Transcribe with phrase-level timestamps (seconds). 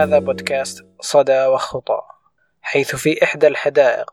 [0.00, 2.00] هذا بودكاست صدى وخطى
[2.62, 4.10] حيث في إحدى الحدائق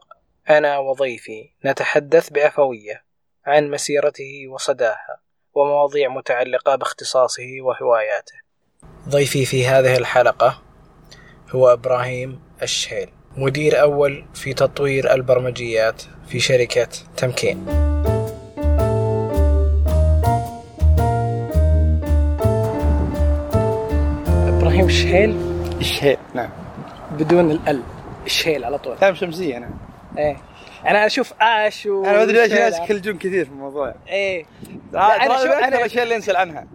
[0.50, 3.04] أنا وضيفي نتحدث بعفوية
[3.46, 5.22] عن مسيرته وصداها
[5.54, 8.34] ومواضيع متعلقة باختصاصه وهواياته.
[9.10, 10.62] ضيفي في هذه الحلقة
[11.50, 17.68] هو إبراهيم الشهيل مدير أول في تطوير البرمجيات في شركة تمكين.
[24.48, 26.50] إبراهيم الشهيل الشهيل نعم.
[27.12, 27.84] بدون الأل.
[28.26, 28.98] الشهيل على طول.
[28.98, 29.78] كلام شمسية نعم
[30.18, 30.38] إيه.
[30.88, 33.96] أنا أشوف آش و أنا ما أدري ليش الناس يكلجون كثير في الموضوع.
[34.08, 34.46] إيه.
[34.92, 36.68] لا أنا شو- شو أكثر أنا- الاشياء اللي نسال عنها.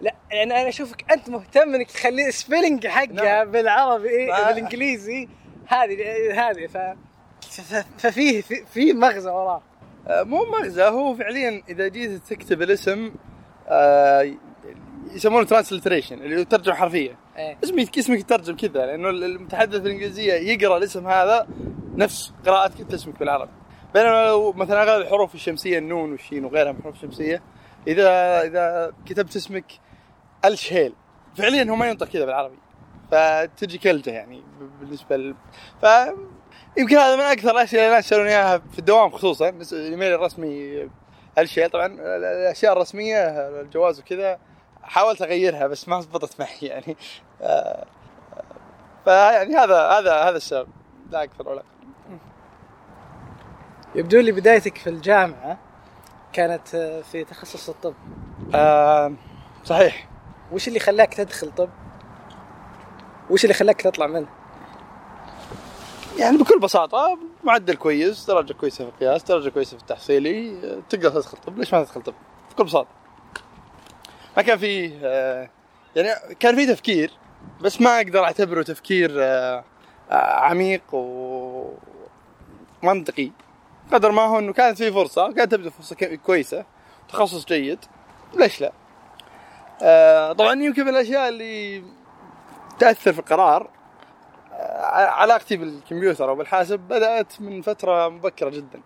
[0.00, 3.50] لا يعني أنا أشوفك أنت مهتم إنك تخلي السبيلنج حقها نعم.
[3.50, 5.28] بالعربي إيه بالإنجليزي.
[5.66, 5.96] هذه
[6.50, 6.78] هذه ف
[7.98, 9.62] ففيه في, في مغزى وراه.
[10.08, 13.12] آه، مو مغزى هو فعليا إذا جيت تكتب الاسم
[13.68, 14.32] آه،
[15.14, 17.18] يسمونه transliteration اللي هو ترجمة حرفية.
[17.36, 17.58] إيه.
[17.64, 21.46] اسمك اسمك يترجم كذا لأنه المتحدث بالإنجليزية يقرأ الاسم هذا
[21.94, 23.50] نفس قراءتك أنت اسمك بالعربي.
[23.94, 27.42] بينما لو مثلا أغلب الحروف الشمسية النون والشين وغيرها من الحروف الشمسية
[27.86, 29.72] اذا إذا كتبت اسمك
[30.44, 30.92] الشهيل
[31.36, 32.58] فعليا هو ما ينطق كذا بالعربي.
[33.10, 34.42] فتجي كلجة يعني
[34.80, 35.34] بالنسبة ل...
[35.82, 35.86] ف
[36.78, 39.48] يمكن هذا من أكثر الأشياء اللي الناس يسالون إياها في الدوام خصوصا.
[39.48, 40.88] الإيميل الرسمي
[41.38, 43.16] الشيء طبعا الأشياء الرسمية
[43.60, 44.38] الجواز وكذا
[44.82, 46.96] حاولت أغيرها بس ما ضبطت معي يعني.
[47.42, 47.86] آه،
[49.04, 50.68] فيعني هذا هذا هذا السبب.
[51.10, 51.62] لا أكثر ولا.
[53.94, 55.58] يبدو لي بدايتك في الجامعة
[56.32, 57.94] كانت آه، في تخصص الطب.
[58.54, 59.12] آه،
[59.64, 60.08] صحيح.
[60.52, 61.70] وش اللي خلاك تدخل طب؟
[63.30, 64.26] وش اللي خلاك تطلع منه؟
[66.18, 71.10] يعني بكل بساطة معدل كويس درجة كويسة في القياس درجة كويسة في التحصيلي آه، تقدر
[71.10, 71.58] تدخل طب.
[71.58, 72.14] ليش ما تدخل طب؟
[72.52, 72.88] بكل بساطة.
[74.36, 75.48] ما كان فيه آه،
[75.96, 77.10] يعني كان فيه تفكير
[77.60, 79.64] بس ما أقدر أعتبره تفكير آه،
[80.10, 80.82] آه، عميق
[82.82, 83.30] ومنطقي
[83.92, 86.64] قدر ما هو إنه كانت في فرصة كانت تبدو فرصة كو- كويسة
[87.08, 87.78] تخصص جيد.
[88.34, 88.72] ليش لا؟
[90.32, 91.82] طبعا يمكن من الأشياء اللي
[92.78, 93.70] تأثر في القرار
[94.92, 98.80] علاقتي بالكمبيوتر أو بالحاسب بدأت من فترة مبكرة جدا.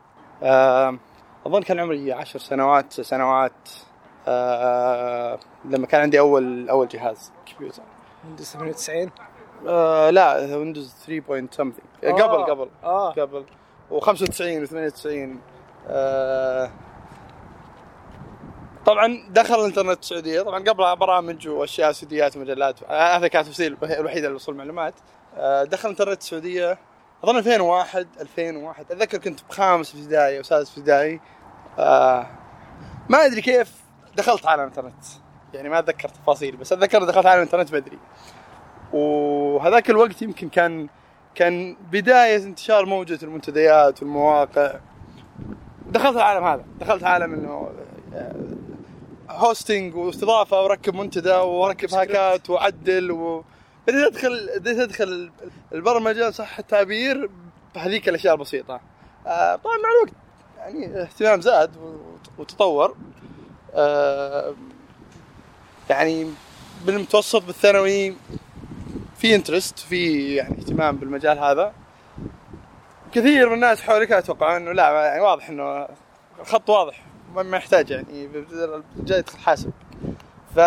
[1.47, 3.69] أظن كان عمري عشر سنوات سنوات
[5.65, 7.83] لما كان عندي أول أول جهاز كمبيوتر.
[8.25, 9.11] Windows 98
[9.67, 13.11] آه، لا Windows 3 point something قبل آه.
[13.11, 13.21] قبل.
[13.21, 13.45] قبل
[13.91, 15.07] و95 و98
[15.89, 16.71] آه
[18.87, 20.43] طبعا دخل الإنترنت السعودية.
[20.43, 22.83] طبعا قبل برامج وأشياء سيديات ومجلات.
[22.83, 24.95] آه، هذا كانت الوسيله الوحيده لوصول المعلومات
[25.37, 26.79] آه دخل الإنترنت السعودية.
[27.25, 31.21] أظن 2001 2001 أتذكر كنت بخامس ابتدائي أو سادس ابتدائي.
[31.79, 32.27] آه
[33.09, 33.86] ما أدري كيف
[34.17, 35.05] دخلت عالم الانترنت.
[35.55, 37.99] يعني ما أتذكر تفاصيل بس أتذكر دخلت عالم الانترنت بدري.
[38.93, 40.89] وهذاك الوقت يمكن كان
[41.35, 44.81] كان بداية انتشار موجة المنتديات والمواقع.
[45.87, 47.71] دخلت العالم هذا دخلت عالم انه
[49.31, 53.45] hosting واستضافة وركب منتدى وركب هاكات وعدل و
[53.89, 55.31] بديت أدخل بديت أدخل
[55.73, 57.31] البرمجة صح التعبير
[57.75, 58.81] بهذيك الأشياء البسيطة.
[59.27, 60.15] آه، طبعا مع الوقت
[60.59, 61.71] يعني اهتمام زاد
[62.39, 62.91] وتطور.
[62.91, 62.95] آه،
[65.91, 66.31] يعني
[66.85, 68.15] بالمتوسط بالثانوي
[69.19, 71.73] في انترست في يعني اهتمام بالمجال هذا.
[73.13, 75.89] كثير من الناس حولك أتوقع إنه لا يعني واضح إنه
[76.41, 77.03] الخط واضح
[77.35, 78.29] ما يحتاج يعني
[78.97, 79.71] جاي حاسب.
[80.55, 80.59] ف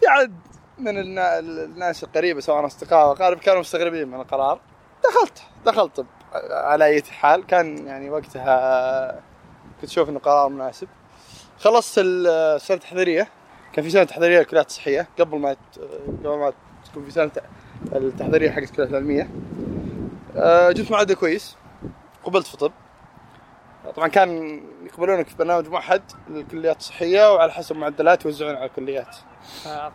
[0.00, 0.34] في عدد
[0.78, 4.60] من النا- الناس القريبة سواء أصدقاء أو أقارب كانوا مستغربين من القرار.
[5.04, 6.06] دخلت دخلت
[6.50, 7.46] على أي حال.
[7.46, 9.20] كان يعني وقتها
[9.80, 10.88] كنت أشوف إنه قرار مناسب.
[11.64, 13.28] خلصت السنة التحضيرية.
[13.72, 15.08] كان في سنة تحضيرية للكليات الصحية.
[15.18, 15.56] قبل ما
[16.24, 16.52] قبل ما
[16.84, 17.30] تكون في سنة
[17.92, 19.30] التحضيرية حقت الكليات العلمية.
[20.36, 21.56] آه، جبت معدل كويس.
[22.24, 22.72] قبلت في طب.
[23.96, 29.16] طبعا كان يقبلونك في برنامج موحد للكليات الصحية وعلى حسب معدلات يوزعون على الكليات.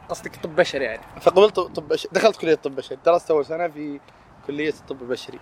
[0.10, 1.04] قصدك طب بشري يعني.
[1.22, 2.98] فقبلت طب بشري دخلت كلية طب بشري.
[3.06, 4.00] درست أول سنة في
[4.48, 5.40] كلية الطب البشري.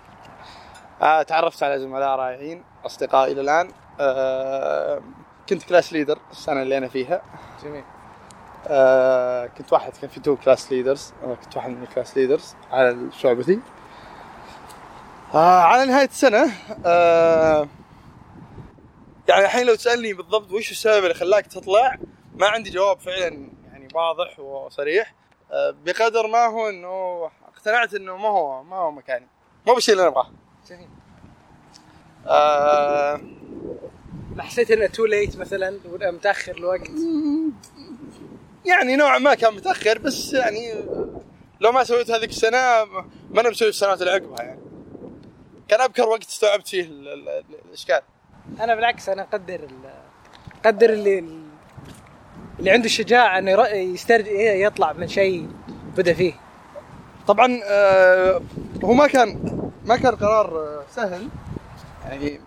[1.02, 3.72] آه تعرفت على زملاء رائعين اصدقاء إلى الآن.
[4.00, 5.02] آه
[5.50, 7.22] كنت class leader السنة اللي أنا فيها.
[7.64, 7.84] جميل.
[8.68, 12.56] آه كنت واحد كان في two class leaders أنا كنت واحد من ال class leaders
[12.72, 13.60] على الشعبتي
[15.34, 16.52] آه على نهاية السنة
[16.86, 17.68] آه
[19.28, 21.98] يعني الحين لو تسألني بالضبط وش السبب اللي خلاك تطلع
[22.36, 25.14] ما عندي جواب فعلا يعني واضح وصريح.
[25.52, 29.28] آه بقدر ما هو إنه اقتنعت إنه ما هو ما هو مكاني.
[29.68, 30.32] مو بالشيء اللي أنا أبغاه.
[30.70, 30.90] جميل.
[32.28, 33.22] آه
[34.38, 36.90] ما حسيت إنه تو ليت مثلا ولا متأخر الوقت؟
[38.66, 40.74] يعني نوعا ما كان متأخر بس يعني
[41.62, 42.58] لو ما سويت هذيك السنة
[43.32, 44.60] ما أنا مسوي السنوات اللي عقبها يعني.
[45.68, 48.02] كان أبكر وقت استوعبت فيه ال- ال- ال- الإشكال.
[48.60, 49.68] أنا بالعكس أنا أقدر
[50.66, 51.20] أقدر اللي
[52.60, 55.50] اللي عنده الشجاعة إنه ير- يسترج يطلع من شيء
[55.98, 56.34] بدا فيه.
[57.28, 58.42] طبعا آه،
[58.84, 59.40] هو ما كان
[59.86, 61.28] ما كان قرار آه، سهل.
[62.06, 62.42] يعني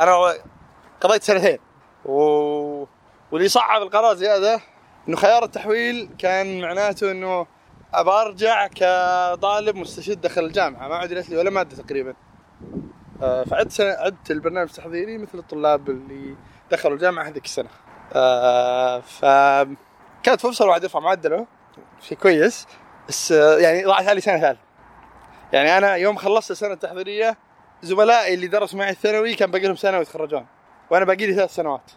[0.00, 0.34] أنا
[1.06, 1.58] قضيت سنتين.
[2.04, 2.84] و...
[3.32, 4.60] واللي صعب القرار زيادة
[5.08, 7.46] إنه خيار التحويل كان معناته إنه
[7.94, 10.88] أبى أرجع كطالب مستشد دخل الجامعة.
[10.88, 12.14] ما عدلت لي ولا مادة تقريبا.
[13.22, 16.36] آه، فعدت سنة عدت البرنامج التحضيري مثل الطلاب اللي
[16.70, 17.68] دخلوا الجامعة هذيك السنة.
[18.12, 21.46] آه، فكانت فرصة الواحد يرفع معدله.
[22.00, 22.66] شيء كويس.
[23.08, 24.60] بس آه، يعني ضاعت علي سنة ثالثة.
[25.52, 27.36] يعني أنا يوم خلصت السنة التحضيرية
[27.82, 30.46] زملائي اللي درسوا معي الثانوي كان باقي لهم سنة ويتخرجون.
[30.90, 31.90] وأنا باقي لي ثلاث سنوات.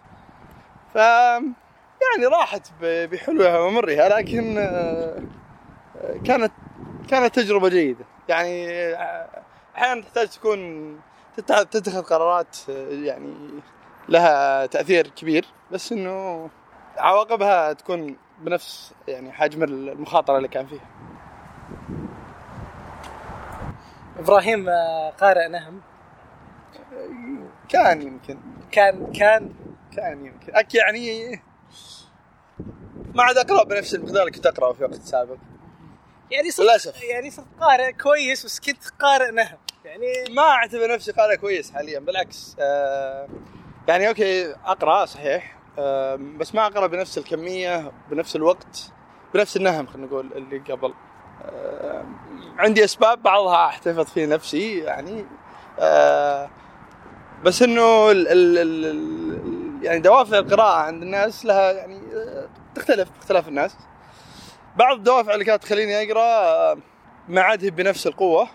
[0.94, 5.22] ف يعني راحت بحلوها ومرها لكن آه،
[6.26, 6.52] كانت
[7.10, 8.06] كانت تجربة جيدة.
[8.30, 9.28] يعني آه،
[9.76, 11.00] أحيانا تحتاج تكون
[11.48, 13.34] تتخذ قرارات آه، يعني
[14.10, 15.46] لها تأثير كبير.
[15.72, 16.50] بس إنه
[16.98, 20.86] عواقبها تكون بنفس يعني حجم المخاطرة اللي كان فيها.
[24.20, 24.70] إبراهيم
[25.20, 25.82] قارئ نهم.
[27.70, 28.38] كان يمكن.
[28.72, 29.54] كان كان
[29.96, 30.56] كان يمكن.
[30.56, 31.42] أك يعني
[33.16, 35.38] ما عاد أقرأ بنفس المقدار اللي كنت أقرأه في وقت سابق.
[36.32, 37.04] يعني صرت للأسف.
[37.04, 39.58] يعني صرت قارئ كويس بس كنت قارئ نهم.
[39.86, 40.06] يعني
[40.36, 43.28] ما أعتبر نفسي قارئ كويس حاليا بالعكس آه
[43.88, 48.92] يعني أوكي أقرأ صحيح آه بس ما أقرأ بنفس الكمية بنفس الوقت
[49.34, 50.94] بنفس النهم خلينا نقول اللي قبل.
[51.46, 52.06] آه
[52.58, 55.26] عندي أسباب بعضها أحتفظ في نفسي يعني
[55.80, 56.50] آه
[57.44, 63.10] بس إنه ال ال ال ال يعني دوافع القراءة عند الناس لها يعني آه، تختلف
[63.12, 63.78] باختلاف الناس.
[64.78, 66.78] بعض الدوافع اللي كانت تخليني أقرأ آه،
[67.28, 68.48] ما عاد هي بنفس القوة.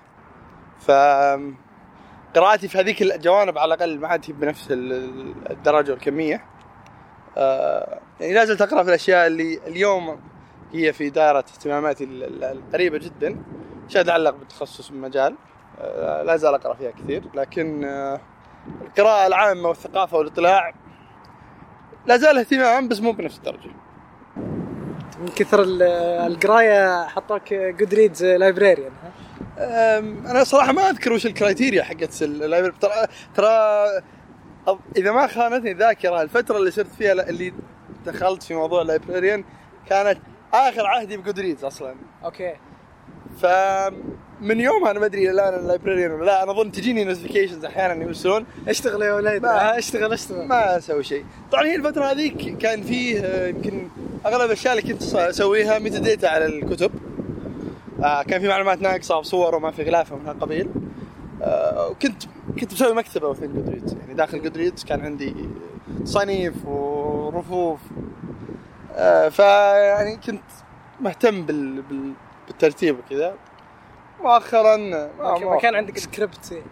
[0.81, 0.91] ف
[2.37, 6.45] قراءتي في هذيك الجوانب على الأقل ما عاد هي بنفس ال- الدرجة والكمية.
[7.37, 10.21] آه، يعني لازلت أقرأ في الأشياء اللي اليوم
[10.73, 13.43] هي في دائرة اهتماماتي ال- ال- القريبة جدا.
[13.89, 15.35] اشياء تتعلق بالتخصص بالمجال
[15.81, 17.23] آه، لا زال أقرأ فيها كثير.
[17.35, 17.85] لكن
[18.83, 20.75] القراءة العامة والثقافة والاطلاع
[22.07, 23.71] لا زال اهتمام بس مو بنفس الدرجة.
[25.21, 25.83] من كثر ال-
[26.33, 28.93] القراية حطوك Goodreads librarian
[29.59, 32.93] أم، أنا صراحة ما أذكر وش ال criteria حقت ال librarian ترى
[33.35, 33.51] ترى
[34.97, 37.53] إذا ما خانتني الذاكرة الفترة اللي صرت فيها اللي
[38.07, 39.45] دخلت في موضوع ال librarian
[39.89, 40.19] كانت
[40.55, 41.95] آخر عهدي ب Goodreads أصلا.
[42.25, 42.55] أوكي.
[44.45, 48.05] فمن يومها أنا ما أدري الآن ال librarian ولا لا أنا أظن تجيني notifications أحيانا
[48.05, 49.43] يرسلون أشتغل يا ولد.
[49.43, 50.47] ما- أشتغل أشتغل.
[50.49, 51.25] ما أسوي شيء.
[51.53, 53.89] طبعا هي الفترة هذيك كان فيه آه، يمكن
[54.27, 56.91] أغلب الأشياء اللي كنت أسويها metadata على الكتب.
[58.05, 60.69] آه، كان في معلومات ناقصة وصور وما في غلافه من هالقبيل
[61.43, 62.23] آه، وكنت
[62.61, 65.35] كنت مسوي مكتبة within Goodreads يعني داخل Goodreads كان عندي
[66.05, 67.81] تصانيف ورفوف.
[68.97, 70.43] آه، فيعني كنت
[71.01, 71.83] مهتم بال...
[71.83, 72.13] بال...
[72.49, 73.35] بالترتيب وكذا.
[74.21, 75.11] مؤخرا.
[75.21, 76.63] أوكي ما كان عندك سكريبت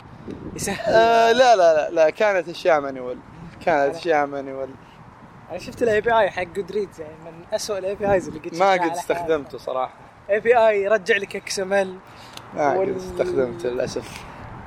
[0.55, 0.95] يسهل.
[0.95, 3.19] آه لا لا لا لا كانت أشياء manual
[3.65, 4.71] كانت أشياء manual
[5.51, 8.91] أنا شفت ال API حق Goodreads يعني من اسوء ال APIs اللي قد ما قد
[8.91, 9.93] استخدمته صراحة.
[10.31, 11.97] API يرجع لك XML.
[12.55, 14.23] ما وال- قد استخدمته للأسف.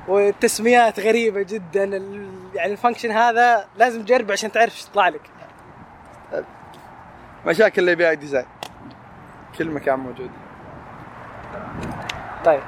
[0.08, 1.84] والتسميات غريبة جدا.
[1.84, 2.30] ال...
[2.54, 5.20] يعني ال function هذا لازم تجربه عشان تعرف إيش يطلع لك.
[7.46, 8.46] مشاكل ال API design
[9.58, 10.30] كل مكان موجود.
[12.46, 12.62] طيب.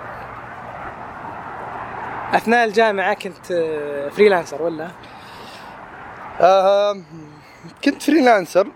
[2.35, 4.91] أثناء الجامعة كنت آه، freelancer ولا؟
[6.41, 6.97] آه
[7.85, 8.69] كنت freelancer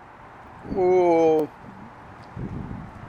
[0.75, 1.45] و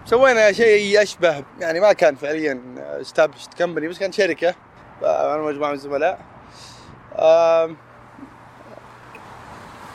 [0.05, 4.55] سوينا شيء اشبه يعني ما كان فعليا established company بس كان شركة
[5.03, 6.21] أنا ومجموعه من الزملاء.
[7.19, 7.77] آم،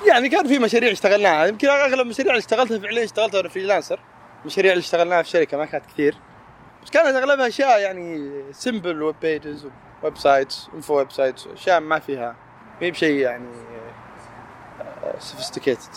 [0.08, 4.00] يعني كان في مشاريع اشتغلناها يمكن أغلب المشاريع اللي اشتغلتها فعليا اشتغلتها freelancer
[4.42, 6.16] المشاريع اللي اشتغلناها في شركة ما كانت كثير.
[6.84, 9.68] بس كانت أغلبها أشياء يعني simple web pages
[10.04, 12.36] websites info websites أشياء ما فيها
[12.82, 13.50] ما هي بشيء يعني
[15.20, 15.90] sophisticated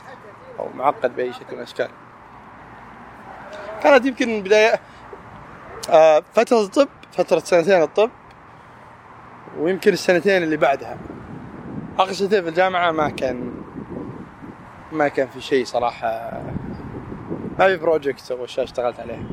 [0.59, 1.89] أو معقد بأي شكل من الأشكال.
[3.83, 4.81] كانت يمكن بداية
[5.91, 8.11] آه، فترة الطب فترة سنتين الطب
[9.59, 10.99] ويمكن السنتين اللي بعدها.
[11.99, 13.53] آخر سنتين في الجامعة ما كان
[14.93, 16.43] ما كان في شيء صراحة.
[17.59, 19.25] ما في project أو أشياء اشتغلت عليها.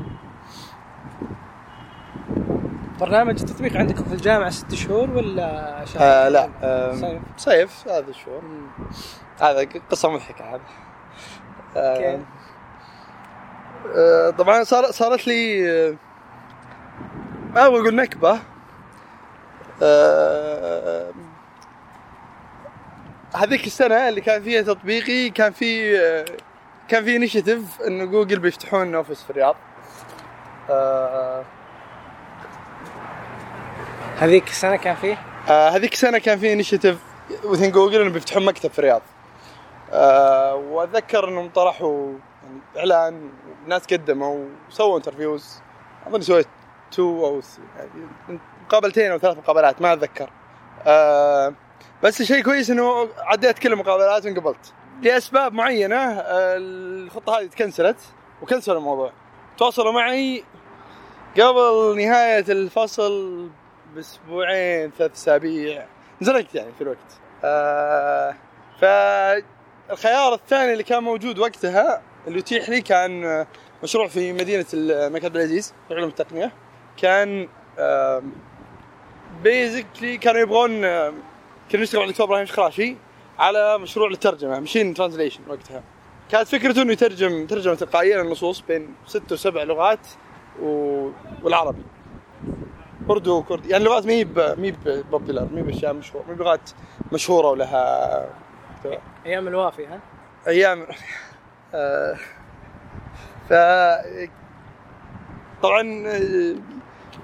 [3.00, 7.22] برنامج التطبيق عندكم في الجامعة ست شهور ولا شهر؟ آه لا آه صيف.
[7.36, 8.68] صيف هذا الشهور مم.
[9.40, 10.60] هذا قصه مضحكه هذا
[11.76, 12.18] آه.
[13.96, 15.94] آه طبعا صار صارت لي آه،
[17.54, 18.38] ما أبغى أقول نكبة
[19.82, 21.10] آه،
[23.34, 26.24] هذيك السنة اللي كان فيها تطبيقي كان في آه،
[26.88, 29.56] كان في initiative انه جوجل بيفتحون office في الرياض
[30.70, 31.44] آه،
[34.20, 36.98] هذيك السنة كان فيه؟ آه، هذيك السنة كان في initiative
[37.44, 39.02] within جوجل إنه بيفتحون مكتب في الرياض.
[39.92, 42.12] آه، وأتذكر إنهم طرحوا
[42.42, 43.30] يعني إعلان
[43.66, 45.60] ناس قدموا وسووا interviews
[46.06, 46.46] أظن سويت
[46.92, 47.40] two أو
[47.76, 50.30] يعني مقابلتين أو ثلاث مقابلات ما أتذكر.
[50.86, 51.54] آه،
[52.02, 54.72] بس الشيء كويس إنه عديت كل المقابلات وانقبلت
[55.02, 57.98] لأسباب معينة آه، الخطة هذه ت cancelت
[58.42, 59.12] وكنسلوا الموضوع.
[59.58, 60.44] تواصلوا معي
[61.40, 63.48] قبل نهاية الفصل
[63.94, 65.86] بأسبوعين ثلاث أسابيع.
[66.22, 66.98] نزلت يعني في الوقت.
[67.44, 68.34] آه
[68.80, 73.46] فالخيار الثاني اللي كان موجود وقتها اللي يتيح لي كان آه،
[73.82, 76.52] مشروع في مدينة الملك عبد العزيز في علوم التقنية.
[76.96, 77.48] كان
[79.42, 81.12] بيزكلي كانوا يبغون آه،
[81.70, 82.96] كنا نشتغل مع الدكتور إبراهيم شخراشي
[83.38, 85.82] على مشروع للترجمة مشين ترانزليشن وقتها.
[86.30, 90.06] كانت فكرته إنه يترجم ترجمة تلقائيه للنصوص بين ست وسبع لغات.
[91.42, 91.82] والعربي.
[93.10, 94.74] أردو وكردي يعني لغات ما هي ما هي
[95.10, 96.70] بوبيلر ما هي بأشياء مشهوره ما هي بلغات
[97.12, 98.26] مشهورة ولها
[99.26, 100.00] أيام الوافي ها؟
[100.48, 100.86] أيام
[101.74, 102.16] آه،
[103.48, 103.52] ف
[105.62, 105.82] طبعا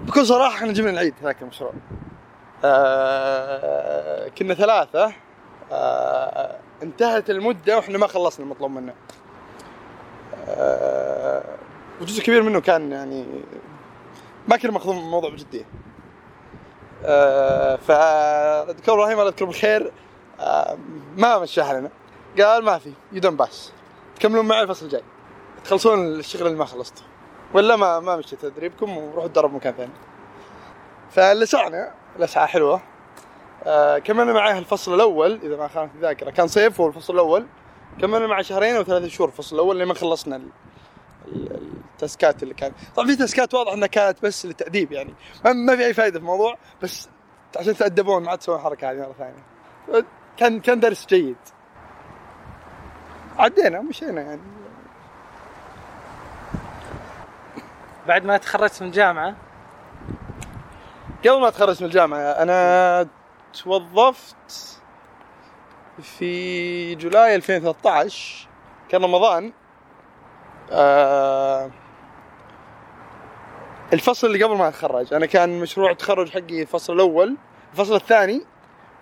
[0.03, 1.73] بكل صراحة إحنا جبنا العيد ذاك المشروع.
[2.65, 5.13] آه، كنا ثلاثة.
[5.73, 8.95] آه، انتهت المدة وإحنا ما خلصنا المطلوب منا
[12.01, 13.27] وجزء كبير منه كان يعني
[14.49, 15.65] ما كنا ماخذين الموضوع بجدية.
[17.05, 19.93] آه، فالدكتور إبراهيم الله يذكره بالخير
[20.41, 20.79] آه،
[21.17, 21.91] ما مشاها لنا
[22.39, 23.73] قال ما في يدون باس
[24.17, 25.03] تكملون معي الفصل الجاي.
[25.65, 27.03] تخلصون الشغل اللي ما خلصته.
[27.55, 29.93] ولا ما ما مشي تدريبكم وروحوا تدربوا مكان ثاني.
[31.11, 32.81] فلسعنا لسعة حلوة.
[33.65, 36.31] آه كملنا معاه الفصل الأول إذا ما خانت الذاكرة.
[36.31, 37.47] كان صيف هو الفصل الأول.
[38.01, 40.41] كملنا معه شهرين أو ثلاثة شهور الفصل الأول لما خلصنا
[41.27, 45.15] التاسكات اللي كان طبعا في تاسكات واضح إنها كانت بس للتأديب يعني.
[45.45, 47.09] ما, ما في أي فائدة في الموضوع بس
[47.57, 50.07] عشان تأدبون ما عاد تسوون الحركة هذه مرة ثانية.
[50.37, 51.37] كان كان درس جيد.
[53.39, 54.41] عدينا ومشينا يعني.
[58.07, 59.37] بعد ما تخرجت من الجامعة؟
[61.21, 63.09] قبل ما اتخرج من الجامعة أنا
[63.63, 64.81] توظفت
[66.03, 68.49] في جولاي 2013
[68.89, 69.53] كان رمضان.
[70.73, 71.71] آه
[73.93, 75.15] الفصل اللي قبل ما أتخرج.
[75.15, 77.37] أنا كان مشروع التخرج حقي الفصل الأول
[77.73, 78.43] الفصل الثاني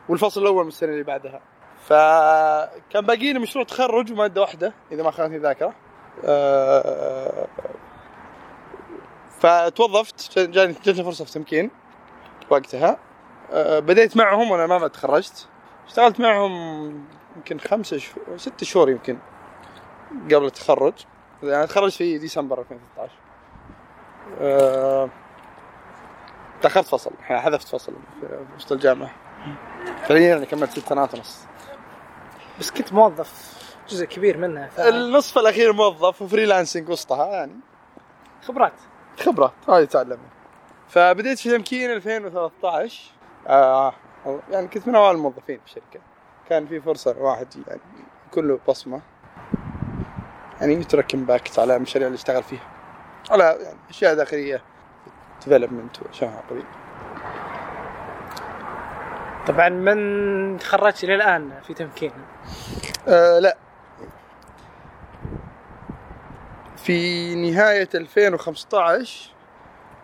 [0.09, 1.41] والفصل الأول من السنة اللي بعدها.
[1.87, 5.75] فكان باقي لي مشروع تخرج ومادة واحدة إذا ما خانتني الذاكرة
[6.25, 7.47] آه
[9.41, 11.71] فتوظفت جاني جاتني فرصة في تمكين
[12.51, 12.99] وقتها.
[13.53, 15.49] أه، بديت معهم وأنا ما تخرجت.
[15.87, 17.05] اشتغلت معهم
[17.37, 19.19] يمكن خمسة شهور ست شهور يمكن
[20.25, 20.95] قبل التخرج.
[21.43, 23.13] يعني تخرجت في ديسمبر 2013
[24.41, 25.09] أه،
[26.63, 29.11] تاخرت فصل يعني حذفت فصل في وسط الجامعة.
[30.09, 31.45] فعليا يعني كملت ست سنوات ونص.
[32.61, 33.55] بس كنت موظف
[33.89, 37.53] جزء كبير منها ف- النصف الأخير موظف و freelancing وسطها يعني.
[38.43, 38.73] خبرات.
[39.21, 40.19] خبرة هذه تعلم
[40.89, 43.03] فبديت في تمكين 2013
[43.47, 43.93] آه
[44.51, 46.01] يعني كنت من أوائل الموظفين في الشركة.
[46.49, 47.81] كان في فرصة إن واحد يعني
[48.31, 49.01] يكون له بصمة.
[50.61, 52.71] يعني يترك impact على المشاريع اللي اشتغل فيها.
[53.31, 54.63] على يعني أشياء داخلية.
[55.47, 56.65] development وأشياء هالقبيل
[59.47, 62.13] طبعا من تخرجت إلى الآن في تمكين؟
[63.09, 63.57] آه لا.
[66.77, 69.31] في نهاية 2015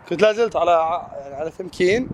[0.08, 2.08] كنت لا زلت على يعني على تمكين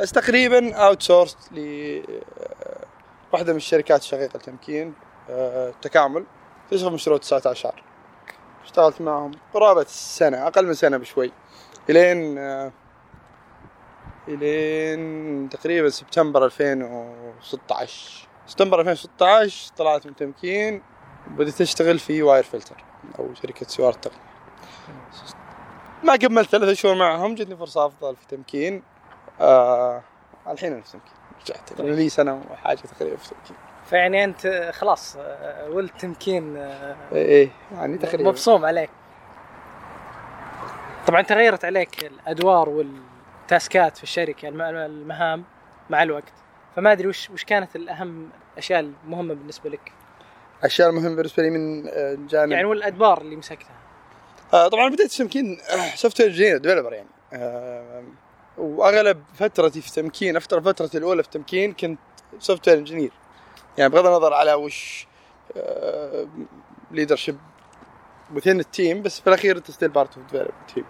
[0.00, 2.84] بس تقريبا outsource ل آه،
[3.32, 4.94] واحدة من الشركات الشقيقة التمكين
[5.30, 6.24] آه، تكامل.
[6.70, 7.82] تشغل مشروع 19
[8.64, 11.32] اشتغلت معهم قرابة سنة أقل من سنة بشوي.
[11.90, 12.72] إلين آه،
[14.28, 20.82] إلين تقريبا سبتمبر 2016 سبتمبر 2016 طلعت من تمكين
[21.30, 22.84] وبديت أشتغل في واير فلتر
[23.18, 24.26] أو شركة سوار التقنية
[26.02, 28.82] ما كملت ثلاثة شهور معهم جتني فرصة أفضل في تمكين.
[29.40, 30.02] آه
[30.46, 31.12] الحين أنا في تمكين.
[31.42, 31.80] رجعت.
[31.80, 33.56] لأن لي سنة وحاجة تقريبا في تمكين.
[33.90, 35.16] فيعني انت خلاص
[35.68, 36.56] ولد تمكين
[37.12, 38.90] إيه يعني تقريبا مبصوم عليك.
[41.06, 45.44] طبعا تغيرت عليك الأدوار وال taskات في الشركة الم- المهام
[45.90, 46.32] مع الوقت.
[46.76, 49.92] فما أدري وش وش كانت الأهم الاشياء المهمة بالنسبة لك؟
[50.64, 52.52] أشياء مهمة بالنسبة لي من آه، جانب.
[52.52, 53.76] يعني والأدوار اللي مسكتها.
[54.54, 55.58] آه طبعا بديت تمكين
[55.94, 57.08] software engineer developer يعني.
[57.32, 58.04] آه
[58.58, 61.98] وأغلب فترتي في تمكين after فترتي الأولى في تمكين كنت
[62.38, 63.10] software engineer
[63.78, 65.06] يعني بغض النظر على وش
[66.90, 67.38] leadership
[68.34, 70.44] within ال team بس في الأخير أنت still part of
[70.74, 70.84] team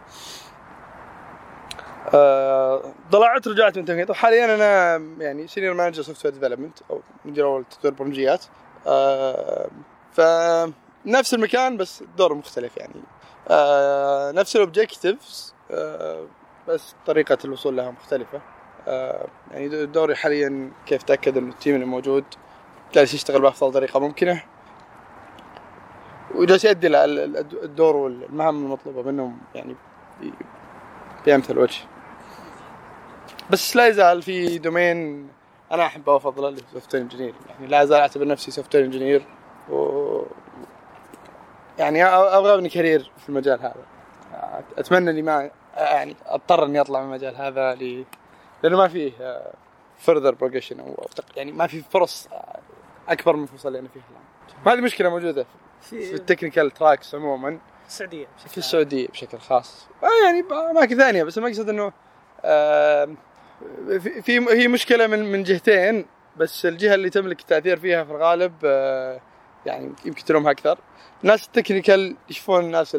[3.13, 7.95] طلعت رجعت من تمكين وحاليا أنا يعني senior manager software development أو مدير أول تطوير
[7.95, 8.45] برمجيات.
[8.87, 9.69] آه،
[10.13, 12.95] فنفس المكان بس دور مختلف يعني.
[13.49, 16.27] آه، نفس ال objectives آه،
[16.69, 18.41] بس طريقة الوصول لها مختلفة.
[19.51, 22.25] يعني دوري حاليا كيف تأكد انه ال team اللي موجود
[22.97, 24.43] جالس يشتغل بأفضل طريقة ممكنة.
[26.35, 29.77] وجالس يؤدي الدور والمهام المطلوبة منهم يعني
[31.27, 31.79] بأمثل وجه.
[33.51, 35.29] بس لا يزال في domain
[35.73, 39.23] أنا أحبه وافضله اللي software engineer يعني لا ازال أعتبر نفسي software engineer
[39.71, 40.23] و
[41.79, 43.85] يعني أبغى أبني career في المجال هذا.
[44.79, 48.05] أتمنى إني ما يعني أضطر إني أطلع من المجال هذا ل...
[48.63, 49.13] لأنه ما فيه
[49.99, 52.29] further progression أو يعني ما في فرص
[53.09, 54.75] أكبر من الفرصة اللي أنا فيها الآن.
[54.75, 55.47] هذه مشكلة موجودة.
[55.81, 57.59] في, ال technical tracks عموما.
[57.87, 59.89] السعودية في السعودية بشكل خاص.
[60.03, 61.93] آه يعني أماكن ثانية بس المقصد إنه
[64.23, 69.21] في هي مشكلة من من جهتين بس الجهة اللي تملك التأثير فيها في الغالب آه،
[69.67, 70.79] يعني يمكن تلومها أكثر.
[71.23, 72.93] ناس ال technical يشوفون الناس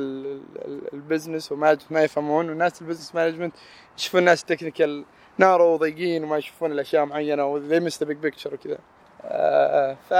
[0.93, 3.53] ال business وما ما يفهمون والناس ال business management
[3.97, 5.05] يشوفون الناس ال technical
[5.38, 8.77] narrow وضيقين وما يشوفون الأشياء معينة و they miss big picture وكذا.
[9.27, 10.12] آه، ف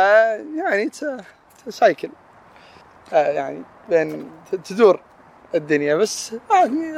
[0.58, 0.90] يعني
[1.70, 2.10] cycle.
[3.14, 4.32] آه، يعني بين
[4.64, 5.02] تدور
[5.56, 5.96] الدنيا.
[5.96, 6.92] بس يعني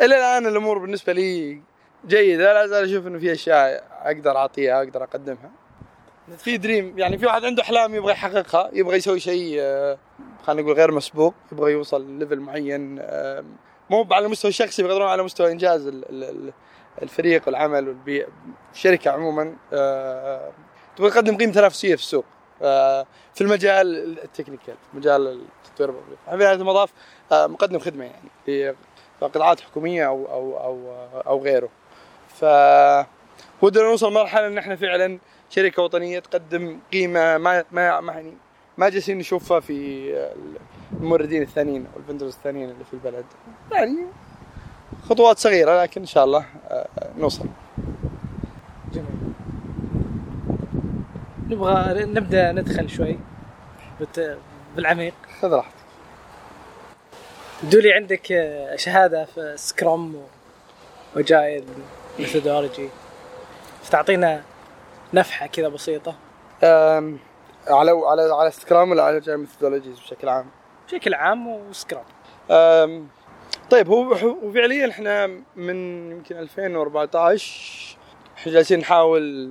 [0.00, 1.60] إلى الآن الأمور بالنسبة لي
[2.06, 2.52] جيدة.
[2.52, 5.50] لا زال أشوف إنه في أشياء أقدر أعطيها أقدر أقدمها.
[6.38, 9.98] في dream يعني في واحد عنده أحلام يبغى يحققها يبغى يسوي شيء آه،
[10.42, 13.44] خلينا نقول غير مسبوق يبغى يوصل level معين آه،
[13.90, 15.92] مو على المستوى الشخصي بقدر على مستوى إنجاز
[17.02, 18.28] الفريق والعمل والبيئه
[18.72, 19.56] الشركة عموما
[21.06, 22.24] آه، تقدم قيمه تنافسيه في السوق.
[23.34, 25.94] في المجال ال technical مجال التطوير
[26.30, 26.90] في هذا المضاف
[27.32, 28.74] مقدم خدمة يعني في
[29.20, 30.94] قطاعات حكومية أو أو أو
[31.26, 31.68] أو غيره.
[32.28, 32.44] ف
[33.62, 35.18] ودنا نوصل مرحله إن إحنا فعلا
[35.50, 38.32] شركة وطنية تقدم قيمة ما ما ما يعني
[38.78, 40.28] ما جالسين نشوفها في
[40.92, 43.24] الموردين الثانيين أو الفندرز الثانيين اللي في البلد.
[43.72, 44.06] يعني
[45.08, 47.46] خطوات صغيرة لكن إن شاء الله آه، نوصل
[48.92, 49.06] جميل
[51.50, 53.18] نبغى نبدأ ندخل شوي.
[54.76, 55.14] بالعميق.
[55.40, 55.74] خذ راحتك.
[57.62, 60.22] دولي عندك آه، شهادة في Scrum
[61.16, 61.64] و Agile
[62.18, 62.88] methodology
[63.90, 64.42] تعطينا
[65.14, 66.14] نفحة كذا بسيطة.
[67.68, 70.46] على على على Scrum ولا على methodologies بشكل عام؟
[70.88, 72.04] بشكل عام و Scrum
[73.70, 77.96] طيب هو هو فعليا إحنا من يمكن 2014
[78.38, 79.50] إحنا جالسين نحاول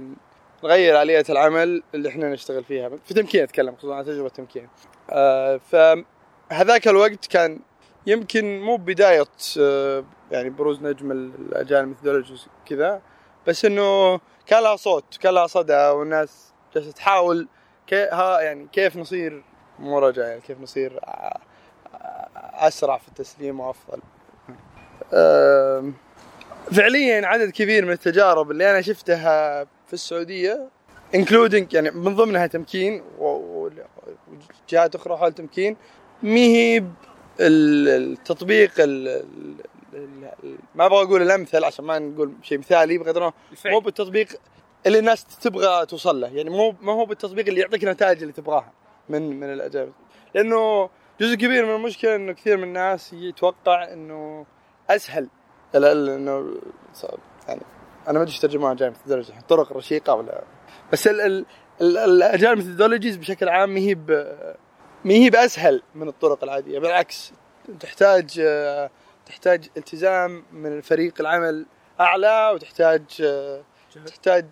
[0.64, 2.90] نغير آلية العمل اللي إحنا نشتغل فيها.
[3.06, 4.68] في تمكين أتكلم خصوصا عن تجربة تمكين.
[5.10, 7.60] أه فهذاك الوقت كان
[8.08, 9.26] يمكن مو بداية
[9.60, 13.02] أه يعني بروز نجم الاجانب ميثودولوجيز كذا
[13.48, 17.48] بس إنه كان لها صوت كان لها صدى والناس جالسة تحاول
[17.88, 19.44] كي ها يعني كيف نصير
[19.80, 21.00] مو رجع يعني كيف نصير
[22.54, 24.00] أسرع في التسليم وأفضل.
[26.72, 30.70] فعليا عدد كبير من التجارب اللي أنا شفتها في السعودية
[31.16, 35.78] including يعني من ضمنها تمكين وجهات أخرى حول تمكين
[36.24, 36.84] مي
[37.40, 38.80] التطبيق
[40.76, 43.32] ما أبغى أقول الامثل عشان ما نقول شيء مثالي بقدر
[43.66, 44.28] مو بالتطبيق
[44.86, 48.72] اللي الناس تبغى توصل له يعني مو ما هو بالتطبيق اللي يعطيك النتائج اللي تبغاها
[49.10, 49.92] من من الاجابه
[50.36, 50.90] لأنه
[51.22, 54.46] جزء كبير من المشكلة إنه كثير من الناس يتوقع إنه
[54.90, 55.28] أسهل
[55.76, 56.54] إنه
[57.48, 57.62] يعني
[58.10, 60.44] أنا ما أدري إيش ترجمة agile methodology طرق رشيقة ولا
[60.94, 61.10] بس
[61.82, 63.96] ال agile methodologies بشكل عام ما هي
[65.06, 67.34] ما هي بأسهل من الطرق العادية بالعكس
[67.80, 68.42] تحتاج
[69.26, 71.66] تحتاج التزام من فريق العمل
[72.00, 73.04] أعلى وتحتاج.
[74.06, 74.46] تحتاج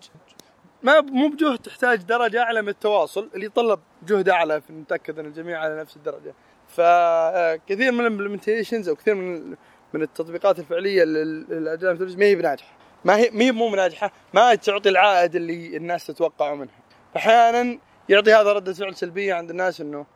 [0.82, 5.26] ما مو بجهد تحتاج درجة أعلى من التواصل اللي يتطلب جهد أعلى في نتأكد إن
[5.26, 6.34] الجميع على نفس الدرجة
[6.68, 9.56] فكثير من ال implementations أو كثير من
[9.92, 14.88] من التطبيقات الفعلية للاجانب ما هي بناجحة ما هي ما هي مو ناجحه ما تعطي
[14.88, 16.74] العائد اللي الناس تتوقعه منها
[17.16, 20.06] أحيانا يعطي هذا رده فعل سلبيه عند الناس إنه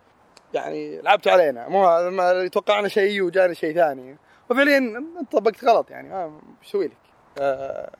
[0.53, 4.17] يعني لعبتوا علينا مو ما يتوقعنا شيء وجانا شيء ثاني
[4.49, 6.97] وفعليا طبقت غلط يعني إيش أسوي لك؟
[7.37, 7.91] آه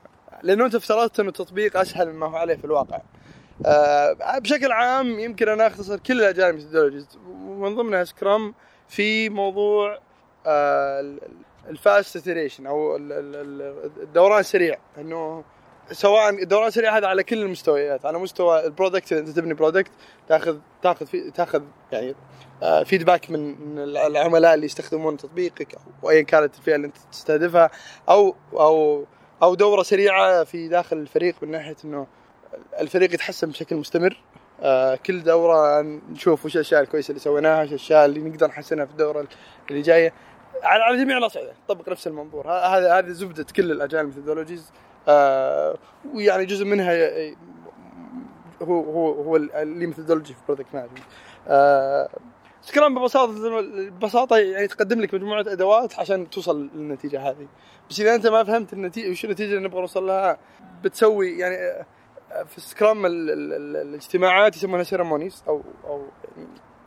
[0.43, 3.01] لأنه أنت افترضت إنه التطبيق أسهل مما هو عليه في الواقع.
[3.65, 8.53] آه بشكل عام يمكن أنا أختصر كل الاجانب ومن ضمنها سكرام
[8.87, 9.99] في موضوع
[10.47, 11.17] آه
[11.69, 15.43] ال fast iteration أو ال- ال- ال- الدوران السريع إنه
[15.91, 18.05] سواء الدوران السريع هذا على كل المستويات.
[18.05, 19.91] على مستوى ال product أنت تبني product
[20.29, 22.15] تاخذ تاخذ في تاخذ يعني
[22.85, 27.71] feedback من من العملاء اللي يستخدمون تطبيقك أو ايا كانت الفئة اللي أنت تستهدفها.
[28.09, 29.05] أو أو
[29.43, 32.07] أو دورة سريعة في داخل الفريق من ناحية إنه
[32.79, 34.17] الفريق يتحسن بشكل مستمر.
[34.61, 38.91] آه، كل دورة نشوف وش الأشياء الكويسة اللي سويناها وش الأشياء اللي نقدر نحسنها في
[38.91, 39.27] الدورة
[39.69, 40.13] اللي جاية.
[40.63, 41.53] على جميع الأصعدة.
[41.67, 42.47] طبق نفس المنظور.
[42.47, 44.71] هذا هذه زبدة كل ال agile methodologies
[45.07, 45.77] آه
[46.13, 46.93] ويعني جزء منها
[48.61, 51.03] هو هو هو اللي methodology في product management
[52.61, 53.33] Scrum ببساطة
[53.89, 57.47] ببساطة يعني تقدم لك مجموعة أدوات عشان توصل للنتيجة هذه.
[57.89, 60.37] بس إذا أنت ما فهمت النتيجه وش النتيجة اللي نبغى نوصل لها
[60.83, 66.05] بتسوي يعني آه، في Scrum ال- ال- ال- الاجتماعات يسمونها ceremonies أو أو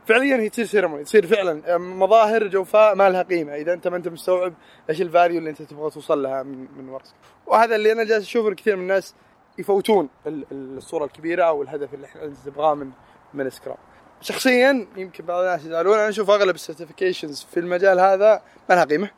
[0.07, 1.77] فعليا هي تصير ceremony تصير فعلا.
[1.77, 3.55] مظاهر جوفاء ما لها قيمة.
[3.55, 4.53] إذا أنت ما أنت مستوعب
[4.89, 7.03] إيش ال value اللي أنت تبغى توصل لها من من وراه
[7.47, 9.15] وهذا اللي أنا جالس أشوف إن كثير من الناس
[9.57, 12.89] يفوتون ال- ال- الصورة الكبيرة أو الهدف اللي إحنا تبغاه من
[13.33, 13.77] من Scrum
[14.21, 18.83] شخصيا يمكن بعض الناس يزعلون أنا أشوف أغلب ال certifications في المجال هذا ما لها
[18.83, 19.09] قيمة.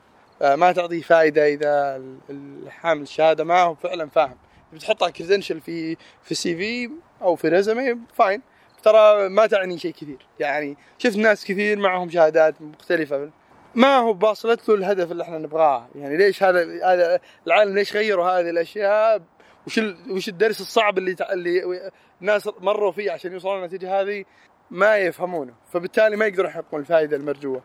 [0.42, 4.36] آه، ما تعطيه فائده إذا الحامل الشهادة ما هو فعلا فاهم.
[4.72, 6.90] بتحطها credential في في CV
[7.22, 8.42] أو في résumé fine
[8.80, 10.26] ترى ما تعني شيء كثير.
[10.40, 13.30] يعني شفت ناس كثير معهم شهادات مختلفة.
[13.74, 15.88] ما هو بواصل له الهدف اللي إحنا نبغاه.
[15.94, 19.22] يعني ليش هذا هذا العالم ليش غيروا هذه الأشياء؟
[19.66, 19.80] وش.
[20.10, 21.16] وش الدرس الصعب اللي.
[21.32, 21.90] اللي
[22.20, 24.24] الناس مروا فيه عشان يوصلون للنتيجه هذه؟
[24.70, 25.52] ما يفهمونه.
[25.72, 27.62] فبالتالي ما يقدروا يحققون الفائدة المرجوة.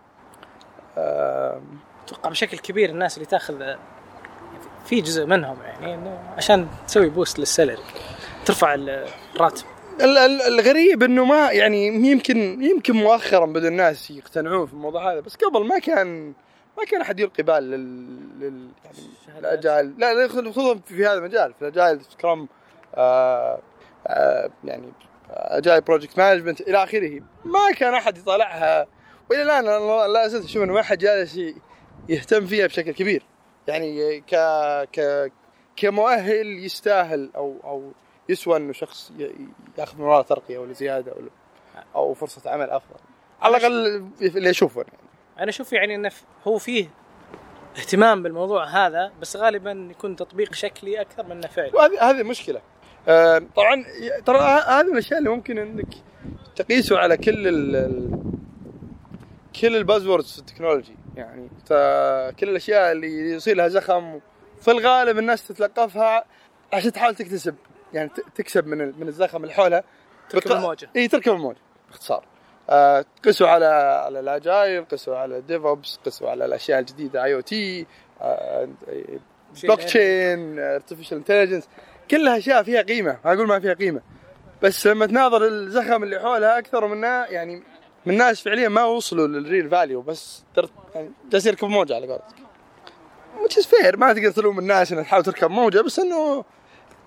[0.98, 3.76] أتوقع بشكل كبير الناس اللي تاخذ
[4.86, 7.84] في جزء منهم يعني إنه عشان تسوي boost لل salary
[8.46, 9.75] ترفع الراتب ال- ال-
[10.48, 15.68] الغريب إنه ما يعني يمكن يمكن مؤخرا بدأ الناس يقتنعون في الموضوع هذا بس قبل
[15.68, 16.34] ما كان
[16.78, 18.70] ما كان أحد يلقي بال لل, لل...
[19.64, 22.48] يعني لا خصوصا في هذا المجال في ال agile Scrum
[22.96, 23.60] آه
[24.08, 24.92] آه يعني
[25.30, 27.22] agile project management إلى آخره.
[27.46, 28.88] ما كان أحد يطالعها.
[29.30, 31.40] وإلى الآن أنا لا زلت أشوف انه ما حد جالس
[32.10, 33.24] يهتم فيها بشكل كبير.
[33.68, 34.36] يعني ك
[34.94, 35.32] ك
[35.76, 37.92] كمؤهل يستاهل أو أو
[38.30, 39.12] يسوى إنه شخص
[39.78, 41.30] ياخذ من وراء ترقية ولا زيادة ولا
[41.96, 43.00] أو فرصة عمل أفضل.
[43.42, 45.00] على الأقل اللي اشوفه يعني.
[45.40, 46.12] أنا أشوف يعني إنه
[46.48, 46.90] هو فيه
[47.78, 51.72] اهتمام بالموضوع هذا بس غالبا يكون تطبيق شكلي أكثر من فعلي.
[51.74, 52.62] وهذه هذه مشكلة.
[53.08, 53.86] آه، طبعا
[54.26, 55.94] ترى هذه الأشياء اللي ممكن إنك
[56.56, 58.10] تقيسه على كل ال
[59.62, 60.96] كل ال buzzwords في ال technology.
[61.16, 61.50] يعني
[62.40, 64.20] كل الأشياء اللي يصير لها زخم
[64.62, 66.26] في الغالب الناس تتلقفها
[66.74, 67.56] عشان تحاول تكتسب.
[67.94, 69.84] يعني تكسب من من الزخم اللي حولها
[70.30, 70.90] تركب الموجة.
[70.96, 72.26] إي تركب الموجة باختصار.
[72.70, 73.66] آه، قيسوا على
[74.06, 77.86] على ال agile قيسوا على ال DevOps قيسوا على الأشياء الجديدة IoT
[79.64, 81.68] blockchain artificial intelligence
[82.12, 84.02] كلها اشياء فيها قيمة ما أقول ما فيها قيمة.
[84.62, 87.64] بس لما تناظر الزخم اللي حولها أكثر منها يعني
[88.06, 90.44] من ناس فعليا ما وصلوا للريل فاليو بس.
[90.96, 92.36] يعني جالس يركب موجة على قولتك.
[93.60, 96.44] Is fair ما تقدر تلوم الناس إنها تحاول تركب موجة بس إنه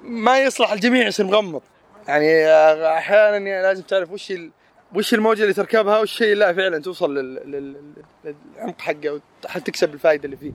[0.03, 1.63] ما يصلح الجميع يصير مغمض.
[2.09, 4.51] يعني آه، أحيانا يعني لازم تعرف وش ال...
[4.95, 7.35] وش الموجة اللي تركبها والشيء لا فعلا توصل لل...
[7.35, 7.77] لل...
[8.25, 10.53] لل- للعمق حقه وحتى تكسب الفائده اللي فيه.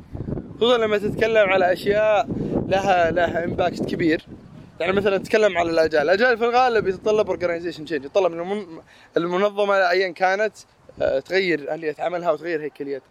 [0.57, 2.27] خصوصا لما تتكلم على أشياء
[2.67, 4.25] لها لها impact كبير.
[4.79, 8.39] يعني مثلا تتكلم على ال agile، ال agile في الغالب يتطلب organization change، يتطلب من
[8.39, 8.81] المن-
[9.17, 10.53] المنظمة ايا كانت
[11.01, 13.05] آه، تغير اليه عملها وتغير هيكليتها.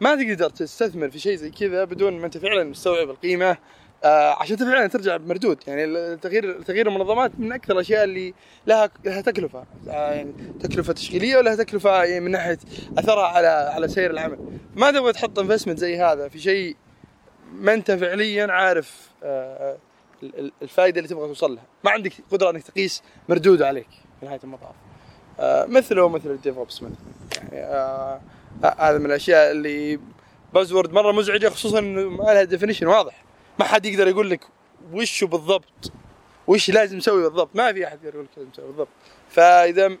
[0.00, 3.56] ما تقدر تستثمر في شيء زي كذا بدون ما أنت فعلا مستوعب القيمة.
[4.04, 8.34] آه، عشان فعلا ترجع بمردود، يعني التغيير تغيير المنظمات من أكثر الأشياء اللي
[8.66, 9.64] لها لها تكلفة.
[9.88, 12.58] آه، يعني تكلفة تشغيليه ولها تكلفة يعني من ناحية
[12.98, 14.38] أثرها على على سير العمل.
[14.76, 16.76] ما تبغى تحط investment زي هذا في شيء
[17.52, 19.76] ما أنت فعليا عارف آه،
[20.22, 21.64] ال- ال- الفائدة اللي تبغى توصل لها.
[21.84, 23.88] ما عندك قدرة إنك تقيس مردود عليك
[24.20, 24.74] في نهايه المطاف.
[25.40, 26.96] آه، مثله مثل ال DevOps مثلا.
[27.42, 28.20] يعني آه،
[28.78, 30.00] هذا من الأشياء اللي
[30.54, 33.23] buzzword مرة مزعجة خصوصا إنه ما لها definition واضح.
[33.58, 34.40] ما حد يقدر يقول لك
[34.92, 35.92] وش بالضبط
[36.46, 37.56] وش لازم نسوي بالضبط.
[37.56, 38.88] ما في أحد يقدر يقول لك لازم تسوي بالضبط.
[39.30, 39.96] فإذا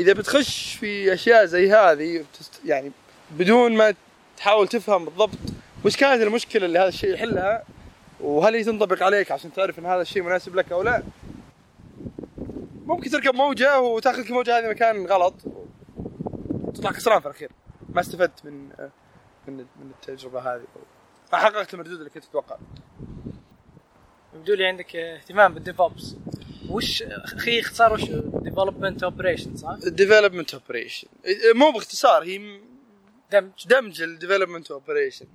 [0.00, 2.24] إذا بتخش في أشياء زي هذه
[2.64, 2.92] يعني
[3.30, 3.94] بدون ما
[4.36, 5.38] تحاول تفهم بالضبط
[5.84, 7.64] وش كانت المشكلة اللي هذا الشيء يحلها
[8.20, 11.02] وهل هي تنطبق عليك عشان تعرف إن هذا الشيء مناسب لك أو لا.
[12.86, 15.34] ممكن تركب موجة وتأخذ الموجة هذه مكان غلط
[16.46, 17.50] وتطلع خسران في الأخير.
[17.88, 18.68] ما استفدت من
[19.48, 20.64] من التجربة هذه.
[21.32, 22.56] ما حققت المردود اللي كنت تتوقع؟
[24.34, 26.16] يبدو لي عندك اهتمام بال DevOps
[26.68, 28.02] وش أخي اختصار وش
[28.42, 31.08] development operation صح؟ الديفلوبمنت operation
[31.54, 32.60] مو باختصار هي
[33.32, 33.50] دمج.
[33.66, 35.26] دمج ال development operation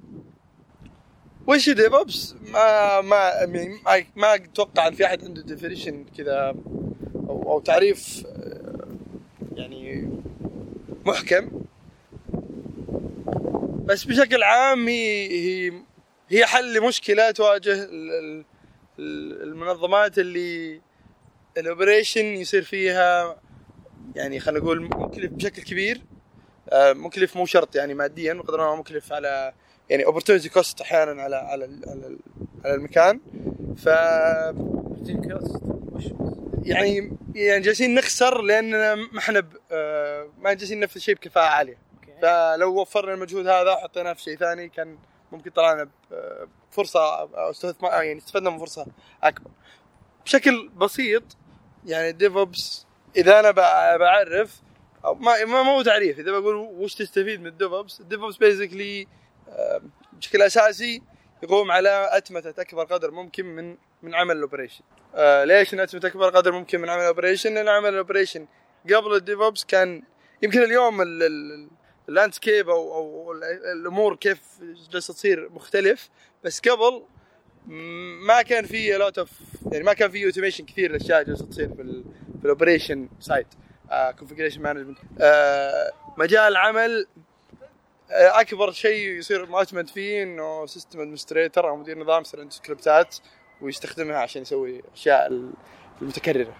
[1.47, 6.56] وش DevOps ما ما يعني ما- ما أتوقع إن في أحد عنده definition كذا
[7.15, 8.88] أو, أو تعريف آه،
[9.56, 10.10] يعني
[11.06, 11.61] محكم.
[13.86, 15.28] بس بشكل عام هي
[15.67, 15.74] هي
[16.30, 18.46] هي حل لمشكله تواجه ال- ال-
[19.00, 20.82] ال- المنظمات اللي
[21.58, 23.41] ال operation يصير فيها
[24.15, 26.02] يعني خلينا نقول مكلف بشكل كبير.
[26.70, 29.54] آه، مكلف مو شرط يعني ماديا بقدر ما مكلف على
[29.89, 32.17] يعني opportunity cost أحيانا على على على,
[32.76, 33.20] المكان.
[33.78, 33.86] ف
[36.63, 41.78] يعني يعني جالسين نخسر لأننا ما إحنا آه، ما جالسين ننفذ شيء بكفاءة عالية.
[42.21, 44.97] فلو وفرنا المجهود هذا وحطيناه في شيء ثاني كان
[45.31, 45.89] ممكن طلعنا
[46.71, 48.86] بفرصه استفدنا يعني استفدنا من فرصة
[49.23, 49.51] أكبر.
[50.25, 51.23] بشكل بسيط
[51.86, 52.86] يعني DevOps
[53.17, 54.62] إذا أنا بع- بعرف
[55.05, 59.08] أو ما ما مو تعريف إذا بقول وش تستفيد من ال DevOps ال DevOps basically
[60.13, 61.01] بشكل أساسي
[61.43, 64.84] يقوم على أتمتة أكبر قدر ممكن من من عمل ال operation
[65.15, 68.47] آه ليش أتمتة أكبر قدر ممكن من عمل ال operation لأن عمل ال operation
[68.86, 70.03] قبل ال DevOps كان
[70.41, 71.69] يمكن اليوم ال- ال-
[72.12, 73.43] ال landscape أو أو ال-
[73.82, 74.41] الأمور كيف
[74.91, 76.10] جالسه تصير مختلف
[76.43, 77.04] بس قبل
[78.28, 79.30] ما كان في lot of
[79.71, 82.04] يعني ما كان في automation كثير الاشياء جالسه تصير في
[82.39, 83.47] في ال operation side
[84.19, 84.97] configuration management
[86.17, 87.08] مجال العمل
[88.12, 93.15] آه، أكبر شيء يصير معتمد فيه إنه system administrator أو مدير نظام يصير عنده سكريبتات
[93.62, 95.50] ويستخدمها عشان يسوي الاشياء
[96.02, 96.56] المتكررة.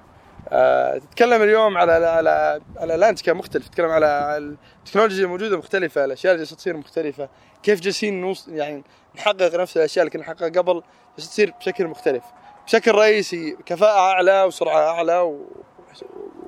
[0.49, 6.45] آه، تتكلم اليوم على على على landscape مختلف تتكلم على التكنولوجيا الموجوده مختلفة الأشياء اللي
[6.45, 7.30] تصير مختلفة
[7.63, 8.84] كيف جالسين نوص يعني
[9.15, 10.84] نحقق نفس الأشياء اللي كنا نحققها قبل
[11.17, 12.23] جالسه تصير بشكل مختلف.
[12.65, 15.47] بشكل رئيسي كفاءة أعلى وسرعة أعلى و...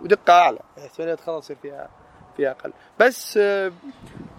[0.02, 0.60] ودقة أعلى.
[0.78, 1.90] احتماليه خلاص يصير فيها
[2.38, 2.74] فيها أقل.
[3.00, 3.72] بس آه،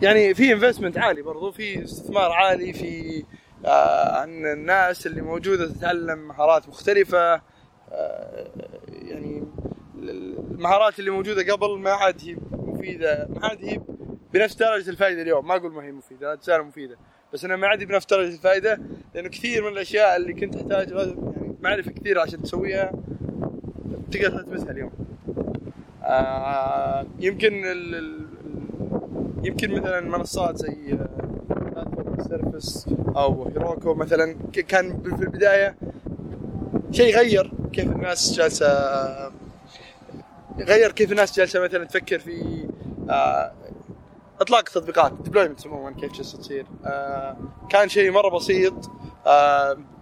[0.02, 3.24] يعني في investment عالي برضو في استثمار عالي في
[3.64, 7.53] آه، عن الناس اللي موجودة تتعلم مهارات مختلفة.
[8.88, 9.42] يعني
[9.98, 13.80] المهارات اللي موجودة قبل ما عاد هي مفيدة ما عاد هي
[14.34, 15.48] بنفس درجة الفائده اليوم.
[15.48, 16.96] ما أقول ما هي مفيدة لا تزال مفيدة.
[17.32, 18.80] بس انها ما عاد بنفس درجة الفائده
[19.14, 22.92] لأنه كثير من الأشياء اللي كنت تحتاج يعني معرفه كثيره عشان تسويها
[24.10, 24.90] تقدر تلمسها اليوم.
[26.02, 28.24] آه يمكن ال ال
[29.44, 30.98] يمكن مثلا منصات زي
[32.28, 34.36] service أو Heroku مثلا
[34.68, 35.76] كان في البداية
[36.90, 39.32] شيء غير كيف الناس جالسة
[40.58, 42.66] غير كيف الناس جالسة مثلا تفكر في
[43.10, 43.52] آه،
[44.40, 46.66] إطلاق تطبيقات deployment عموما كيف جالسة تصير.
[46.84, 47.36] آه،
[47.70, 48.90] كان شيء مرة بسيط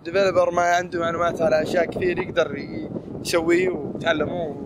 [0.05, 2.57] developer ما عنده معلومات على أشياء كثير يقدر
[3.25, 4.57] يسويه ويتعلمه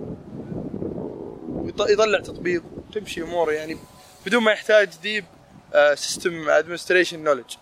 [1.78, 3.76] ويطلع تطبيق وتمشي امور يعني
[4.26, 5.24] بدون ما يحتاج deep
[5.94, 7.56] system administration knowledge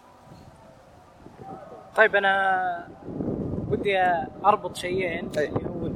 [1.96, 2.88] طيب أنا
[3.70, 3.98] ودي
[4.44, 5.48] أربط شيئين أي.
[5.48, 5.90] اللي هو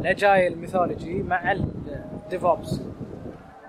[0.00, 2.80] ال agile methodology مع ال DevOps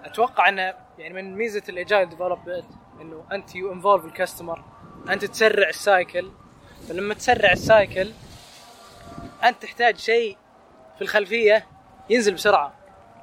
[0.05, 2.65] أتوقع إنه يعني من ميزة ال agile development
[3.01, 4.63] إنه أنت you involve ال customer
[5.09, 6.31] أنت تسرع ال cycle
[6.89, 8.11] فلما تسرع ال cycle
[9.43, 10.37] أنت تحتاج شيء
[10.95, 11.65] في الخلفية
[12.09, 12.73] ينزل بسرعة.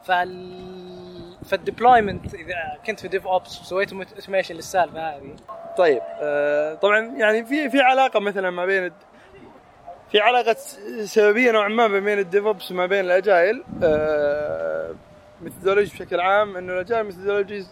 [0.05, 2.55] فال فال deployment إذا
[2.87, 5.37] كنت في DevOps وسويت automation للسالفة هذه.
[5.77, 8.93] طيب آه طبعا يعني في في علاقة مثلا ما بين
[10.11, 10.57] في علاقة
[11.05, 13.64] سببية نوعا ما بين ال DevOps وما بين ال agile.
[13.83, 14.94] آه
[15.43, 17.66] methodology بشكل عام إنه ال agile methodology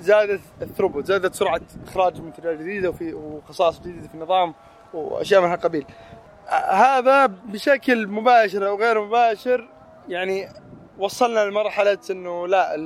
[0.00, 4.54] زادت ال throughput زادت سرعة إخراج منتجات جديدة وفي وخصائص جديدة في النظام
[4.94, 5.86] وأشياء من هالقبيل
[6.48, 9.68] آه، هذا بشكل مباشر أو غير مباشر
[10.08, 10.48] يعني
[10.98, 12.76] وصلنا لمرحلة إنه لا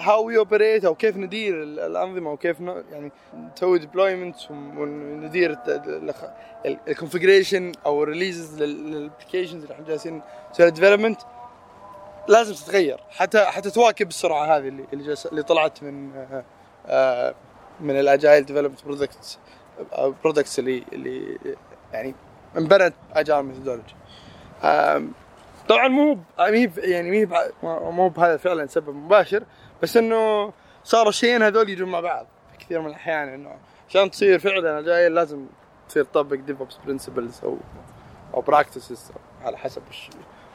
[0.00, 3.12] how we operate أو كيف ندير ال- الأنظمة وكيف يعني
[3.56, 5.58] نسوي deployment وندير
[6.88, 11.20] ال configuration أو ال releases لل applications اللي إحنا جالسين نسوي development
[12.28, 13.00] لازم تتغير.
[13.10, 16.44] حتى حتى تواكب السرعة هذه اللي اللي, اللي طلعت من آه،
[16.86, 17.34] آه،
[17.80, 19.38] من ال agile development products
[20.24, 21.38] products اللي اللي
[21.92, 22.14] يعني
[22.58, 23.94] انبنت agile methodology
[25.68, 27.28] طبعا مو يعني ب- يعني
[27.62, 29.42] مو بهذا فعلا سبب مباشر.
[29.82, 30.52] بس إنه
[30.84, 33.56] صاروا الشيئين هذول يجون مع بعض في كثير من الأحيان إنه
[33.88, 35.46] عشان تصير فعلا agile لازم
[35.88, 37.56] تصير تطبق DevOps principles أو
[38.34, 39.10] أو practices
[39.44, 40.08] على حسب وش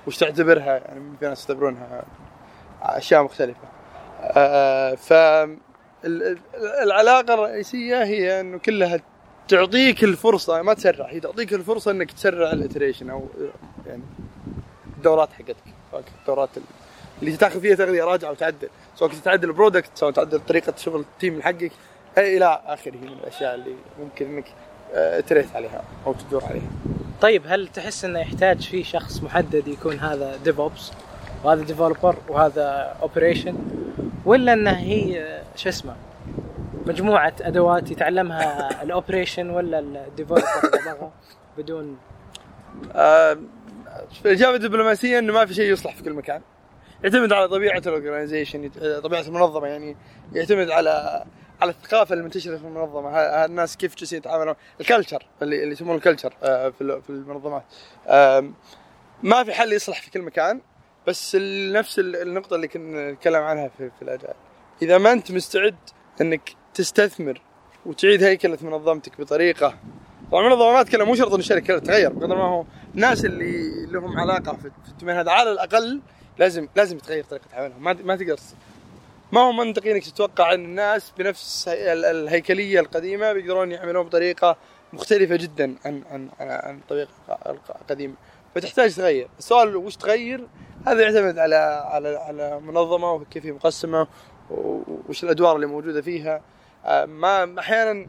[0.07, 2.03] وش تعتبرها يعني في ناس يعتبرونها
[2.81, 3.59] أشياء مختلفة.
[4.21, 5.55] آه ف ال-
[6.05, 6.37] ال-
[6.83, 8.99] العلاقة الرئيسية هي إنه كلها
[9.47, 13.27] تعطيك الفرصة ما تسرع هي تعطيك الفرصة إنك تسرع ال iteration أو
[13.87, 14.03] يعني
[14.97, 15.55] الدورات حقتك
[16.21, 16.49] الدورات
[17.21, 18.69] اللي تاخذ فيها تغذية راجعة وتعدل.
[18.95, 21.71] سواء كنت تعدل ال product سواء تعدل طريقة شغل ال team حقك
[22.17, 24.45] إلى آخره من الأشياء اللي ممكن إنك
[24.93, 26.69] آه، ت iterate عليها أو تدور عليها.
[27.21, 30.91] طيب هل تحس إنه يحتاج في شخص محدد يكون هذا DevOps
[31.43, 33.57] وهذا developer وهذا operation
[34.25, 35.95] ولا إنه هي شو اسمه
[36.85, 40.43] مجموعة أدوات يتعلمها ال operation ولا ال developer
[41.57, 41.97] بدون؟
[42.95, 43.37] آه،
[44.25, 46.41] الاجابه الدبلوماسيه انه ما في شيء يصلح في كل مكان.
[47.05, 48.69] يعتمد على طبيعة ال organization
[49.03, 49.95] طبيعة المنظمة يعني.
[50.33, 51.23] يعتمد على
[51.61, 53.09] على الثقافة المنتشره في المنظمة.
[53.19, 57.09] الناس كيف جالسين يتعاملون؟ ال culture اللي اللي يسمونه ال culture آه، في ال- في
[57.09, 57.63] المنظمات.
[59.23, 60.61] ما في حل يصلح في كل مكان
[61.07, 61.35] بس
[61.71, 64.35] نفس ال- النقطة اللي كنا نتكلم عنها في, في الأداء.
[64.81, 65.75] إذا ما أنت مستعد
[66.21, 67.41] إنك تستثمر
[67.85, 69.73] وتعيد هيكلة منظمتك بطريقة
[70.31, 72.65] طبعا المنظمة ما اتكلم مو شرط إن الشركة تتغير بقدر ما هو
[72.95, 76.01] الناس اللي لهم علاقة في الدومين هذا على الأقل
[76.39, 78.39] لازم لازم تغير طريقة عملهم ما ما تقدر
[79.31, 84.57] ما هو منطقي إنك تتوقع إن الناس بنفس هي- ال- الهيكلية القديمة بيقدرون يعملون بطريقة
[84.93, 87.09] مختلفة جدا عن عن عن, عن الطريقة
[87.45, 88.13] الق- القديمة.
[88.55, 89.27] فتحتاج تغير.
[89.39, 90.47] السؤال وش تغير؟
[90.87, 91.55] هذا يعتمد على
[91.91, 94.07] على على منظمة وكيف هي مقسمة
[95.09, 96.41] وش الأدوار اللي موجودة فيها.
[96.85, 98.07] آه، ما أحيانا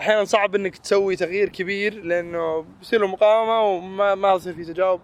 [0.00, 5.00] أحيانا صعب إنك تسوي تغيير كبير لأنه بيصير له مقاومة وما ما يصير في تجاوب.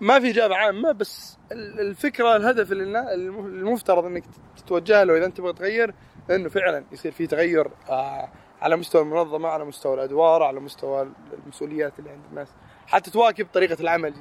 [0.00, 4.24] فما في إجابة عامة بس ال- الفكرة الهدف اللي المفترض إنك
[4.56, 5.94] تتوجه له إذا أنت تبغى تغير
[6.30, 8.28] إنه فعلا يصير في تغير آه،
[8.62, 11.08] على مستوى المنظمة على مستوى الأدوار على مستوى
[11.44, 12.48] المسؤوليات اللي عند الناس
[12.86, 14.14] حتى تواكب طريقة العمل.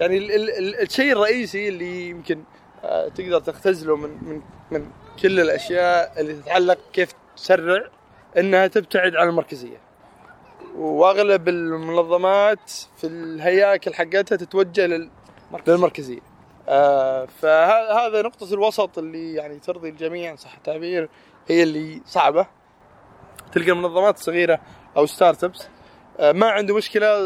[0.00, 2.42] يعني ال ال ال الشيء الرئيسي اللي يمكن
[2.84, 4.90] آه، تقدر تختزله من من من
[5.22, 7.84] كل الأشياء اللي تتعلق كيف تسرع
[8.38, 9.76] إنها تبتعد عن المركزية.
[10.76, 15.10] وأغلب المنظمات في الهياكل حقتها تتوجه لل-
[15.68, 16.20] للمركزية.
[16.68, 21.08] آه فهذا نقطة الوسط اللي يعني ترضي الجميع صح التعبير
[21.48, 22.46] هي اللي صعبة.
[23.52, 24.60] تلقى المنظمات الصغيرة
[24.96, 25.68] أو startups
[26.20, 27.18] آه ما عنده مشكلة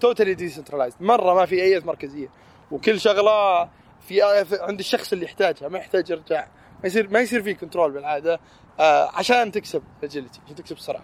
[0.00, 2.28] totally decentralized مرة ما في أي مركزية.
[2.70, 3.68] وكل شغلة
[4.00, 4.22] في
[4.60, 6.46] عند الشخص اللي يحتاجها ما يحتاج يرجع.
[6.80, 8.40] ما يصير ما يصير في control بالعادة
[8.80, 11.02] آه عشان تكسب agility عشان تكسب سرعة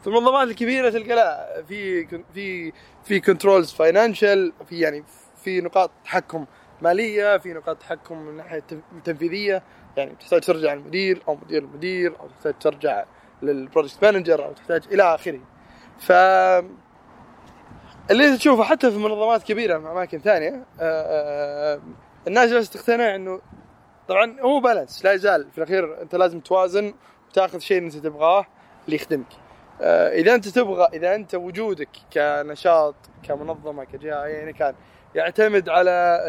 [0.00, 2.72] في المنظمات الكبيرة تلقى لا في في
[3.04, 5.04] في controls financial في يعني
[5.44, 6.46] في نقاط تحكم
[6.82, 8.62] مالية في نقاط تحكم من ناحية
[9.04, 9.62] تنفيذية.
[9.96, 13.04] يعني تحتاج ترجع المدير أو مدير المدير أو تحتاج ترجع
[13.42, 15.40] لل project manager أو تحتاج إلى آخره.
[15.98, 16.12] ف
[18.10, 21.80] اللي تشوفه حتى في منظمات كبيرة في أماكن ثانية آه، آه،
[22.26, 23.40] الناس جالسة تقتنع إنه
[24.08, 25.50] طبعا هو balance لا يزال.
[25.50, 26.94] في الأخير أنت لازم توازن
[27.28, 28.46] وتأخذ شيء إنت تبغاه
[28.86, 29.26] اللي يخدمك.
[29.80, 34.74] آه، إذا أنت تبغى إذا أنت وجودك كنشاط كمنظمة كجهة أيا كان
[35.14, 36.20] يعتمد على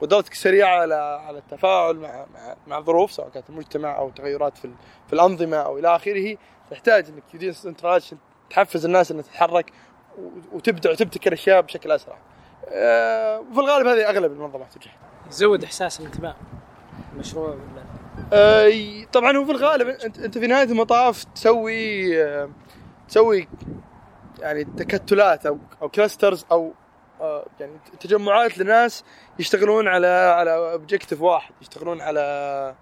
[0.00, 0.94] قدرتك السريعة على
[1.26, 4.70] على التفاعل مع مع, مع ظروف سواء كانت المجتمع أو تغيرات في
[5.06, 6.36] في الأنظمة أو إلى آخره
[6.70, 7.22] تحتاج إنك
[8.50, 9.72] تحفز الناس إنها تتحرك
[10.52, 12.18] وتبدع وتبتكر أشياء بشكل أسرع.
[12.68, 14.90] آه، وفي الغالب هذه أغلب المنظمات توجه.
[15.28, 16.36] يزود إحساس الانتماء
[17.14, 17.56] المشروع ولا
[18.32, 22.50] آه، طبعا هو في الغالب انت أنت في نهاية المطاف تسوي آه،
[23.08, 23.48] تسوي
[24.38, 26.72] يعني تكتلات أو أو clusters أو
[27.60, 29.04] يعني تجمعات لناس
[29.38, 32.74] يشتغلون على على objective واحد يشتغلون على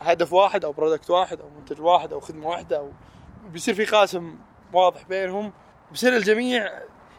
[0.00, 2.90] هدف واحد أو product واحد أو منتج واحد أو خدمة واحدة أو
[3.52, 4.34] بيصير في قاسم
[4.72, 5.52] واضح بينهم.
[5.90, 6.70] بيصير الجميع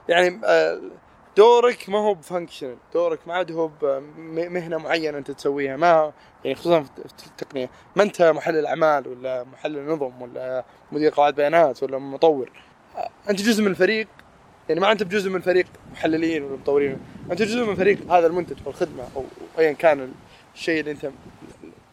[0.09, 0.81] يعني آه،
[1.37, 5.77] دورك ما هو ب functional دورك ما عاد هو بمهنه معينة أنت تسويها.
[5.77, 7.69] ما يعني خصوصا في التقنية.
[7.95, 12.51] ما أنت محلل أعمال ولا محلل نظم ولا مدير قواعد بيانات ولا مطور.
[13.29, 14.07] أنت جزء من فريق
[14.69, 16.99] يعني ما انت بجزء من فريق محللين ولا مطورين
[17.31, 19.25] انت جزء من فريق هذا المنتج أو الخدمة أو
[19.59, 20.11] ايا كان
[20.55, 21.11] الشيء اللي أنت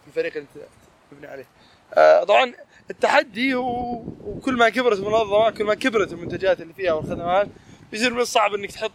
[0.07, 0.65] الفريق اللي أنت
[1.13, 1.47] مبني عليه.
[1.95, 2.53] آه، طبعا
[2.91, 7.49] التحدي هو وكل ما كبرت المنظمه كل ما كبرت المنتجات اللي فيها والخدمات
[7.93, 8.93] بيصير من الصعب إنك تحط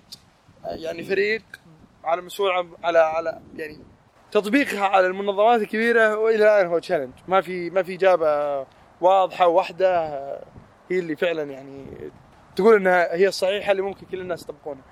[0.66, 1.42] آه، يعني فريق
[2.04, 2.52] على مسؤول
[2.84, 3.78] على على يعني
[4.32, 8.66] تطبيقها على المنظمات الكبيرة وإلى الآن هو challenge ما في ما في إجابة
[9.02, 10.44] واضحة واحدة آه،
[10.92, 11.86] هي اللي فعلا يعني
[12.56, 14.84] تقول إنها هي الصحيحه اللي ممكن كل الناس يطبقونها.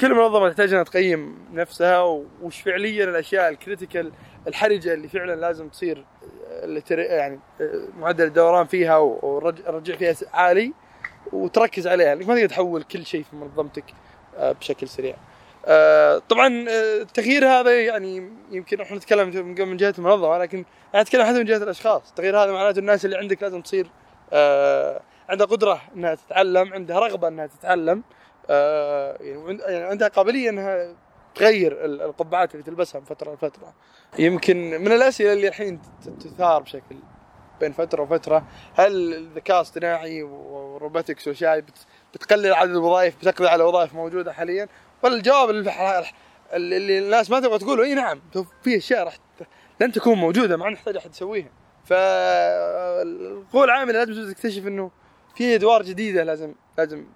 [0.00, 2.00] كل منظمه تحتاج إنها تقيم نفسها
[2.42, 4.12] وش فعليا الأشياء ال critical
[4.48, 6.04] الحرجة اللي فعلا لازم تصير
[6.50, 10.72] آه، يعني آه، معدل الدوران فيها والرجع فيها عالي
[11.32, 13.84] وتركز عليها انك ما تقدر تحول كل شيء في منظمتك
[14.36, 15.16] آه، بشكل سريع.
[16.28, 16.66] طبعا
[17.00, 19.28] التغيير هذا يعني يمكن إحنا نتكلم
[19.68, 23.16] من جهة المنظمة لكن أنا أتكلم حتى من جهة الأشخاص، التغيير هذا معناته الناس اللي
[23.16, 23.86] عندك لازم تصير
[25.28, 28.02] عندها قدرة إنها تتعلم، عندها رغبة إنها تتعلم
[28.50, 30.94] آه، يعني يعني عندها قابلية إنها
[31.34, 33.74] تغير ال- القبعات اللي تلبسها من فترة لفترة.
[34.18, 35.80] يمكن من الأسئلة اللي الحين
[36.20, 36.96] تثار بشكل
[37.60, 38.44] بين فترة وفترة
[38.74, 44.68] هل الذكاء الاصطناعي وال robotics والاشياء بت- بتقلل عدد الوظائف بتقضي على وظائف موجودة حاليا
[45.02, 48.20] ولا الجواب اللي, اللي الناس ما تبغى تقوله إي نعم
[48.62, 49.16] في أشياء راح
[49.80, 51.48] لن تكون موجودة ما نحتاج أحد يسويها
[51.84, 54.90] فالقوى العاملة لازم تكتشف إنه
[55.34, 57.06] في ادوار جديده لازم لازم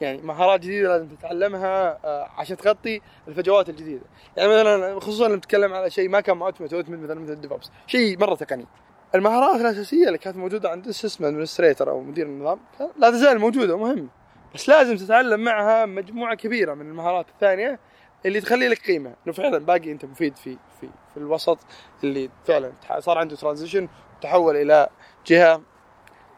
[0.00, 4.04] يعني مهارات جديده لازم تتعلمها آه، عشان تغطي الفجوات الجديده.
[4.36, 8.18] يعني مثلا خصوصا لما نتكلم على شيء ما كان مؤتمت مثلا مثل ال DevOps شيء
[8.18, 8.66] مرة تقني.
[9.14, 12.60] المهارات الأساسية اللي كانت موجودة عند ال system administrator أو مدير النظام
[12.96, 14.08] لا تزال موجودة ومهمه
[14.54, 17.78] بس لازم تتعلم معها مجموعة كبيرة من المهارات الثانية
[18.26, 19.14] اللي تخلي لك قيمة.
[19.26, 21.58] إنه فعلا باقي أنت مفيد في في في الوسط
[22.04, 23.88] اللي فعلا صار عنده transition
[24.22, 24.88] تحول إلى
[25.26, 25.62] جهة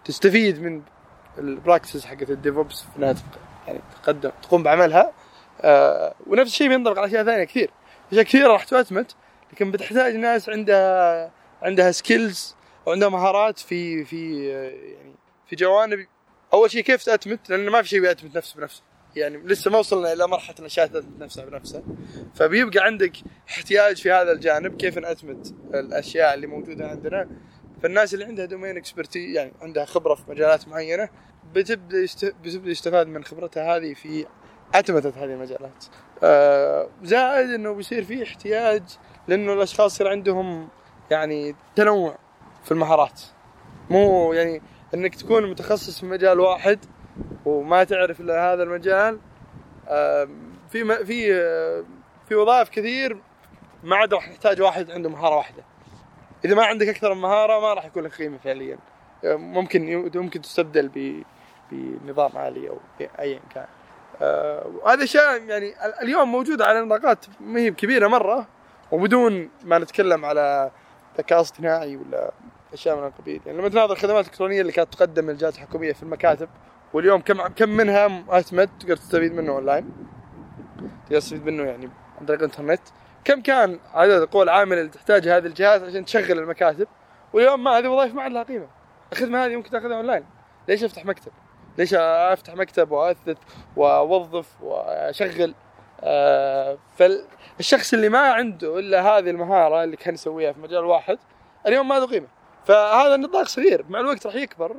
[0.04, 0.82] تستفيد من
[1.38, 3.14] ال practices حقت ال DevOps انها
[3.66, 5.12] يعني تقدم تقوم بعملها.
[5.60, 7.70] آه ونفس الشيء بينطبق على أشياء ثانية كثير.
[8.12, 9.14] أشياء كثيرة راح تؤتمت
[9.52, 11.30] لكن بتحتاج ناس عندها
[11.62, 15.14] عندها skills وعندها مهارات في في آه، يعني
[15.46, 16.06] في جوانب.
[16.52, 18.82] أول شيء كيف تأتمت لأن ما في شيء بيأتمت نفسه بنفسه.
[19.16, 21.82] يعني لسه ما وصلنا إلى مرحلة الأشياء تأتمت نفسها بنفسها.
[22.34, 23.12] فبيبقى عندك
[23.48, 27.28] احتياج في هذا الجانب كيف نأتمت الأشياء اللي موجودة عندنا.
[27.82, 31.08] فالناس اللي عندها domain expertise يعني عندها خبرة في مجالات معينة
[31.54, 32.06] بتبدأ.
[32.42, 34.26] بتبدأ يستفاد من خبرتها هذه في
[34.74, 35.84] أتمتة هذه المجالات.
[36.22, 38.82] آه زائد إنه بيصير في احتياج
[39.28, 40.68] لإنه الأشخاص يصير عندهم
[41.10, 42.18] يعني تنوع
[42.64, 43.20] في المهارات.
[43.90, 44.62] مو يعني
[44.94, 46.78] إنك تكون متخصص في مجال واحد
[47.44, 49.18] وما تعرف إلا هذا المجال
[49.88, 50.28] آه
[50.70, 51.04] في.
[51.04, 51.32] في
[52.28, 53.18] في وظائف كثير
[53.84, 55.64] ما عاد راح نحتاج واحد عنده مهارة واحدة.
[56.44, 58.78] إذا ما عندك أكثر من مهارة ما راح يكون لك قيمة فعليا.
[59.24, 61.22] ممكن ممكن تستبدل ب
[61.72, 62.78] بنظام آلي أو
[63.18, 63.66] ايا كان.
[64.22, 68.46] آه، وهذا اشياء يعني ال- اليوم موجوده على نطاقات ما هي كبيرة مرة
[68.92, 70.70] وبدون ما نتكلم على
[71.18, 72.30] ذكاء اصطناعي ولا
[72.72, 76.02] أشياء من القبيل يعني لما تناظر الخدمات الإلكترونية اللي كانت تقدم من الجهات الحكومية في
[76.02, 76.48] المكاتب
[76.92, 79.90] واليوم كم كم منها مؤتمت تقدر تستفيد منه أونلاين
[81.06, 81.88] تقدر تستفيد منه يعني
[82.20, 82.80] عن طريق الإنترنت
[83.28, 86.88] كم كان عدد القوى العامله اللي تحتاجها هذه الجهات عشان تشغل المكاتب؟
[87.32, 88.68] واليوم ما هذه وظائف ما عاد لها قيمة.
[89.12, 90.24] الخدمه هذه ممكن تأخذها أونلاين.
[90.68, 91.32] ليش أفتح مكتب؟
[91.78, 93.36] ليش أفتح مكتب وأأثث
[93.76, 95.54] وأوظف وأشغل؟
[96.00, 101.18] آه فالشخص اللي ما عنده إلا هذه المهارة اللي كان يسويها في مجال واحد
[101.66, 102.28] اليوم ما له قيمة.
[102.64, 103.84] فهذا النطاق صغير.
[103.88, 104.76] مع الوقت راح يكبر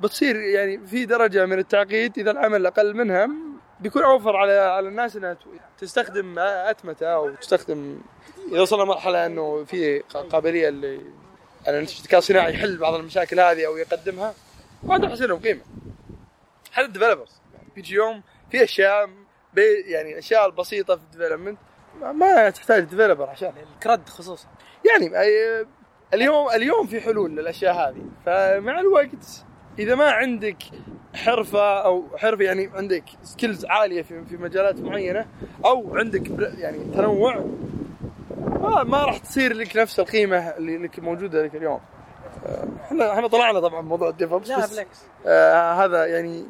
[0.00, 3.28] بتصير يعني في درجة من التعقيد إذا العمل أقل منها
[3.82, 5.36] بيكون اوفر على على الناس انها
[5.78, 8.00] تستخدم اتمته أو تستخدم
[8.52, 9.98] اذا وصلنا مرحلة انه في
[10.30, 11.00] قابلية اللي
[11.68, 14.34] ان الذكاء الصناعي يحل بعض المشاكل هذه أو يقدمها
[14.82, 15.60] وهذا راح يصير لهم قيمة.
[16.72, 19.10] حتى ال developers يعني بيجي يوم في أشياء
[19.54, 21.58] بي يعني الاشياء البسيطة في ال development
[22.00, 23.52] ما, ما تحتاج developer عشان.
[23.74, 24.48] ال CRUD خصوصا.
[24.90, 25.10] يعني
[26.14, 28.04] اليوم اليوم في حلول للأشياء هذه.
[28.26, 29.44] فمع الوقت
[29.78, 30.56] إذا ما عندك
[31.14, 35.26] حرفة أو حرفة يعني عندك skills عالية في في مجالات معينة
[35.64, 37.44] أو عندك يعني تنوع
[38.36, 41.80] ما, ما راح تصير لك نفس القيمة اللي لك موجودة لك اليوم
[42.46, 46.44] آه، إحنا إحنا طلعنا طبعا موضوع ال DevOps لا بس بالعكس آه هذا يعني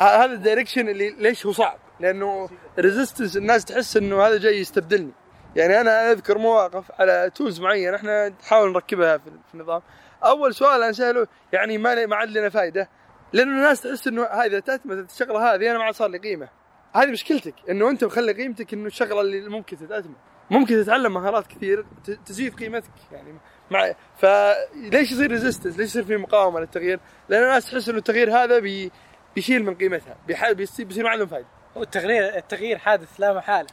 [0.00, 5.12] هذا ال direction اللي ليش هو صعب؟ لأنه resistance الناس تحس إنه هذا جاي يستبدلني.
[5.56, 9.82] يعني أنا أذكر مواقف على tools معينة إحنا نحاول نركبها في في النظام.
[10.24, 12.88] أول سؤال انساله يعني ما ما عاد لنا فائده
[13.32, 16.48] لأنه الناس تحس إنه هذا تأتمت الشغلة هذه أنا ما عاد صار لي قيمة.
[16.94, 20.16] هذه مشكلتك إنه أنت مخلي قيمتك إنه الشغلة اللي ممكن تتأتمت.
[20.50, 21.86] ممكن تتعلم مهارات كثير
[22.26, 23.34] تزيد قيمتك يعني
[23.70, 28.58] مع فليش يصير resistance؟ ليش يصير في مقاومة للتغيير؟ لأن الناس تحس إنه التغيير هذا
[28.58, 28.90] بي
[29.34, 31.46] بيشيل من قيمتها بيح- بيصير بيصير ما عندهم فائده
[31.76, 33.66] هو التغيير التغيير حادث لا محالة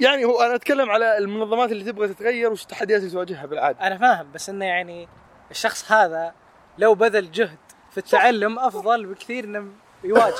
[0.00, 3.98] يعني هو أنا أتكلم على المنظمات اللي تبغى تتغير وش التحديات اللي تواجهها بالعادة أنا
[3.98, 5.08] فاهم بس إنه يعني
[5.50, 6.32] الشخص هذا
[6.78, 7.58] لو بذل جهد
[7.90, 9.66] في التعلم أفضل بكثير إنه
[10.04, 10.34] يواجه.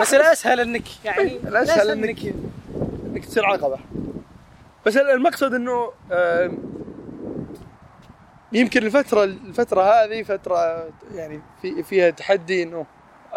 [0.00, 2.34] بس الاسهل إنك يعني الاسهل إنك
[3.06, 3.78] انك تصير عقبة.
[4.86, 5.92] بس المقصد إنه
[8.52, 12.86] يمكن الفترة الفترة هذه فترة يعني في فيها تحدي إنه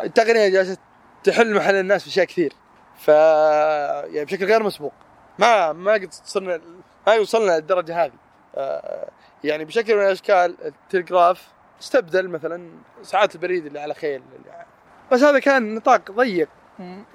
[0.03, 0.77] التقنية جالسة
[1.23, 2.53] تحل محل الناس في أشياء كثير.
[2.97, 4.93] ف يعني بشكل غير مسبوق.
[5.39, 6.61] ما ما قد صرنا
[7.07, 8.11] ما وصلنا للدرجة هذه.
[8.55, 9.09] آه،
[9.45, 11.47] يعني بشكل من الأشكال التلغراف
[11.81, 12.69] استبدل مثلا
[13.01, 14.21] ساعات البريد اللي على خيل.
[14.35, 14.65] اللي
[15.11, 16.49] بس هذا كان نطاق ضيق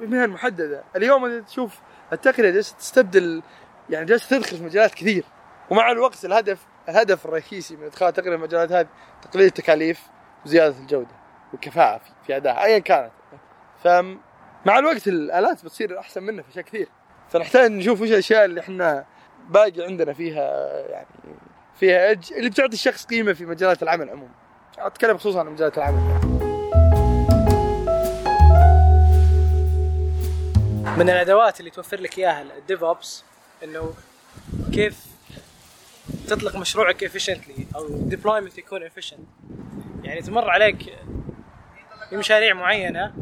[0.00, 0.84] مهن محددة.
[0.96, 1.80] اليوم إذا تشوف
[2.12, 3.42] التقنية جالسة تستبدل
[3.90, 5.24] يعني جالسة تدخل في مجالات كثير.
[5.70, 8.88] ومع الوقت الهدف الهدف الرئيسي من إدخال تقنية المجالات هذه
[9.22, 10.00] تقليل التكاليف
[10.46, 11.14] وزيادة الجودة
[11.52, 13.10] والكفاءة في, ادائها ايا كانت.
[13.84, 16.88] فمع الوقت الآلات بتصير أحسن منها في أشياء كثير.
[17.30, 19.06] فنحتاج نشوف وش الأشياء اللي إحنا
[19.48, 21.06] باقي عندنا فيها يعني
[21.80, 24.32] فيها اج اللي بتعطي الشخص قيمة في مجالات العمل عموما.
[24.78, 26.00] أتكلم خصوصا عن مجالات العمل.
[30.98, 33.24] من الأدوات اللي توفر لك إياها ال DevOps
[33.64, 33.94] إنه
[34.72, 35.06] كيف
[36.28, 39.20] تطلق مشروعك efficiently أو deployment يكون efficient.
[40.04, 40.98] يعني تمر عليك
[42.10, 43.14] في مشاريع معينة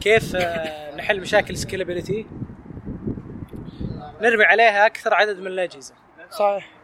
[0.00, 2.26] كيف آه، نحل مشاكل scalability
[4.20, 5.94] نرمي عليها أكثر عدد من الأجهزة.
[6.30, 6.79] صحيح.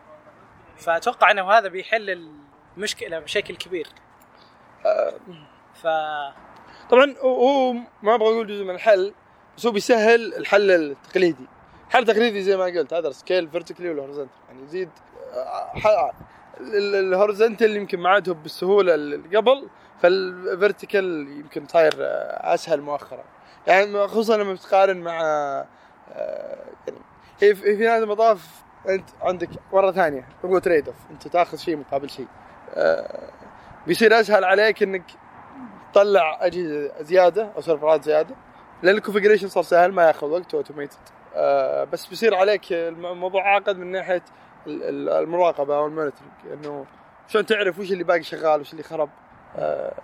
[0.78, 2.30] فأتوقع إنه هذا بيحل
[2.76, 3.88] المشكلة بشكل كبير.
[5.74, 5.86] ف
[6.90, 7.72] طبعا هو
[8.02, 9.14] ما أبغى أقول جزء من الحل
[9.56, 11.46] بس هو بيسهل الحل التقليدي.
[11.88, 14.90] الحل التقليدي زي ما قلت هذا scale vertically ولا horizontal يعني يزيد
[16.60, 19.68] ال horizontal يمكن ما عاد هو بالسهولة اللي قبل
[20.02, 21.94] فال vertical يمكن صاير
[22.54, 23.24] أسهل مؤخرا.
[23.66, 25.20] يعني خصوصا لما تقارن مع
[26.12, 26.98] آه، يعني
[27.38, 32.26] في في المطاف انت عندك مرة ثانية هو trade-off انت تاخذ شيء مقابل شيء
[32.74, 33.30] آه،
[33.86, 35.02] بيصير أسهل عليك إنك
[35.92, 38.34] تطلع أجهزة زيادة أو سيرفرات زيادة.
[38.82, 40.96] لأن ال configuration صار سهل ما ياخذ وقت automated
[41.92, 44.22] بس بيصير عليك الموضوع عاقد من ناحية
[44.66, 46.86] ال- ال- المراقبة أو ال monitoring إنه
[47.28, 49.08] شلون تعرف وش اللي باقي شغال وش اللي خرب.
[49.56, 49.94] آه،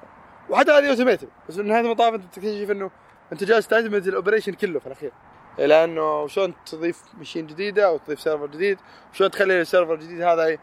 [0.50, 2.90] وحتى هذه automated بس من هذه المطاف أنت تكتشف إنه
[3.32, 5.12] أنت جالس تعتمد ال operation كله في الأخير.
[5.58, 8.78] لأنه شلون تضيف machine جديدة أو تضيف server جديد
[9.12, 10.58] وشلون تخلي ال server الجديد هذا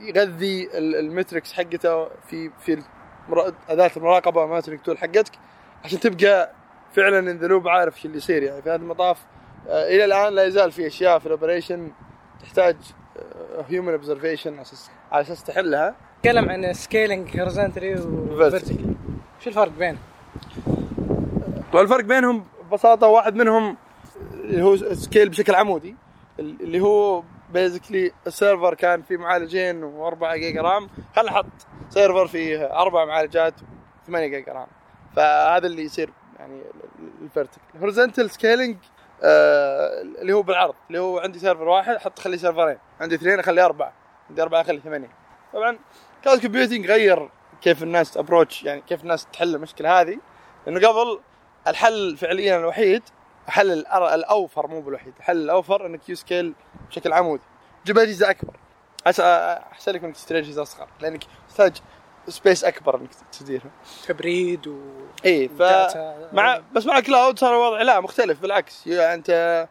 [0.00, 2.82] يغذي ال- ال metrics حقته في في
[3.68, 5.32] أداة المراقبة وال monitoring tool حقتك
[5.84, 6.50] عشان تبقى
[6.96, 8.62] فعلا in the loop عارف إيش اللي يصير يعني.
[8.62, 9.18] في هذا المطاف
[9.68, 11.90] آه، إلى الآن لا يزال في أشياء في ال operation
[12.42, 12.76] تحتاج
[13.68, 15.94] human observation على أساس على أساس تحلها.
[16.18, 18.94] نتكلم عن scaling horizontally و vertical
[19.40, 19.98] شو الفرق بينهم؟
[21.72, 23.76] والفرق بينهم ببساطة واحد منهم
[24.34, 25.96] اللي هو scale بشكل عمودي
[26.38, 30.88] اللي هو basically ال server كان فيه معالجين و4 giga RAM.
[31.16, 31.46] خلينا نحط
[31.88, 33.54] server فيه أربع معالجات
[34.06, 34.66] 8 giga RAM.
[35.16, 36.60] فهذا اللي يصير يعني
[37.22, 38.76] ال vertical horizontal scaling
[39.22, 43.64] آه اللي هو بالعرض اللي هو عندي server واحد أحط خلي سيرفرين عندي اثنين اخلي
[43.64, 43.92] أربعة.
[44.28, 45.10] عندي أربعة اخلي ثمانية.
[45.52, 45.78] طبعا
[46.24, 47.30] cloud computing غير
[47.62, 50.18] كيف الناس approach يعني كيف الناس تحل المشكلة هذه.
[50.66, 51.20] لأنه قبل
[51.68, 53.02] الحل فعليا الوحيد
[53.48, 56.54] الحل الأوفر مو بالوحيد الحل الأوفر إنك you scale
[56.88, 57.42] بشكل عمودي
[57.86, 58.56] جيب أجهزة أكبر.
[59.06, 61.76] أحسن لك إنك تشتري أجهزة أصغر لأنك تحتاج
[62.28, 63.70] space أكبر إنك تديرها.
[64.06, 64.80] تبريد و
[65.24, 65.62] إي ف.
[66.32, 68.86] مع بس مع cloud صار الوضع لا مختلف بالعكس.
[68.86, 69.68] يعني أنت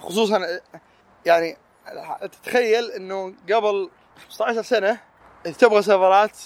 [0.00, 0.60] خصوصا
[1.26, 1.56] يعني
[2.20, 3.90] تتخيل إنه قبل
[4.28, 5.00] 15 سنة
[5.58, 6.38] تبغى سيرفرات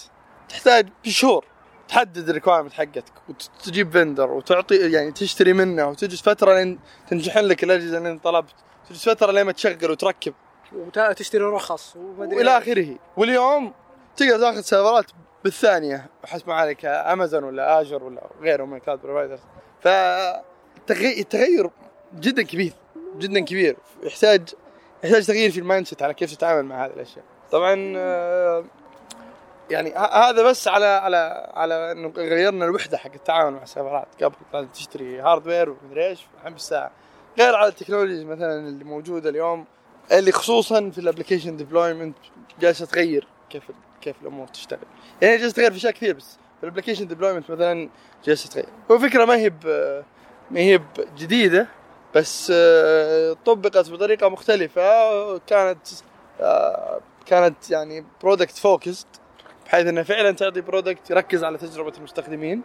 [0.49, 1.45] تحتاج بشهور.
[1.91, 7.63] تحدد ال requirement حقتك وتجيب vendor وتعطي يعني تشتري منه وتجلس فترة لين تنشحن لك
[7.63, 8.55] الأجهزة اللي أنت طلبت.
[8.89, 10.33] تجلس فترة لين ما تشغل وتركب.
[10.73, 12.95] وتشتري رخص وإلى آخره.
[13.17, 13.73] واليوم
[14.15, 15.05] تقدر تاخذ سيرفرات
[15.43, 19.39] بالثانية حسب ما عليك امازون ولا Azure ولا غيره من ال cloud providers
[19.81, 21.69] فالتغير
[22.19, 22.73] جدا كبير
[23.17, 23.77] جدا كبير.
[24.03, 24.49] يحتاج
[25.03, 27.25] يحتاج تغيير في ال mind على كيف تتعامل مع هذه الأشياء.
[27.51, 28.63] طبعا آه،
[29.71, 34.67] يعني هذا بس على على على إنه غيرنا الوحدة حق التعامل مع السيرفرات قبل لازم
[34.67, 36.91] تشتري hardware ومدري إيش عم بالساعة
[37.39, 39.65] غير على ال technologies مثلا اللي موجودة اليوم
[40.11, 42.15] اللي خصوصا في ال application deployment
[42.61, 43.63] جالسة تغير كيف
[44.01, 44.79] كيف الأمور تشتغل.
[45.21, 47.89] يعني جالسة تغير في أشياء كثير بس في ال application deployment مثلا
[48.25, 48.65] جالسة تغير.
[48.91, 49.51] هو فكرة ما هي
[50.51, 50.81] ما هي
[51.17, 51.67] جديدة
[52.15, 55.87] بس آه، طبقت بطريقة مختلفة كانت
[56.41, 59.05] آه، كانت يعني product focused
[59.71, 62.61] بحيث انها فعلا تعطي product يركز على تجربة المستخدمين.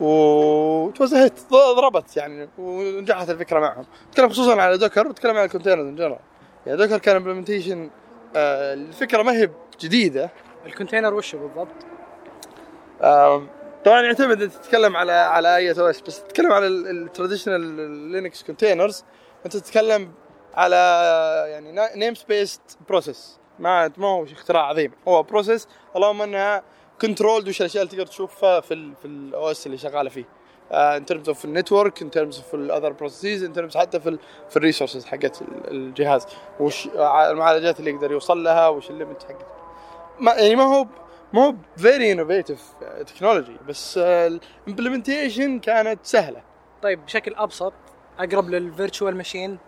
[0.00, 3.84] وتوزهت ضربت يعني ونجحت الفكرة معهم.
[4.08, 6.18] نتكلم خصوصا على Docker ونتكلم على ال containers in general
[6.66, 7.90] يعني Docker كان implementation
[8.36, 10.30] الفكرة ما هي جديدة.
[10.66, 11.68] ال container وش بالضبط؟
[13.84, 17.60] طبعا يعتمد انت تتكلم على على أي OS بس تتكلم على ال traditional
[18.12, 19.04] Linux containers
[19.44, 20.12] أنت تتكلم
[20.54, 20.76] على
[21.48, 24.92] يعني namespace process ما ما هو اختراع عظيم.
[25.08, 26.62] هو process اللهم إنها
[27.02, 30.24] controlled وش الأشياء اللي تقدر تشوفها في ال في ال OS اللي شغالة فيه.
[30.72, 34.08] in terms of ال network in terms of ال other processes in terms حتى في
[34.08, 34.18] ال
[34.50, 36.26] في ال resources حقت ال- الجهاز.
[36.60, 39.46] وش المعالجات اللي يقدر يوصل لها وش ال limit حقته
[40.20, 40.86] ما يعني ما هو
[41.32, 42.62] ما هو very innovative
[43.06, 46.42] technology بس ال implementation كانت سهلة.
[46.82, 47.72] طيب بشكل أبسط
[48.18, 49.58] أقرب لل virtual machine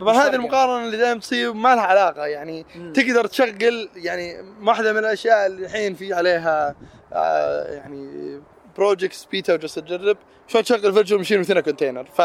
[0.00, 2.92] طبعا هذه المقارنة اللي دائما تصير ما لها علاقة يعني مم.
[2.92, 6.74] تقدر تشغل يعني واحدة من الأشياء اللي الحين في عليها
[7.12, 8.40] آه يعني
[8.76, 10.16] projects beta وجالس تجرب
[10.46, 12.20] شلون تشغل virtual machine مثل ال container ف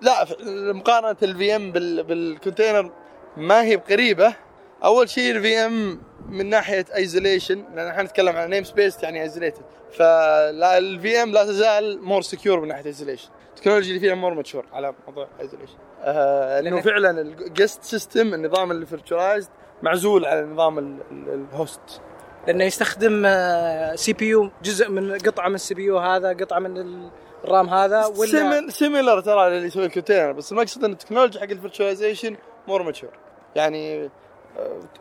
[0.00, 0.26] لا
[0.72, 2.90] مقارنة ال VM بال container
[3.36, 4.34] ما هي قريبه
[4.84, 9.62] أول شيء ال VM من ناحية isolation لأن إحنا نتكلم عن namespace يعني isolated
[9.92, 14.64] فال VM لا تزال more secure من ناحية isolation ال technology اللي فيها more mature
[14.72, 19.48] على موضوع isolation آه إنه فعلا ال guest system النظام اللي virtualized
[19.82, 22.00] معزول على نظام ال- ال- ال host
[22.46, 23.26] لأنه يستخدم
[23.94, 27.10] CPU جزء من قطعة من ال CPU هذا قطعة من ال-
[27.44, 30.96] ال RAM هذا ولا simil similar ترى اللي يسوي ال container بس المقصد إن ال
[30.96, 32.36] technology حق ال virtualization
[32.68, 33.10] more mature
[33.56, 34.10] يعني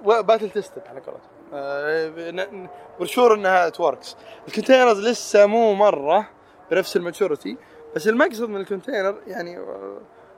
[0.06, 2.68] battle tested على قولتهم.
[3.00, 4.16] for sure انها it works
[4.48, 6.30] ال containers لسه مو مرة
[6.72, 7.58] بنفس ال maturity
[7.96, 9.98] بس المقصد من ال container يعني آه،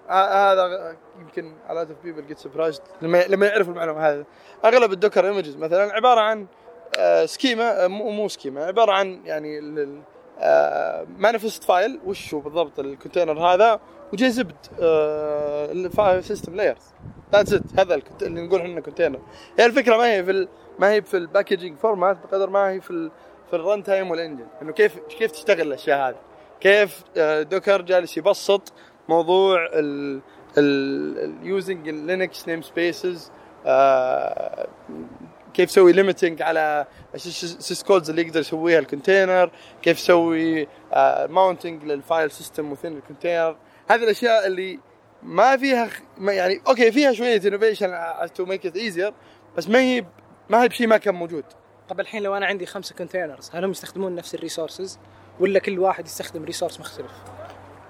[0.09, 2.81] هذا يمكن a lot of people surprised.
[3.01, 4.25] لما لما يعرفوا المعلومة هذه.
[4.65, 6.45] أغلب ال Docker images مثلا عبارة عن
[6.97, 9.61] آه، schema آه، مو مو schema عبارة عن يعني
[11.17, 13.79] manifest file وش هو بالضبط ال container هذا
[14.13, 14.55] و gzipped
[15.71, 16.93] ال file system layers
[17.33, 19.19] that's it هذا اللي نقول إحنا container
[19.59, 20.47] هي الفكرة ما هي في.
[20.79, 23.11] ما هي في ال packaging format بقدر ما هي في.
[23.49, 26.15] في ال runtime وال engine إنه كيف كيف تشتغل الأشياء هذه؟
[26.59, 28.73] كيف آه، Docker جالس يبسط
[29.09, 30.21] موضوع ال
[30.57, 33.31] ال using ال Linux namespaces
[35.53, 36.85] كيف يسوي limiting على
[37.15, 39.51] ال syscalls اللي يقدر يسويها ال container
[39.81, 40.67] كيف يسوي
[41.29, 43.57] mounting لل file system within ال container
[43.89, 44.79] هذه الأشياء اللي
[45.23, 45.89] ما فيها
[46.21, 47.93] يعني okay فيها شوية innovation
[48.35, 49.13] to make it easier
[49.57, 50.05] بس ما هي
[50.49, 51.45] ما هي بشيء ما كان موجود.
[51.89, 54.99] طب الحين لو أنا عندي خمسة containers هل هم يستخدمون نفس ال resources
[55.39, 57.11] ولا كل واحد يستخدم resource مختلف؟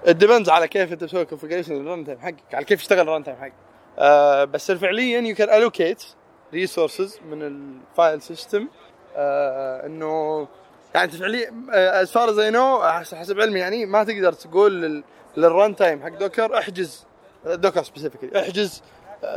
[0.08, 3.24] It depends على كيف أنت تسوي كونفجريشن للرن تايم حقك على كيف يشتغل ال run
[3.24, 3.52] time حقك.
[3.98, 6.02] آه بس فعليا you can allocate
[6.52, 8.68] resources من ال file system
[9.16, 10.46] آه إنه
[10.94, 11.52] يعني أنت فعليا
[12.02, 15.04] as far as I know حسب علمي يعني ما تقدر تقول لل-
[15.36, 17.06] لل run time حق Docker احجز
[17.46, 18.82] Docker specifically احجز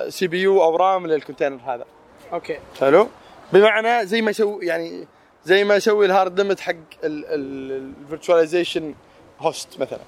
[0.07, 1.86] CPU أو RAM لل container هذا.
[2.34, 2.59] Okay.
[2.80, 3.07] حلو؟
[3.53, 5.07] بمعنى زي ما يسوي يعني
[5.45, 8.95] زي ما يسوي ال hard limit حق ال virtualization
[9.39, 9.99] host مثلا.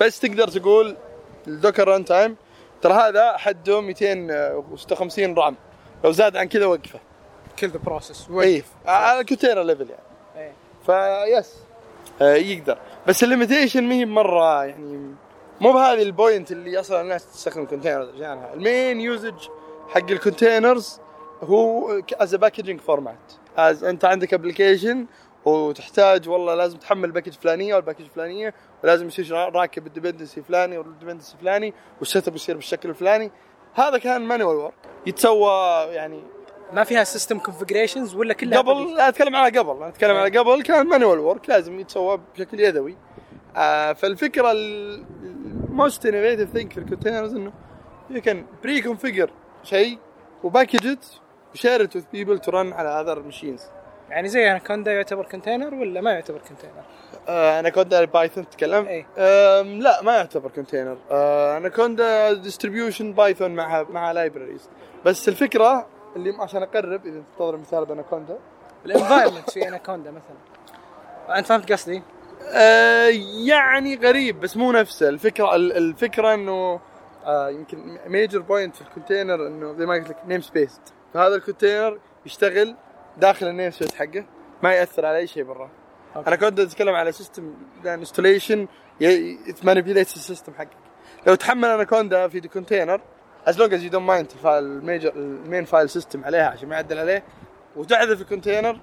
[0.00, 0.96] بس تقدر تقول
[1.46, 2.36] ال Docker runtime.
[2.82, 5.56] ترى هذا حده 256 RAM.
[6.04, 7.00] لو زاد عن كذا وقفه.
[7.58, 10.02] كل ذا process على ال container level يعني.
[10.36, 10.52] إيه.
[10.86, 11.54] Yes
[12.22, 12.78] آه يقدر.
[13.06, 15.14] بس ال limitation ما هي مرة يعني
[15.60, 19.34] مو بهذه ال point اللي أصلا الناس تستخدم containers عشانها ال main usage
[19.88, 21.00] حق ال containers
[21.42, 25.06] هو as packaging format as أنت عندك application
[25.46, 30.42] وتحتاج والله لازم تحمل ال package فلانية وال package فلانية ولازم يصير راكب ال dependency
[30.42, 33.30] فلاني وال dependency فلاني وال setup يصير بالشكل الفلاني.
[33.74, 34.74] هذا كان manual work
[35.06, 35.50] يتسوى
[35.90, 36.22] يعني
[36.72, 40.62] ما فيها system configurations ولا كلها قبل؟ لا أتكلم على قبل أتكلم على قبل.
[40.62, 42.96] كان مانوال work لازم يتسوى بشكل يدوي.
[43.56, 47.52] آه فالفكرة ال most innovative thing في ال containers إنه
[48.10, 49.30] you can pre-configure
[49.62, 49.98] شيء
[50.44, 51.06] و package it
[51.54, 53.62] و share it with people to run على other machines
[54.10, 56.82] يعني زي اناكوندا يعتبر container ولا ما يعتبر container؟
[57.28, 59.06] Anaconda Python تتكلم؟ إيه.
[59.18, 60.96] آم، لا ما يعتبر container
[61.56, 64.68] Anaconda distribution Python مع مع libraries
[65.04, 65.86] بس الفكرة
[66.16, 68.38] اللي عشان أقرب إذا تنتظر مثال باناكوندا
[68.86, 71.38] ال environment في اناكوندا مثلا.
[71.38, 72.02] أنت فهمت قصدي؟
[72.54, 73.08] آه
[73.46, 75.54] يعني قريب بس مو نفسه الفكرة.
[75.56, 76.80] ال- الفكرة إنه
[77.24, 80.80] آه يمكن major point في ال container إنه زي ما قلت لك namespace
[81.14, 82.76] فهذا ال container يشتغل
[83.16, 84.24] داخل ال namespace حقه.
[84.62, 85.70] ما يأثر على أي شيء برا.
[86.16, 86.28] Okay.
[86.28, 87.54] أنا كنت أتكلم على system
[87.86, 88.68] installation
[89.62, 90.68] manipulate ال system حقك.
[91.26, 93.00] لو تحمل اناكوندا في container
[93.46, 96.46] as long as you don't mind ال file ال major ال main file system عليها
[96.48, 97.22] عشان ما يعدل عليه
[97.76, 98.80] وتحذف ال container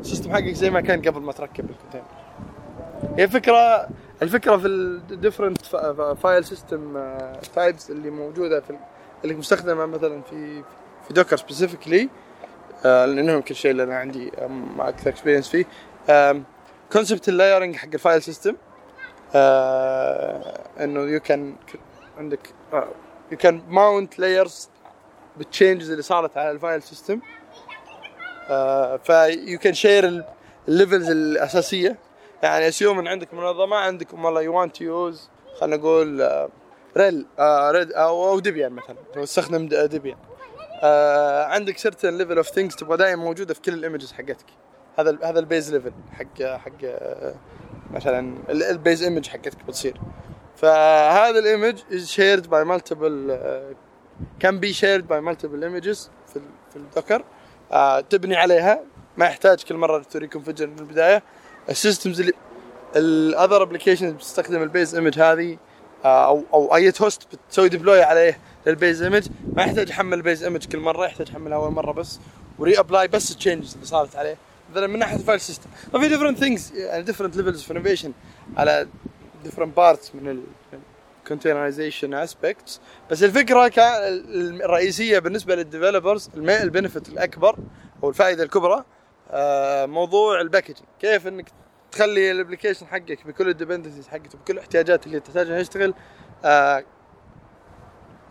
[0.00, 2.04] ال system حقك زي ما كان قبل ما تركب ال container
[3.18, 3.88] هي فكرة
[4.22, 5.66] الفكرة في ال different
[6.22, 7.08] file system
[7.54, 8.78] types اللي موجودة في ال-
[9.24, 10.62] اللي مستخدمة مثلا في
[11.08, 12.08] في Docker specifically
[12.84, 15.64] لأنه يمكن شيء اللي أنا عندي أم، أكثر experience فيه.
[16.92, 18.54] concept ال layering حق ال file system
[20.80, 21.56] إنه you can
[22.18, 22.40] عندك
[23.32, 24.68] you can mount layers
[25.36, 27.20] بال changes اللي صارت على ال file system
[29.04, 30.24] ف you can share
[30.68, 31.96] ال levels الأساسية.
[32.42, 35.28] يعني assume إن عندك منظمة عندكم والله you want use
[35.60, 36.48] خلينا نقول آه،
[36.96, 40.16] RHEL آه، Red أو Debian مثلا د- Debian
[40.84, 44.46] آه، عندك certain level of things تبغى دائما موجودة في كل ال images حقتك.
[44.98, 47.34] هذا ال هذا ال base level حق حق آه،
[47.90, 50.00] مثلا ال- ال base image حقتك بتصير.
[50.56, 53.74] فهذا ال image shared by multiple uh,
[54.44, 55.98] can be shared by multiple images
[56.32, 57.24] في في ال Docker
[57.72, 58.80] آه تبني عليها
[59.16, 61.22] ما يحتاج كل مرة to reconfigure من البداية.
[61.68, 62.32] ال systems اللي
[62.96, 65.58] ال other applications بتستخدم ال base image هذه
[66.04, 70.23] آه أو أو أي host بتسوي deploy عليه لل base image ما يحتاج يحمل ال
[70.23, 72.20] base image كل مرة يحتاج يحملها أول مرة بس
[72.58, 74.36] و reapply بس ال changes اللي صارت عليه.
[74.70, 78.12] مثلا من ناحية ال file system طبعا في different things يعني different levels of innovation
[78.56, 78.88] على
[79.44, 80.42] different parts من
[81.22, 83.70] ال containerization aspects بس الفكرة
[84.64, 87.58] الرئيسية بالنسبة لل developers ال benefit الأكبر
[88.02, 88.84] أو الفائدة الكبرى
[89.30, 91.48] آه، موضوع ال packaging كيف إنك
[91.92, 95.94] تخلي ال application حقك بكل ال dependencies حقته بكل الاحتياجات اللي تحتاجها يشتغل
[96.44, 96.84] آه،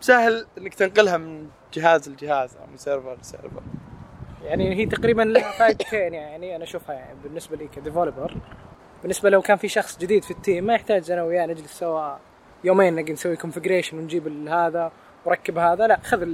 [0.04, 3.62] سهل إنك تنقلها من جهاز لجهاز أو من server ل server
[4.44, 8.38] يعني هي تقريبا لها فائدتين يعني أنا أشوفها يعني بالنسبة لي ك developer
[9.02, 12.18] بالنسبة لو كان في شخص جديد في ال team ما يحتاج أنا وياه نجلس سوا
[12.64, 14.92] يومين نجي نسوي configuration ونجيب هذا
[15.26, 15.88] وركب هذا.
[15.88, 16.28] لا خذ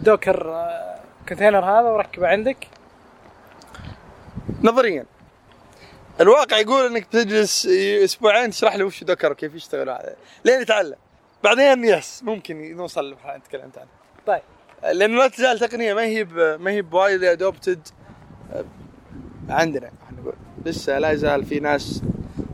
[0.00, 0.66] ال Docker
[1.28, 2.68] container هذا وركبه عندك.
[4.62, 5.06] نظريا.
[6.20, 7.66] الواقع يقول إنك بتجلس
[8.04, 10.96] أسبوعين تشرح له وش Docker وكيف يشتغل هذا لين يتعلم.
[11.44, 13.90] بعدين yes ممكن نوصل للمرحله اللي تكلمت عنها
[14.26, 14.42] طيب.
[14.92, 16.24] لأنه لا تزال تقنية ما هي
[16.58, 17.88] ما هي ب widely adopted
[19.48, 19.90] عندنا.
[20.06, 20.34] خلينا نقول
[20.66, 22.02] لسه لا يزال في ناس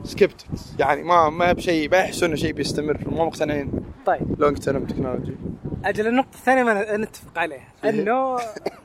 [0.05, 3.73] skeptics يعني ما ما بشيء ما يحسون إنه شيء بيستمر مو مقتنعين.
[4.07, 4.41] طيب.
[4.41, 5.37] long term technology
[5.85, 7.69] أجل النقطة الثانية ما نتفق عليها.
[7.85, 8.39] إنه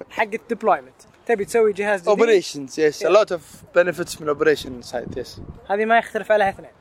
[0.10, 0.96] حق ال deployment
[1.26, 5.86] تبي تسوي جهاز جديد؟ operations yes a lot of benefits من operation side yes هذه
[5.86, 6.72] ما يختلف عليها اثنين.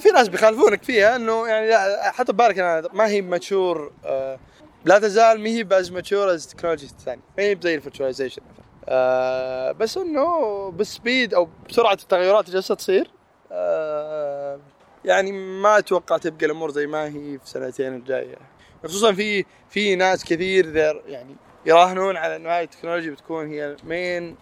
[0.00, 4.38] في ناس بيخالفونك فيها إنه يعني حتى ببالك أنا ما هي mature آه
[4.84, 7.22] لا تزال ما هي ب as mature as technologies الثانية.
[7.38, 8.42] ما هي زي ال virtualization.
[8.88, 13.10] آه بس إنه بال speed أو بسرعة التغيرات اللي جالسة تصير
[13.52, 14.58] آه
[15.04, 18.36] يعني ما أتوقع تبقى الأمور زي ما هي في السنتين الجاية.
[18.84, 21.36] خصوصا في في ناس كثير يعني
[21.66, 24.36] يراهنون على إنه هاي التكنولوجيا بتكون هي main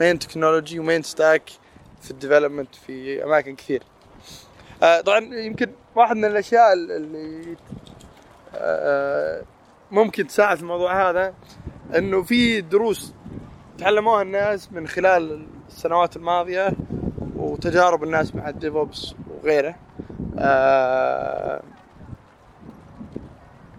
[0.00, 1.50] main technology و main stack
[2.02, 3.82] في ال development في أماكن كثير.
[4.82, 7.56] طبعا يمكن واحد من الأشياء اللي
[8.54, 9.42] آه
[9.90, 11.34] ممكن تساعد في الموضوع هذا
[11.96, 13.12] إنه في دروس
[13.78, 16.72] تعلموها الناس من خلال السنوات الماضية
[17.36, 19.74] وتجارب الناس مع ال DevOps وغيره.
[20.38, 21.62] آه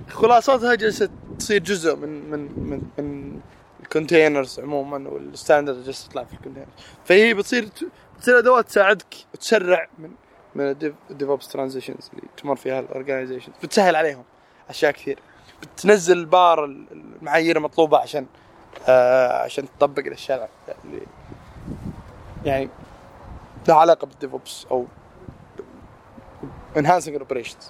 [0.10, 3.40] خلاصتها جلست تصير جزء من من من من
[3.84, 6.70] ال containers عموما وال standard جالسه تطلع في ال containers
[7.06, 7.70] فهي بتصير
[8.18, 10.12] بتصير أدوات تساعدك وتسرع من
[10.56, 14.24] من ال DevOps transitions اللي تمر فيها ال organization بتسهل عليهم
[14.70, 15.20] أشياء كثير.
[15.62, 18.26] بتنزل البار المعايير المطلوبة عشان
[18.88, 20.50] آه عشان تطبق الأشياء
[20.86, 21.02] اللي
[22.46, 22.70] يعني
[23.68, 24.86] لها علاقة بال DevOps أو
[26.76, 27.64] enhancing operations.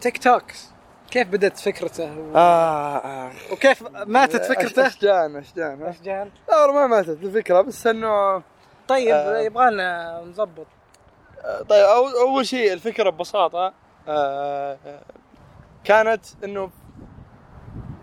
[0.00, 0.70] tech talks
[1.10, 2.36] كيف بدأت فكرته؟ و...
[2.36, 3.32] آه, آه.
[3.52, 5.82] وكيف ماتت فكرته؟ أشجان أشجان.
[5.82, 6.30] أشجان.
[6.48, 8.42] لا ما ماتت الفكرة بس إنه
[8.90, 10.66] طيب آه يبغى لنا نظبط
[11.44, 11.84] آه طيب
[12.26, 13.72] أول شيء الفكرة ببساطة
[14.08, 14.78] آه
[15.84, 16.70] كانت إنه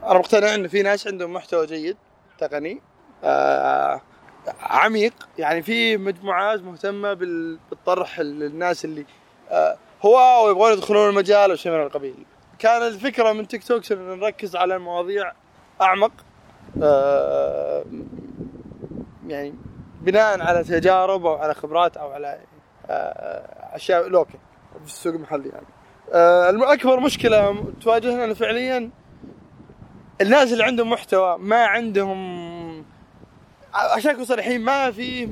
[0.03, 1.97] أنا مقتنع انه في ناس عندهم محتوى جيد
[2.37, 2.81] تقني
[3.23, 4.01] آه
[4.61, 9.05] عميق يعني في مجموعات مهتمة بالطرح للناس اللي
[9.51, 12.25] آه هو يبغون يدخلون المجال أو شيء من القبيل.
[12.59, 15.31] كان الفكرة من تيك توك إن نركز على مواضيع
[15.81, 16.11] أعمق
[16.83, 17.85] آه
[19.27, 19.53] يعني
[20.01, 22.39] بناء على تجارب أو على خبرات أو على
[22.89, 24.37] آه أشياء لوكل
[24.79, 25.67] في السوق المحلي يعني.
[26.13, 28.89] آه أكبر مشكلة تواجهنا فعليا
[30.21, 32.85] الناس اللي عندهم محتوى ما عندهم
[33.73, 35.29] عشان اكون صريحين ما في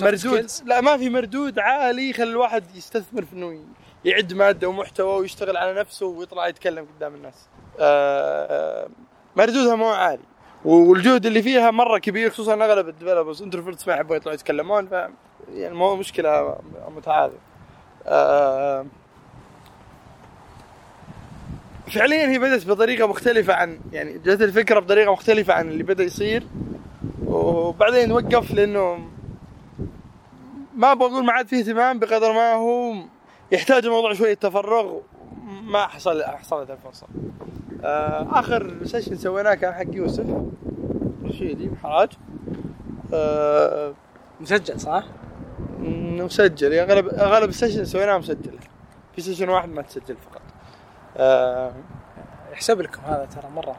[0.00, 0.46] مردود.
[0.64, 3.64] لا ما في مردود عالي يخلي الواحد يستثمر في إنه
[4.04, 7.48] يعد مادة ومحتوى ويشتغل على نفسه ويطلع يتكلم قدام الناس.
[7.80, 8.88] آه
[9.36, 10.29] مردودها مو عالي.
[10.64, 14.92] والجهد اللي فيها مرة كبير خصوصا أغلب ال developers introverts ما يحبون يطلعوا يتكلمون ف
[15.54, 16.56] يعني مو مشكلة
[16.96, 17.38] متعاذه.
[18.06, 18.86] آه
[21.94, 26.46] فعليا هي بدأت بطريقة مختلفة عن يعني جت الفكرة بطريقة مختلفة عن اللي بدأ يصير
[27.26, 29.08] وبعدين وقف لأنه
[30.76, 32.94] ما بقول ما عاد فيه اهتمام بقدر ما هو
[33.52, 34.96] يحتاج الموضوع شوية تفرغ
[35.62, 37.06] ما حصل حصلت الفرصة
[37.84, 40.26] آخر session سويناه كان حق يوسف.
[41.24, 42.08] رشيدي حراج
[43.14, 43.94] آه
[44.40, 45.04] مسجل صح؟
[45.78, 46.72] مسجل.
[46.72, 48.58] اغلب أغلب ال session سويناها مسجله
[49.16, 50.42] في session واحد ما تسجل فقط.
[51.16, 51.72] آه
[52.52, 53.76] يحسب لكم هذا ترى مرة.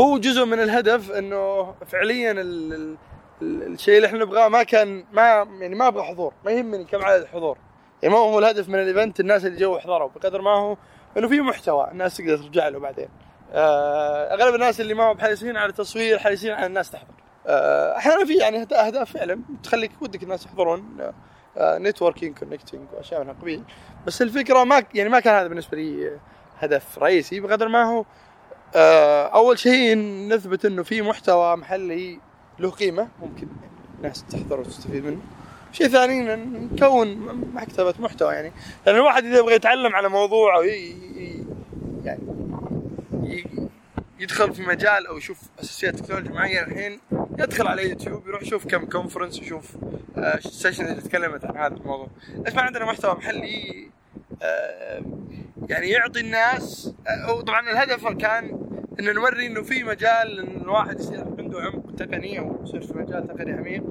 [0.00, 2.96] هو جزء من الهدف إنه فعليا ال ال
[3.42, 5.22] الشيء اللي إحنا نبغاه ما كان ما
[5.60, 6.32] يعني ما أبغى حضور.
[6.44, 7.58] ما يهمني كم عدد الحضور.
[8.02, 10.08] يعني ما هو الهدف من ال event الناس اللي جو حضروا.
[10.08, 10.76] بقدر ما هو
[11.16, 13.08] انه في محتوى الناس تقدر ترجع له بعدين.
[13.52, 17.14] آه أغلب الناس اللي ما هو بحريصين على التصوير حريصين على الناس تحضر.
[17.46, 21.12] آه أحيانا في يعني أهداف فعلا تخليك ودك الناس يحضرون
[21.58, 23.62] networking connecting وأشياء من هالقبيل
[24.06, 26.18] بس الفكرة ما يعني ما كان هذا بالنسبة لي آه،
[26.58, 28.04] هدف رئيسي بقدر ما هو
[28.76, 29.96] آه، أول شيء
[30.28, 32.20] نثبت إنه في محتوى محلي
[32.58, 33.48] له قيمة ممكن
[33.98, 35.20] الناس تحضر وتستفيد منه.
[35.74, 36.36] شيء ثاني
[36.72, 37.16] نكون
[37.54, 38.52] مكتبة محتوى يعني.
[38.86, 40.62] لأن الواحد إذا يبغى يتعلم على موضوع أو
[42.04, 42.20] يعني
[44.18, 47.00] يدخل في مجال أو يشوف أساسيات تكنولوجيا معين الحين
[47.38, 49.76] يدخل على يوتيوب يروح يشوف كم conference يشوف
[50.16, 52.08] ال session اللي تكلمت عن هذا الموضوع.
[52.34, 53.88] ليش ما عندنا محتوى محلي
[54.42, 55.02] آه،
[55.68, 58.44] يعني يعطي الناس آه، طبعا الهدف كان
[59.00, 63.28] ان نوري إنه في مجال إن الواحد يصير عنده عمق تقني أو يصير في مجال
[63.28, 63.82] تقني عميق.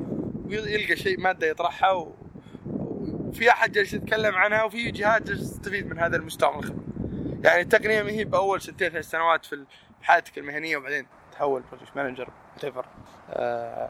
[0.46, 2.16] ويلقى شيء مادة يطرحها و...
[2.68, 6.84] وفي أحد جالس يتكلم عنها وفي جهات تستفيد من هذا المستوى من الخبره.
[7.44, 9.66] يعني التقنية ما هي بأول سنتين ثلاث سنوات في
[10.02, 12.30] حياتك المهنية وبعدين تحول project manager
[12.64, 12.86] و what
[13.30, 13.89] آه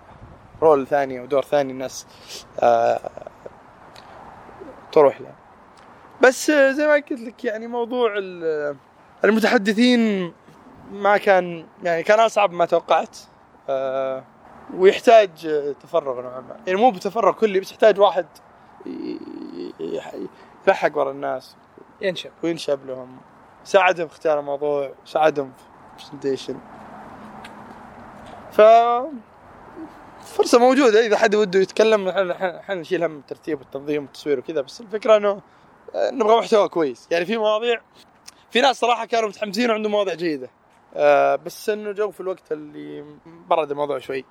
[0.61, 2.07] role ثاني أو دور ثاني الناس
[2.59, 2.99] آه
[4.91, 5.33] تروح له.
[6.21, 8.13] بس زي ما قلت لك يعني موضوع
[9.23, 10.33] المتحدثين
[10.91, 13.17] ما كان يعني كان أصعب ما توقعت
[13.69, 14.23] آه
[14.77, 15.29] ويحتاج
[15.83, 16.57] تفرغ نوعا ما.
[16.67, 18.25] يعني مو بتفرغ كلي بس يحتاج واحد
[20.67, 21.55] يلحق ورا الناس.
[22.01, 22.31] ينشب.
[22.43, 23.17] وينشب لهم.
[23.63, 26.59] ساعدهم في اختيار الموضوع ساعدهم في برزنتيشن
[28.51, 28.61] ف
[30.25, 31.05] فرصة موجودة.
[31.05, 34.61] إذا حد وده يتكلم إحنا نشيل هم الترتيب والتنظيم والتصوير وكذا.
[34.61, 35.41] بس الفكرة إنه
[35.95, 37.07] نبغى محتوى كويس.
[37.11, 37.81] يعني في مواضيع
[38.51, 40.49] في ناس صراحة كانوا متحمسين وعندهم مواضيع جيدة.
[40.95, 43.05] آه بس إنه جو في الوقت اللي
[43.47, 44.25] برد الموضوع شوي.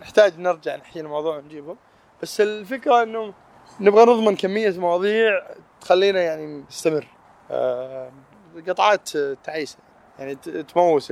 [0.00, 1.76] نحتاج نرجع نحيي الموضوع ونجيبه.
[2.22, 3.34] بس الفكرة إنه
[3.80, 5.42] نبغى نضمن كمية مواضيع
[5.80, 7.06] تخلينا يعني نستمر.
[7.50, 8.12] آه،
[8.68, 9.08] قطعات
[9.44, 9.78] تعيسة.
[10.18, 10.34] يعني
[10.74, 11.10] تموس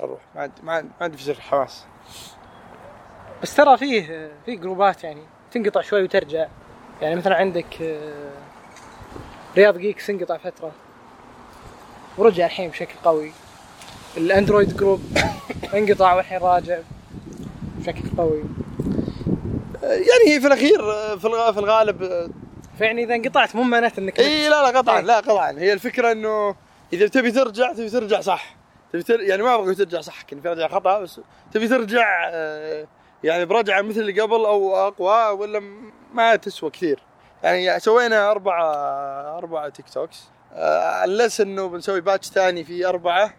[0.00, 0.20] الروح.
[0.34, 1.84] ما ما عندي في سر حماس.
[3.42, 6.46] بس ترى فيه في جروبات يعني تنقطع شوي وترجع.
[7.02, 8.32] يعني مثلا عندك آه،
[9.56, 10.72] رياض Geeks انقطع فترة.
[12.18, 13.32] ورجع الحين بشكل قوي.
[14.16, 15.00] ال Android group
[15.74, 16.78] انقطع والحين راجع.
[17.80, 18.42] بشكل قوي.
[19.82, 20.78] يعني هي في الأخير
[21.18, 22.30] في الغالب
[22.78, 26.54] فيعني إذا انقطعت مو معناته إنك إي لا لا قطعا لا قطعا هي الفكرة إنه
[26.92, 28.56] إذا تبي ترجع تبي ترجع صح.
[28.92, 29.20] تبي تر...
[29.20, 31.20] يعني ما أبغى ترجع صح كان في رجع خطأ بس
[31.52, 32.86] تبي ترجع آه،
[33.24, 35.62] يعني برجعة مثل اللي قبل أو أقوى ولا
[36.14, 37.00] ما تسوى كثير.
[37.42, 38.64] يعني سوينا أربعة
[39.38, 40.28] أربعة tech talks.
[41.04, 43.34] unless إنه بنسوي batch ثاني في أربعة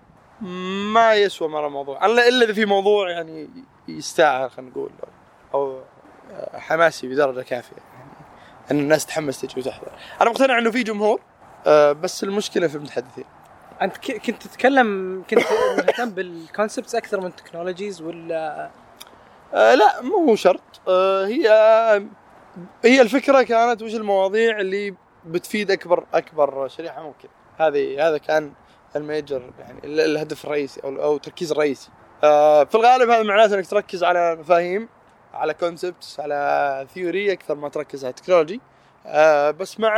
[0.93, 3.49] ما يسوى مرة الموضوع إلا إذا في موضوع يعني
[3.97, 4.91] يستاهل خلينا نقول
[5.53, 5.79] أو
[6.53, 7.75] حماسي بدرجه كافية.
[7.75, 8.11] يعني
[8.71, 9.91] إن الناس تحمس تجي وتحضر.
[10.21, 11.21] أنا مقتنع إنه في جمهور
[11.67, 13.25] آه، بس المشكلة في المتحدثين.
[13.81, 15.39] أنت كنت تتكلم كنت
[15.77, 18.69] مهتم بال concepts أكثر من ال technologies ولا؟
[19.53, 20.81] آه لا مو شرط.
[20.87, 21.49] آه هي
[22.85, 27.29] هي الفكرة كانت وش المواضيع اللي بتفيد أكبر أكبر شريحة ممكن.
[27.57, 28.51] هذه هذا كان
[28.95, 31.89] ال major يعني الهدف الرئيسي أو أو التركيز الرئيسي.
[32.21, 34.89] في الغالب هذا معناته إنك تركز على مفاهيم
[35.33, 38.61] على concepts على theory أكثر ما تركز على technology
[39.05, 39.95] آه بس مع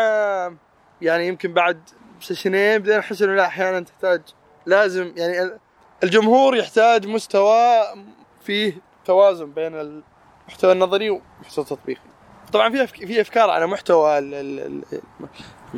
[1.01, 1.89] يعني يمكن بعد
[2.20, 4.21] session ين بدينا نحس إنه لا أحيانا تحتاج
[4.65, 5.59] لازم يعني
[6.03, 7.80] الجمهور يحتاج مستوى
[8.45, 8.74] فيه
[9.05, 12.01] توازن بين المحتوى النظري والمحتوى التطبيقي.
[12.53, 14.19] طبعا في في أفكار على محتوى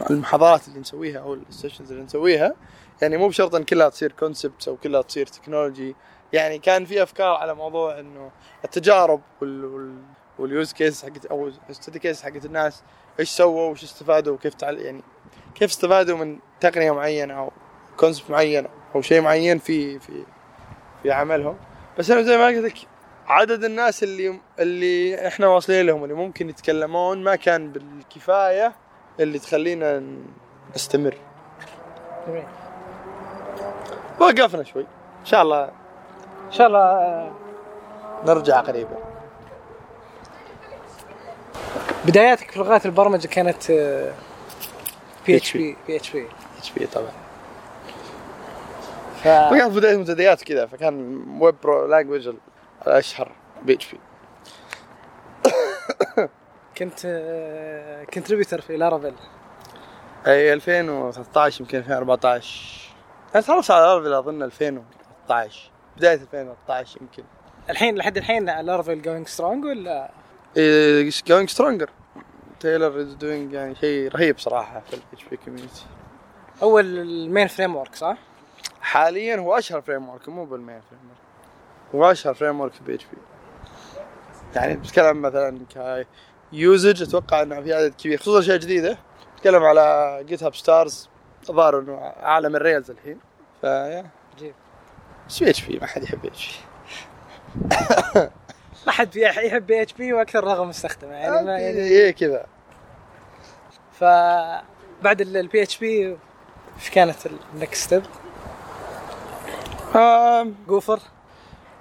[0.10, 2.54] المحاضرات اللي نسويها أو ال sessions اللي نسويها.
[3.02, 5.96] يعني مو بشرط إن كلها تصير concepts أو كلها تصير technology
[6.36, 8.32] يعني كان في أفكار على موضوع إنه
[8.66, 9.96] التجارب وال
[10.40, 12.84] وال use case حقت أو study case حقت الناس
[13.20, 15.02] إيش سووا وش استفادوا وكيف تعال يعني
[15.56, 17.52] كيف استفادوا من تقنية معينة أو
[17.98, 20.24] concept معين أو شيء معين في في
[21.04, 21.58] في عملهم.
[21.98, 22.78] بس أنا زي ما قلت لك
[23.28, 28.76] عدد الناس اللي اللي إحنا واصلين لهم اللي ممكن يتكلمون ما كان بالكفاية
[29.20, 30.04] اللي تخلينا
[30.76, 31.18] نستمر.
[34.20, 34.86] وقفنا شوي.
[35.22, 35.85] إن شاء الله
[36.46, 37.32] إن شاء الله آه،
[38.26, 38.98] نرجع قريبا.
[42.06, 43.72] بداياتك في لغات البرمجة كانت
[45.28, 46.28] بي اتش بي بي اتش بي
[46.58, 47.12] اتش بي طبعا.
[49.24, 49.28] ف...
[49.28, 52.30] فكانت بداية منتديات كذا فكان web pro language
[52.88, 53.32] الأشهر
[53.64, 54.00] PHP
[56.78, 57.00] كنت
[58.14, 59.14] contributor في Laravel
[60.28, 62.96] أي 2013 يمكن 2014
[63.34, 67.24] كانت خلص على Laravel أظن 2013 بداية 2013 يمكن.
[67.70, 70.10] الحين لحد الحين Laravel going strong ولا؟
[71.28, 71.90] going stronger
[72.60, 75.86] Taylor is doing يعني شيء رهيب صراحة في ال PHP community
[76.62, 78.18] أول ال main framework صح؟
[78.82, 83.18] حاليا هو أشهر framework مو بال main framework هو أشهر framework في PHP
[84.56, 86.08] يعني بتكلم مثلا ك
[86.54, 88.98] يوزج أتوقع إنه في عدد كبير خصوصا اشياء جديده
[89.42, 91.10] تكلم على جيت هاب ستارز
[91.50, 93.20] الظاهر إنه عالم الريلز الحين.
[93.62, 94.54] فيا عجيب
[95.30, 96.60] بس بي اتش بي ما حد يحب اتش
[97.66, 98.30] بي
[98.88, 102.46] ما حد يح- يحب اتش بي وأكثر رقم مستخدمه يعني ما يعني إيه كذا.
[104.00, 106.18] فبعد البي اتش بي
[106.78, 107.16] إيش كانت
[107.54, 108.04] النكست ستيب؟
[110.68, 111.00] جوفر.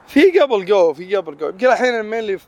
[0.07, 1.49] في قبل جو في قبل جو.
[1.49, 2.39] يمكن الحين mainly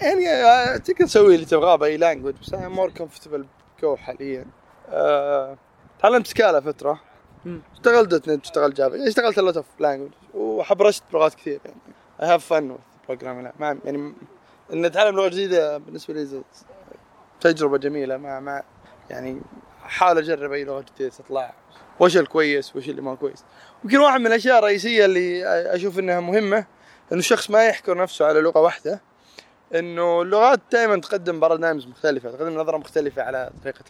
[0.00, 3.46] يعني آه، تقدر تسوي اللي تبغاه بأي language بس أنا more comfortable
[3.82, 4.46] Go حاليا.
[4.88, 5.56] آه،
[6.02, 7.00] تعلمت Scala فترة.
[7.74, 11.76] اشتغلت .NET اشتغلت Java يعني اشتغلت lot of language وحبرشت بلغات كثير يعني.
[12.22, 12.78] I have fun
[13.08, 14.14] programming يعني
[14.72, 16.42] إن اتعلم لغة جديدة بالنسبة لي
[17.40, 18.16] تجربة جميلة.
[18.16, 18.62] ما ما
[19.10, 19.40] يعني
[19.84, 21.54] أحاول أجرب أي لغة جديدة تطلع.
[22.00, 23.44] وش الكويس وش اللي ما كويس.
[23.84, 25.44] يمكن واحد من الأشياء الرئيسية اللي
[25.74, 26.66] أشوف إنها مهمة
[27.12, 29.00] إنه الشخص ما يحكر نفسه على لغة واحدة
[29.74, 33.84] إنه اللغات دائما تقدم بارادايمز مختلفة تقدم نظرة مختلفة على طريقة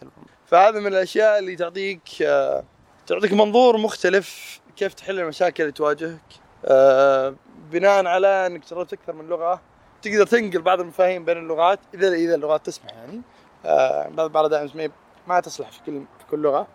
[0.47, 2.63] فهذا من الأشياء اللي تعطيك آه،
[3.07, 6.21] تعطيك منظور مختلف كيف تحل المشاكل اللي تواجهك.
[6.65, 7.35] آه،
[7.71, 9.61] بناء على إنك جربت أكثر من لغة
[10.01, 13.21] تقدر تنقل بعض المفاهيم بين اللغات اذا إذا اللغات تسمح يعني.
[13.65, 14.89] آه، بعض ال paradigms
[15.27, 16.67] ما تصلح في كل في كل لغة.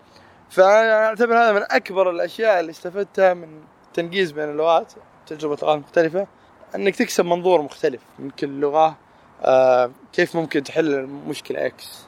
[0.50, 4.92] فأنا أعتبر هذا من أكبر الأشياء اللي استفدتها من التنقيز بين اللغات
[5.26, 6.26] تجربة لغات مختلفة
[6.74, 8.96] إنك تكسب منظور مختلف من كل لغة.
[9.42, 12.06] آه كيف ممكن تحل المشكلة X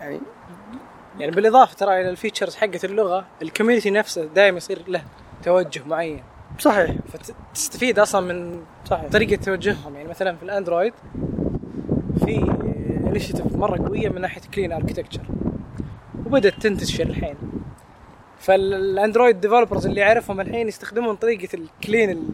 [0.00, 0.20] يعني
[1.18, 5.02] يعني بالإضافة ترى إلى ال features حقت اللغة ال community نفسه دائما يصير له
[5.42, 6.22] توجه معين.
[6.58, 6.90] صحيح.
[7.12, 9.08] فتستفيد أصلا من صحيح.
[9.10, 9.94] طريقة توجههم.
[9.96, 10.92] يعني مثلا في ال Android
[12.24, 12.54] في
[13.06, 15.22] initiative مرة قوية من ناحية clean architecture
[16.26, 17.34] وبدأت تنتشر الحين.
[18.38, 22.28] فال Android developers اللي أعرفهم الحين يستخدمون طريقة ال clean ال-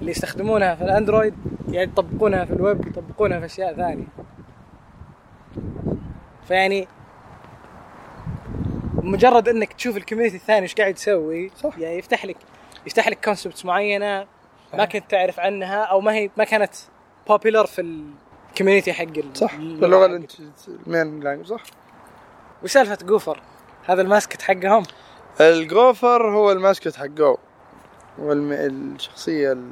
[0.00, 1.34] اللي يستخدمونها في ال Android
[1.68, 4.04] يعني يطبقونها في الويب يطبقونها في أشياء ثانية.
[6.48, 6.88] فيعني
[9.04, 11.78] مجرد انك تشوف ال community الثاني إيش قاعد يسوي صح.
[11.78, 12.36] يعني يفتح لك
[12.86, 14.26] يفتح لك concepts معينة
[14.74, 16.74] ما كنت تعرف عنها أو ما هي ما كانت
[17.28, 17.80] popular في
[18.50, 20.06] ال community حق صح اللغة
[20.86, 21.62] ال main language صح
[22.62, 23.40] وش سالفه Gopher؟
[23.86, 24.82] هذا ال mascot حقهم
[25.40, 27.36] ال Gopher هو ال mascot حق جو
[28.18, 28.52] والم...
[28.52, 29.70] الشخصية ال-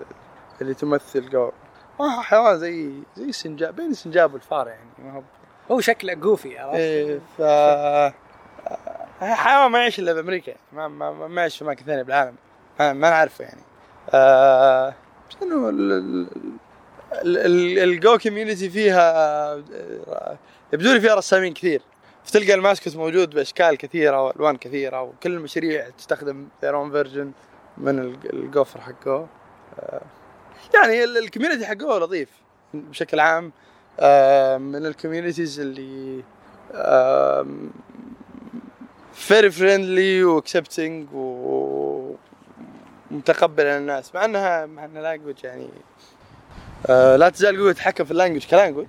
[0.61, 1.51] اللي تمثل جو
[2.01, 5.23] ما هو حيوان زي زي السنجاب بين السنجاب والفار يعني ما هو
[5.71, 7.43] هو شكله goofy عرفت؟ إيه ف
[9.23, 10.55] حيوان ما يعيش إلا بأمريكا.
[10.73, 12.35] ما ما ما- يعيش في أماكن ثانية بالعالم.
[12.81, 13.61] ما, ما نعرفه يعني.
[14.11, 14.95] آه
[15.43, 16.27] انه ال- ال-
[17.23, 19.13] ال- ال- ال Go community فيها؟
[19.55, 20.39] آه،
[20.73, 21.83] يبدو لي فيها رسامين كثير.
[22.25, 27.27] فتلقى ال mascot موجود بأشكال كثيرة وألوان كثيرة وكل المشاريع تستخدم their own version
[27.79, 29.27] من ال- ال Gopher حقه.
[29.81, 30.01] آه،
[30.75, 32.29] يعني ال- ال community حقه لطيف
[32.75, 33.53] بشكل عام.
[34.01, 36.23] آه، من ال communities اللي
[39.23, 41.09] very friendly و accepting
[43.11, 45.69] ومتقبل الناس مع انها مع انها language يعني
[46.87, 48.87] آه، لا تزال قوة تتحكم في ال language ك language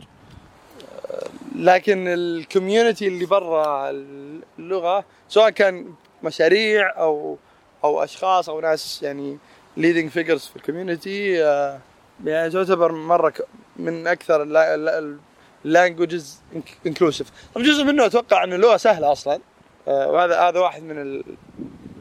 [1.11, 3.89] آه، لكن ال community اللي برا
[4.59, 7.37] اللغة سواء كان مشاريع أو
[7.83, 9.37] أو أشخاص أو ناس يعني
[9.77, 11.79] leading figures في ال community آه،
[12.25, 13.33] يعني تعتبر مرة
[13.75, 14.43] من أكثر
[15.65, 16.41] ال languages
[16.85, 19.39] inclusive طبعا جزء منه أتوقع انه لغة سهلة أصلا.
[19.87, 21.23] وهذا هذا واحد من ال-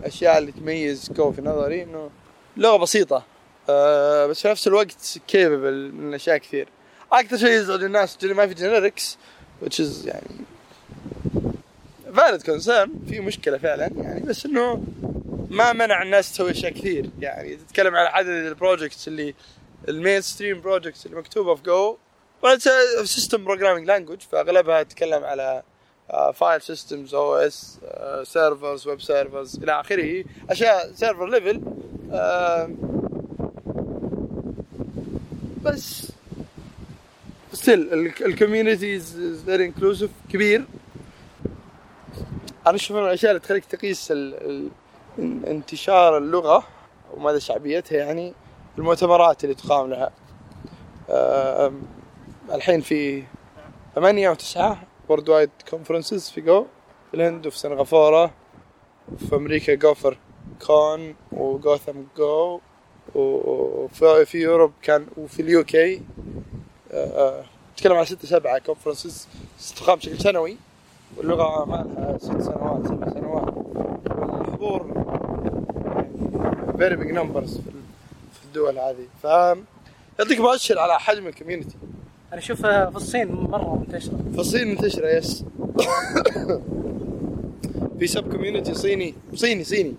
[0.00, 2.10] الأشياء اللي تميز Go في نظري إنه
[2.56, 3.24] لغة بسيطة.
[3.68, 6.68] آه، بس في نفس الوقت capable من اشياء كثير.
[7.12, 9.18] أكثر شيء يزعج الناس ما في generics
[9.64, 10.26] which is يعني
[12.14, 12.88] valid concern.
[13.08, 14.84] في مشكلة فعلا يعني بس إنه
[15.50, 17.10] ما منع الناس تسوي أشياء كثير.
[17.20, 19.34] يعني تتكلم على عدد ال projects اللي
[19.88, 21.96] ال mainstream projects اللي مكتوبة في Go
[23.04, 25.62] system programming language فأغلبها تتكلم على
[26.34, 27.78] file systems أو DNS
[28.22, 30.24] servers web servers إلى آخره.
[30.50, 31.62] أشياء server level
[35.62, 36.12] بس
[37.52, 40.64] still ال community is very inclusive كبير.
[42.66, 44.12] أنا أشوف من الأشياء اللي تخليك تقيس
[45.18, 46.64] انتشار اللغة
[47.14, 48.32] ومدى شعبيتها يعني
[48.78, 50.10] المؤتمرات اللي تقام لها.
[51.10, 51.82] آم،
[52.52, 53.22] الحين في
[53.94, 54.82] ثمانية وتسعة.
[55.08, 56.66] worldwide conferences في Go.
[57.10, 58.30] في الهند وفي سنغافورة.
[59.12, 60.18] وفي أمريكا GopherCon
[60.66, 62.60] و Gotham Go.
[63.14, 66.02] وفي في Europe كان وفي ال UK.
[67.72, 69.28] نتكلم عن ستة سبعة conferences
[69.76, 70.56] تقام بشكل سنوي.
[71.16, 73.54] واللغة ما لها ست سنوات سبع سنوات.
[74.06, 75.02] والحضور
[76.78, 77.60] very big numbers
[78.32, 79.06] في الدول هذه.
[79.22, 79.24] ف
[80.18, 81.76] يعطيك مؤشر على حجم ال community
[82.32, 85.44] أنا اشوفها في الصين مرة منتشره في الصين منتشرة yes
[87.98, 89.14] في sub community صيني.
[89.34, 89.94] صيني صيني.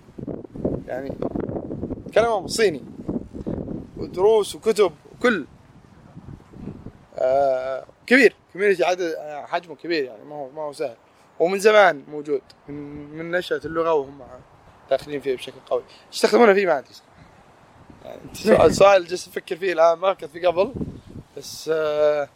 [0.86, 1.14] يعني
[2.14, 2.82] كلامهم صيني.
[3.96, 5.46] ودروس وكتب وكل.
[7.18, 8.34] آه كبير.
[8.52, 9.14] community عدد
[9.46, 10.96] حجمه كبير يعني ما هو ما هو سهل.
[11.38, 12.42] ومن زمان موجود.
[12.68, 12.74] من
[13.18, 14.18] من نشأة اللغة وهم
[14.90, 15.82] داخلين فيه بشكل قوي.
[16.12, 16.88] يستخدمونها فيه ما عندي
[18.04, 20.74] يعني سؤال سؤال جالس أفكر فيه الآن ما فكرت فيه قبل.
[21.36, 22.28] بس آه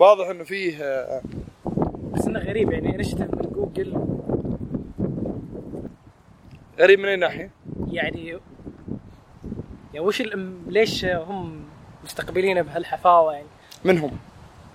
[0.00, 1.22] واضح إنه فيه آه
[2.12, 3.96] بس إنه غريب يعني initiative من جوجل.
[6.78, 7.50] غريب من أي ناحية؟
[7.90, 8.38] يعني
[9.94, 11.64] يعني وش الام- ليش هم
[12.04, 13.46] مستقبلينه بهالحفاوة يعني؟
[13.84, 14.10] منهم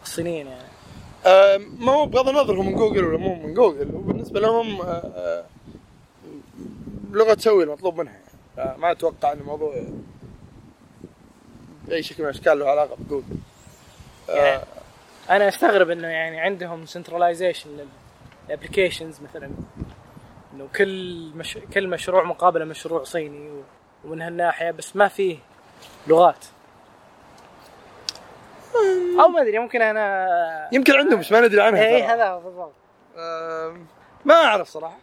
[0.04, 0.68] الصينيين يعني.
[1.26, 4.86] آه ما هو بغض النظر هم من جوجل ولا مو من جوجل وبالنسبة لهم آه
[5.16, 5.44] آه
[7.12, 8.14] لغة تسوي المطلوب منها
[8.58, 8.78] يعني.
[8.78, 9.84] ما أتوقع إن الموضوع
[11.88, 13.24] بأي شكل من الأشكال له علاقة بجوجل.
[13.32, 13.51] آه
[14.36, 14.62] يعني
[15.30, 17.70] أنا أستغرب إنه يعني عندهم centralization
[18.48, 19.52] لل applications مثلا.
[20.54, 21.58] إنه كل مش...
[21.74, 23.64] كل مشروع مقابله مشروع صيني و...
[24.06, 25.38] ومن هالناحية بس ما فيه
[26.08, 26.46] لغات.
[29.22, 32.04] أو ما أدري ممكن أنا يمكن عندهم بس ما ندري عنها اي.
[32.04, 32.74] هذا بالضبط.
[33.18, 33.78] آه
[34.26, 34.98] ما أعرف صراحة.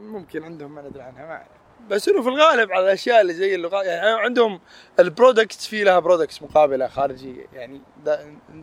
[0.00, 1.46] ممكن عندهم ما ندري عنها ما أعرف.
[1.90, 4.60] بس إنه في الغالب على الأشياء اللي زي اللغات يعني عندهم
[4.98, 7.80] ال product في لها products مقابلة خارجية يعني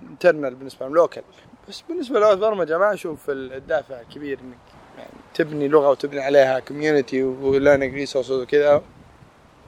[0.10, 1.24] internal بالنسبة لهم local
[1.70, 4.58] بس بالنسبة للغه البرمجه ما أشوف الدافع كبير إنك
[4.98, 8.82] يعني تبني لغة وتبني عليها community و learning resources وكذا.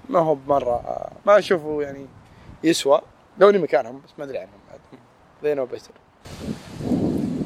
[0.10, 2.08] ما هو بمرة ما أشوفه يعني
[2.64, 3.02] يسوى.
[3.38, 4.80] لو اني مكانهم بس ما أدري عنهم بعد.
[5.58, 5.92] Know better.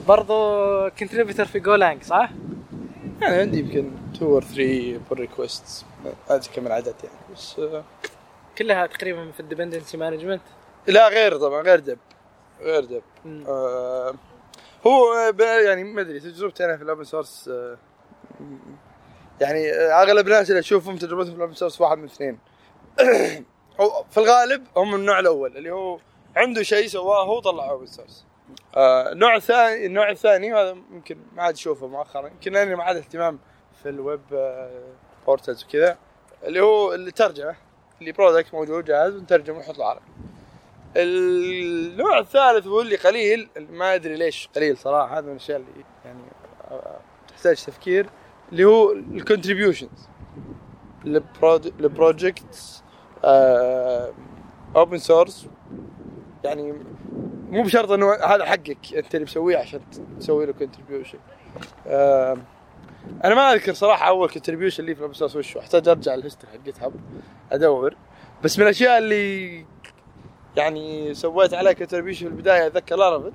[0.08, 2.30] برضو contributor في Golang صح؟
[3.22, 5.86] يعني عندي يمكن 2 or 3 pull request
[6.30, 7.84] ادري كم العدد يعني؟ بس آه،
[8.58, 10.42] كلها تقريبا في ال dependency management
[10.88, 11.98] لا غير طبعا غير dep
[12.62, 13.04] غير dep
[13.48, 14.16] آه
[14.88, 17.78] هو يعني ما أدري تجربتي أنا في ال open source آه
[19.42, 22.40] يعني آه، أغلب الناس اللي أشوفهم تجربتهم في ال open source واحد من اثنين.
[24.12, 26.00] في الغالب هم من النوع الأول اللي هو
[26.36, 28.26] عنده شيء سواه هو طلعه open source
[28.76, 32.96] آه النوع الثاني النوع الثاني هذا يمكن ما عاد أشوفه مؤخرا يمكن لاني ما عاد
[32.96, 33.40] اهتمام
[33.84, 34.94] في الويب آه
[35.26, 35.98] portals وكذا
[36.44, 37.56] اللي هو الترجمه
[38.02, 40.06] اللي product موجود جاهز ونترجمه ونحط عربي
[40.96, 46.24] النوع الثالث هو اللي قليل ما أدري ليش قليل صراحة هذا من الأشياء اللي يعني
[46.72, 48.10] آه، تحتاج تفكير
[48.52, 50.10] اللي هو ال contributions
[51.80, 52.84] ل projects
[54.76, 55.48] open source
[56.44, 56.74] يعني
[57.50, 59.82] مو بشرط إنه هذا حقك أنت اللي مسويه عشان
[60.20, 61.20] تسوي له contribution
[63.24, 65.58] أنا ما أذكر صراحة أول contribution لي في ال open source وش.
[65.58, 66.94] أحتاج أرجع ال history حق GitHub
[67.52, 67.96] أدور.
[68.44, 69.66] بس من الأشياء اللي
[70.58, 73.34] يعني سويت عليها contribution في البداية أتذكر Laravel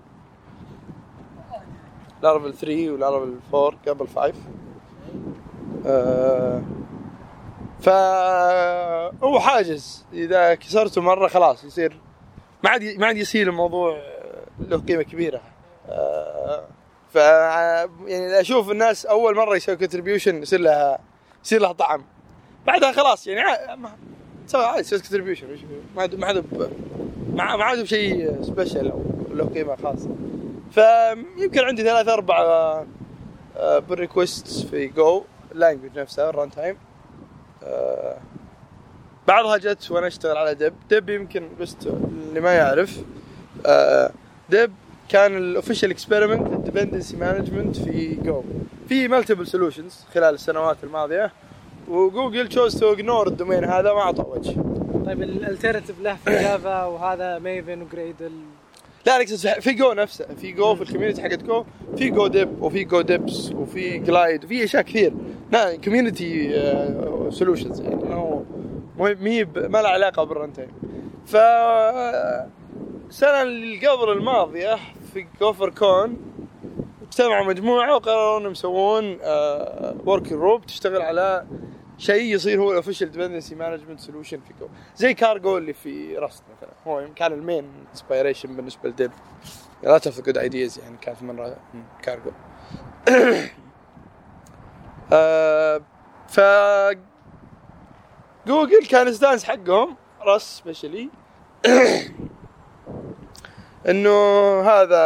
[2.22, 4.32] Laravel 3 و Laravel 4 قبل 5
[5.86, 6.62] آه
[7.80, 7.88] ف
[9.24, 10.04] هو حاجز.
[10.12, 11.96] إذا كسرته مرة خلاص يصير
[12.64, 14.02] ما عاد ما عاد يصير الموضوع
[14.58, 15.40] له قيمة كبيرة.
[15.88, 16.64] آه
[17.12, 20.98] ف يعني أشوف الناس أول مرة يسوي contribution يصير لها
[21.44, 22.04] يصير لها طعم.
[22.66, 23.42] بعدها خلاص يعني
[24.46, 25.46] سوى عادي سويت contribution
[25.96, 26.44] ما ما عاد
[27.32, 30.10] ما عاد بشيء special أو له قيمة خاصة.
[30.70, 32.82] فيمكن عندي ثلاث أربع
[33.58, 36.76] pull request في Go ال language نفسها ال runtime
[37.64, 38.16] آه،
[39.28, 42.98] بعضها جت وأنا أشتغل على dep dep يمكن بس اللي ما يعرف.
[43.66, 44.10] آه،
[44.48, 44.72] dep
[45.08, 48.42] كان ال official experiment لل dependency management في Go
[48.88, 51.32] في multiple solutions خلال السنوات الماضية
[51.88, 54.54] وجوجل choose to ignore ال domain هذا ما أعطى وجه.
[55.06, 58.32] طيب ال alternative له في Java وهذا Maven و Gradle
[59.06, 61.64] لا أنا اقصد في جو نفسه في Go في ال community حقت Go
[61.96, 65.12] في godep وفي godeps وفي Glide وفي أشياء كثير.
[65.52, 66.48] لا community
[67.30, 68.42] solutions يعني ما هو
[68.98, 70.68] مو مي ب- ما لها علاقة بال runtime
[71.26, 71.36] ف
[73.12, 74.78] السنة اللي قبل الماضيه
[75.12, 76.16] في GopherCon.
[77.02, 79.18] اجتمعوا مجموعة وقرروا إنهم يسوون
[80.06, 81.46] work group تشتغل على
[81.98, 86.42] شيء يصير هو ال official dependency management solution في Go زي كارجو اللي في Rust
[86.56, 86.70] مثلا.
[86.86, 89.10] هو كان ال main inspiration بالنسبة ل dep
[89.82, 91.56] lot of good ideas يعني كانت مره
[92.02, 92.30] كارجو
[95.12, 95.80] آه
[96.28, 96.40] ف
[98.46, 101.08] جوجل كان ستانس حقهم راس سبيشلي
[103.88, 104.10] إنه
[104.60, 105.04] هذا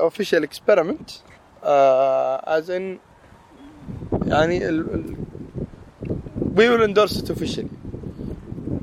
[0.00, 1.10] اوفيشال اكسبيرمنت
[2.44, 2.98] از ان
[4.26, 4.60] يعني
[6.56, 7.68] will endorse it officially.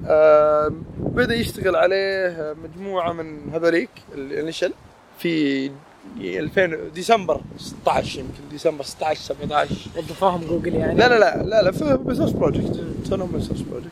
[0.08, 4.74] آه، بدأ يشتغل عليه مجموعة من هذوليك الانيشل
[5.20, 5.72] في
[6.18, 11.72] 2000 ديسمبر 16 يمكن ديسمبر 16 17 وظفوهم جوجل يعني؟ لا لا لا لا لا
[11.72, 13.92] في business project سووا business project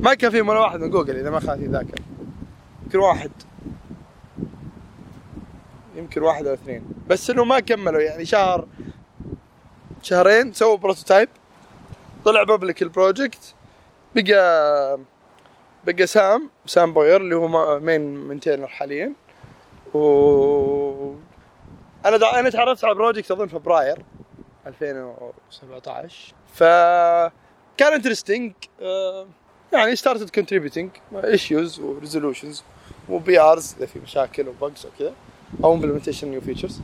[0.00, 2.02] ما كان في ولا واحد من جوجل إذا ما خانتني الذاكره
[2.84, 3.30] يمكن واحد.
[5.96, 6.84] يمكن واحد أو اثنين.
[7.08, 8.66] بس إنه ما كملوا يعني شهر
[10.02, 11.28] شهرين سووا prototype
[12.24, 13.54] طلع public ال project
[14.16, 14.98] بقى
[15.86, 19.12] بقى Sam Sam Boyer اللي هو main maintainer حاليا.
[19.94, 21.14] و
[22.06, 22.38] أنا دع...
[22.38, 23.98] أنا تعرفت على project أظن فبراير
[24.66, 26.62] 2017 ف
[27.76, 28.52] كان interesting
[29.72, 32.62] يعني started contributing issues و resolutions و
[33.08, 35.12] PRs إذا في مشاكل و bugs وكذا.
[35.64, 36.80] أو implementation new features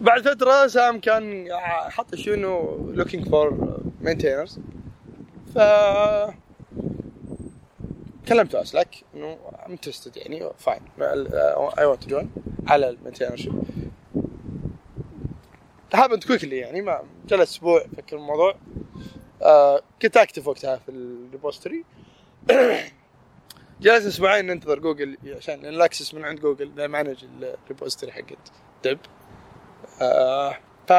[0.00, 1.48] بعد فترة سام كان
[1.88, 3.52] حط شو إنه looking for
[4.04, 4.58] maintainers.
[5.54, 5.58] ف
[8.28, 10.80] كلمته Slack إنه I'm interested يعني fine
[11.76, 12.26] I want to join
[12.66, 13.62] على ال maintainership
[15.96, 18.54] happened quickly يعني ما جلس أسبوع فكر الموضوع.
[19.42, 21.84] آه كنت active وقتها في ال repository.
[23.82, 28.52] جلس أسبوعين ننتظر جوجل عشان ال access من عند جوجل the manage ال repository حقت
[28.84, 28.98] dep.
[30.02, 30.92] آه ف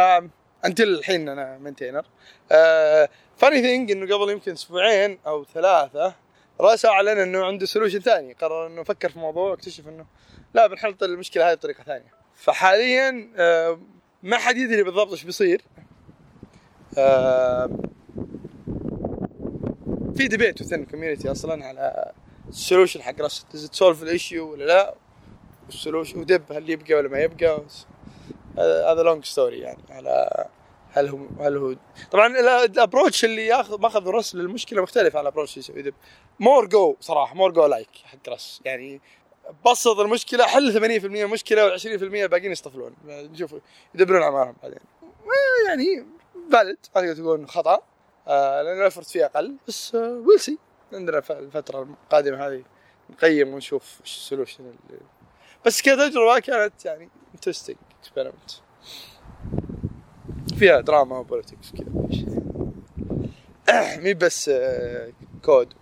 [0.65, 2.05] until الحين أنا maintainer
[2.51, 6.15] آه funny thing إنه قبل يمكن أسبوعين أو ثلاثة
[6.61, 8.33] راس أعلن إنه عنده solution ثاني.
[8.33, 10.05] قرر إنه فكر في الموضوع واكتشف إنه
[10.53, 12.13] لا بنحل المشكلة هذه بطريقة ثانية.
[12.35, 13.79] فحاليا آه
[14.23, 15.61] ما حد يدري بالضبط إيش بيصير.
[16.97, 17.69] آه
[20.17, 22.11] في debate within ال community أصلا على
[22.53, 24.95] ال solution حق راس to solve ال issue ولا لا؟
[25.65, 27.61] وال solution و dep هل يبقى ولا ما يبقى؟
[28.57, 29.83] هذا long story يعني.
[29.89, 30.45] على
[30.91, 31.75] هل هو هل هو
[32.11, 32.27] طبعا
[32.65, 35.81] ال approach اللي ياخذ ماخذ راس للمشكلة مختلف عن ال approach اللي يسوي.
[35.81, 35.93] dep
[36.39, 39.01] more Go صراحة more Go-like حق راس يعني
[39.65, 42.95] بسط المشكلة حل 80% من المشكلة وال20% الباقيين يصطفلون.
[43.05, 43.55] نشوف
[43.95, 44.79] يدبرون اعمارهم بعدين.
[45.67, 46.05] يعني
[46.51, 47.81] valid ما تقدر تقول خطأ.
[48.27, 50.57] آه لأن ال effort فيه أقل بس آه we'll see
[50.95, 52.63] عندنا الفترة القادمة هذه
[53.09, 54.99] نقيم ونشوف إيش السولوشن اللي
[55.65, 58.51] بس كتجربه كانت يعني انترستنج اكسبيرمنت
[60.55, 61.93] فيها دراما وبوليتكس كذا
[64.03, 65.11] مي بس آه
[65.45, 65.73] كود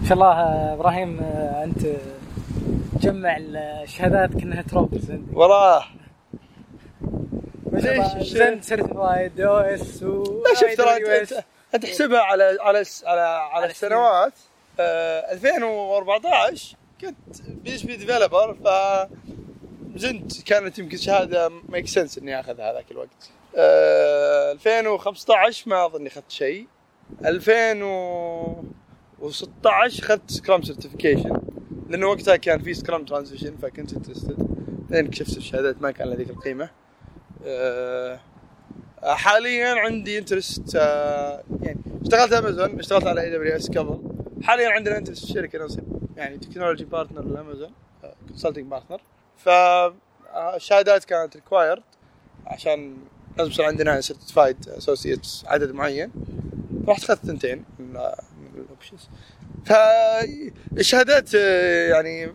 [0.00, 0.32] إن شاء الله
[0.74, 1.20] إبراهيم
[1.64, 1.96] أنت
[3.00, 5.84] تجمع الشهادات كانها trophies عندك وراه
[7.84, 8.32] ليش
[8.64, 11.44] certified AWS ولا شوف ترى انت
[11.74, 14.32] أنت تحسبها على على على على السنوات.
[14.80, 17.14] آه 2014 كنت
[17.48, 18.68] PHP developer ف
[19.96, 20.42] Zend.
[20.42, 23.30] كانت يمكن شهادة make sense إني أخذها هذاك الوقت.
[23.56, 26.66] آه 2015 ما أظني أخذت شيء.
[27.24, 31.40] 2016 أخذت scrum certification
[31.88, 34.36] لأنه وقتها كان في scrum transition فكنت interested
[34.90, 36.64] بعدين اكتشفت الشهادات ما كان لها ذيك القيمة.
[36.64, 36.70] أه
[39.02, 44.00] حاليا عندي interest أه يعني اشتغلت امازون اشتغلت على AWS قبل.
[44.42, 45.84] حاليا عندنا interest في شركة نصيب
[46.16, 47.70] يعني technology partner لأمازون
[48.28, 49.00] consulting partner
[49.36, 51.82] فالشهادات كانت required
[52.46, 52.96] عشان
[53.38, 56.10] لازم يصير عندنا certified associates عدد معين.
[56.88, 57.96] رحت أخذت ثنتين من
[58.54, 59.08] ال options
[59.66, 62.34] فالشهادات يعني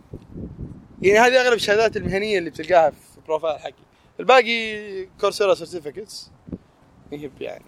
[1.02, 3.72] يعني هذه أغلب الشهادات المهنية اللي بتلقاها في ال profile حقي.
[4.20, 6.30] الباقي Coursera certificates
[7.12, 7.64] يهب يعني.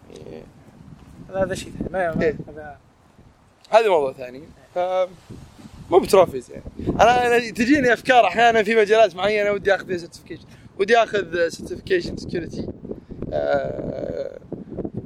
[1.34, 2.22] هذا شيء ثاني.
[2.22, 2.36] إيه.
[2.48, 2.78] هذا
[3.70, 4.42] هذا موضوع ثاني.
[5.90, 6.64] مو ب trophies يعني.
[6.88, 10.44] أنا تجيني أفكار أحيانا في مجالات معينة ودي آخذ فيها certification
[10.78, 12.68] ودي آخذ certification security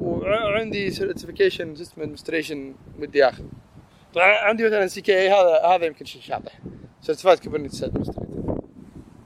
[0.00, 3.44] وعندي certification system administration ودي آخذ.
[4.14, 6.60] طبعا عندي مثلا CKA هذا هذا يمكن شيء شاطح.
[7.02, 8.60] Certified Kubernetes Administrator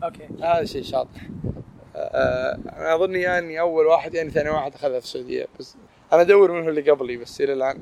[0.03, 0.29] okay.
[0.43, 1.23] هذا شيء شاطح.
[1.23, 5.47] آه، أنا اظني يعني أول واحد يعني ثاني واحد أخذها في السعودية.
[5.61, 5.77] بس
[6.13, 7.77] أنا أدور منه اللي قبلي بس إلى الآن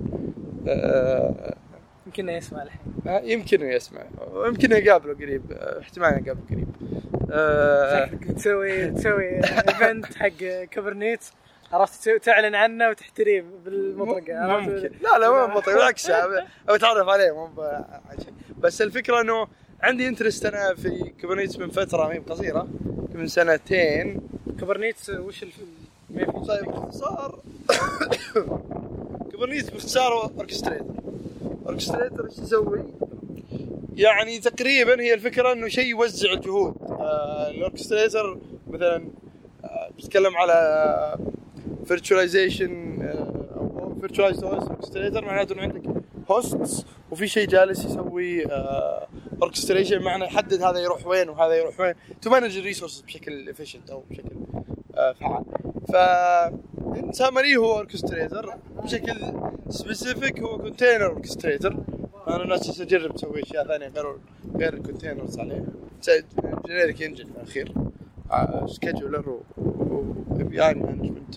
[0.68, 1.54] آه،
[2.06, 3.30] يمكن يسمع الحين.
[3.30, 4.00] يمكن إنه يسمع.
[4.32, 5.52] ويمكن اقابله قريب.
[5.52, 6.68] آه، احتمال اقابله قريب.
[7.32, 11.32] آه، شكلك تسوي تسوي event حق Kubernetes
[11.72, 14.92] عرفت؟ تعلن عنه وتحتريه بالمطرقة؟ ممكن.
[15.02, 16.10] لا لا ما بطيء بالعكس
[16.68, 17.50] أتعرف عليه مو.
[18.58, 19.46] بس الفكرة إنه
[19.82, 22.68] عندي interest أنا في Kubernetes من فترة ما هي بقصيره
[23.14, 24.20] من سنتين.
[24.60, 25.54] Kubernetes وش الف...
[26.48, 27.40] طيب باختصار
[29.32, 30.84] Kubernetes باختصار orchestrator
[31.66, 32.84] orchestrator إيش يسوي؟
[33.96, 36.74] يعني تقريبا هي الفكرة إنه شيء يوزع الجهود.
[36.82, 38.38] آه ال orchestrator
[38.70, 39.08] مثلا
[39.64, 41.18] آه بتتكلم على
[41.84, 43.02] virtualization
[43.56, 45.82] أو virtualized host orchestrator معناته إنه عندك
[46.30, 48.44] host وفي شيء جالس يسوي
[49.42, 53.90] orchestration معنى يحدد هذا يروح وين وهذا يروح وين to manage ال resources بشكل efficient
[53.90, 54.36] أو بشكل
[54.94, 55.44] آه، فعال.
[55.88, 55.96] ف
[57.16, 59.32] summary هو orchestrator بشكل
[59.68, 61.76] specific هو container orchestrator
[62.28, 64.16] أنا الناس تجرب تسوي أشياء ثانية غير
[64.56, 65.64] غير ال containers عليه.
[66.66, 67.72] generic engine في الاخير
[68.66, 71.34] scheduler و API management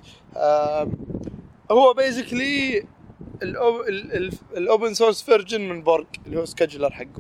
[1.72, 2.84] هو basically
[4.58, 7.20] ال open source version من Borg اللي هو scheduler حق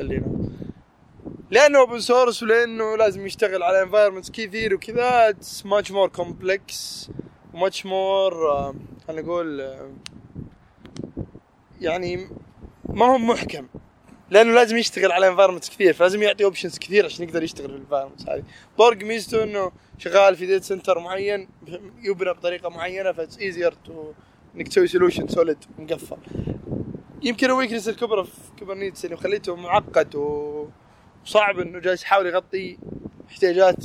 [0.00, 0.48] اللي هنا.
[1.50, 7.10] لأنه open source ولأنه لازم يشتغل على environments كثير وكذا it's much more complex
[7.54, 8.34] و much more
[9.08, 9.90] خلينا نقول آه،
[11.80, 12.28] يعني
[12.88, 13.66] ما هو محكم.
[14.30, 17.78] لأنه لازم يشتغل على environments كثير فلازم يعطي options كثير عشان يقدر يشتغل في ال
[17.78, 18.42] environments هذه.
[18.78, 21.48] Borg ميزته إنه شغال في data center معين
[22.02, 24.12] يبنى بطريقة معينة ف it's easier to
[24.56, 26.16] إنك تسوي solution solid مقفل.
[27.22, 30.16] يمكن ال weakness الكبرى في Kubernetes انه خليته معقد
[31.24, 32.78] وصعب إنه جالس يحاول يغطي
[33.30, 33.84] احتياجات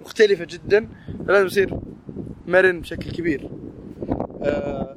[0.00, 0.88] مختلفة جدا
[1.26, 1.74] فلازم يصير
[2.46, 3.50] مرن بشكل كبير.
[4.42, 4.96] آه،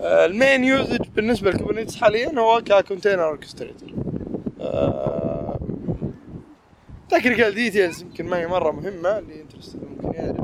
[0.00, 3.94] آه، ال main usage بالنسبة ل Kubernetes حاليا هو ك container orchestrator
[7.10, 10.41] technical details يمكن ما هي مرة مهمة اللي interested ممكن يعرف.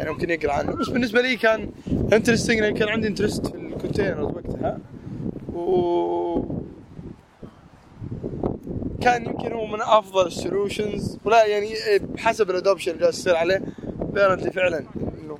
[0.00, 0.72] يعني ممكن يقرأ عنه.
[0.72, 1.70] بس بالنسبة لي كان
[2.12, 4.78] interesting لأن كان عندي interest في ال containers وقتها.
[5.54, 6.42] و
[9.00, 13.36] كان يمكن هو من أفضل ال solutions ولا يعني بحسب ال adoption اللي جالس يصير
[13.36, 13.62] عليه
[14.12, 14.78] apparently فعلا
[15.24, 15.38] إنه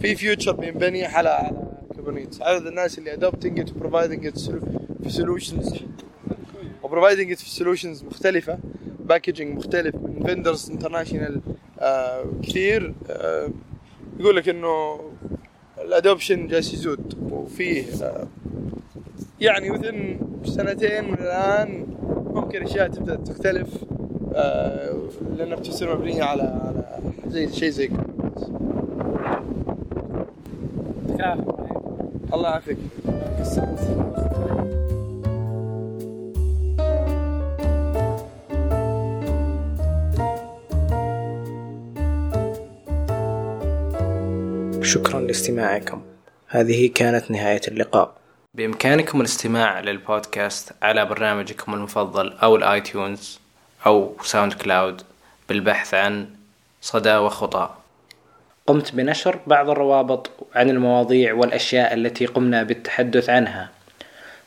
[0.00, 1.62] في future بينبني على على
[1.96, 4.38] Kubernetes عدد الناس اللي adopting it و providing it
[5.02, 5.74] في solutions
[6.82, 8.58] و providing it في solutions مختلفة
[9.00, 11.40] packaging مختلف من vendors international
[11.80, 13.48] آه كثير آه
[14.20, 15.00] يقول لك إنه
[15.78, 17.32] ال adoption جالس يزود.
[17.32, 18.26] وفيه آه
[19.40, 21.86] يعني وذن سنتين من الآن
[22.34, 23.68] ممكن أشياء تبدأ تختلف
[24.34, 24.98] آه
[25.36, 27.90] لانها بتصير مبنية على على زي شيء زي
[31.18, 31.44] كذا
[32.34, 32.78] الله يعافيك.
[45.30, 46.02] لاستماعكم.
[46.48, 48.12] هذه كانت نهاية اللقاء.
[48.54, 53.40] بإمكانكم الاستماع للبودكاست على برنامجكم المفضل أو ال iTunes
[53.86, 55.02] أو SoundCloud
[55.48, 56.28] بالبحث عن
[56.80, 57.70] صدى وخطى.
[58.66, 63.70] قمت بنشر بعض الروابط عن المواضيع والأشياء التي قمنا بالتحدث عنها.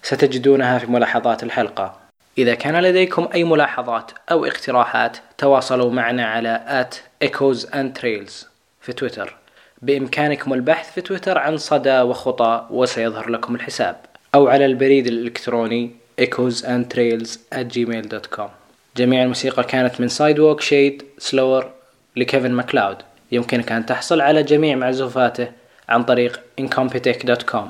[0.02, 2.00] ستجدونها في ملاحظات الحلقة.
[2.38, 8.46] إذا كان لديكم أي ملاحظات أو اقتراحات تواصلوا معنا على at echoesandtrails
[8.82, 9.43] في تويتر.
[9.84, 13.96] بإمكانكم البحث في تويتر عن صدى وخطى وسيظهر لكم الحساب.
[14.36, 15.92] أو على البريد الإلكتروني
[16.22, 18.50] echoesandtrails at gmail.com
[18.98, 21.70] جميع الموسيقى كانت من سايد شيد سلور
[22.16, 22.98] ل Kevin MacLeod.
[23.32, 25.48] يمكنك أن تحصل على جميع معزوفاته
[25.90, 27.68] عن طريق incompetech.com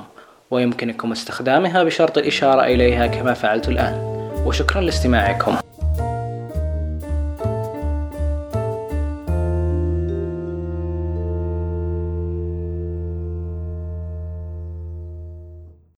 [0.50, 3.94] ويمكنكم استخدامها بشرط الإشارة إليها كما فعلت الآن.
[4.46, 5.56] وشكرا لاستماعكم.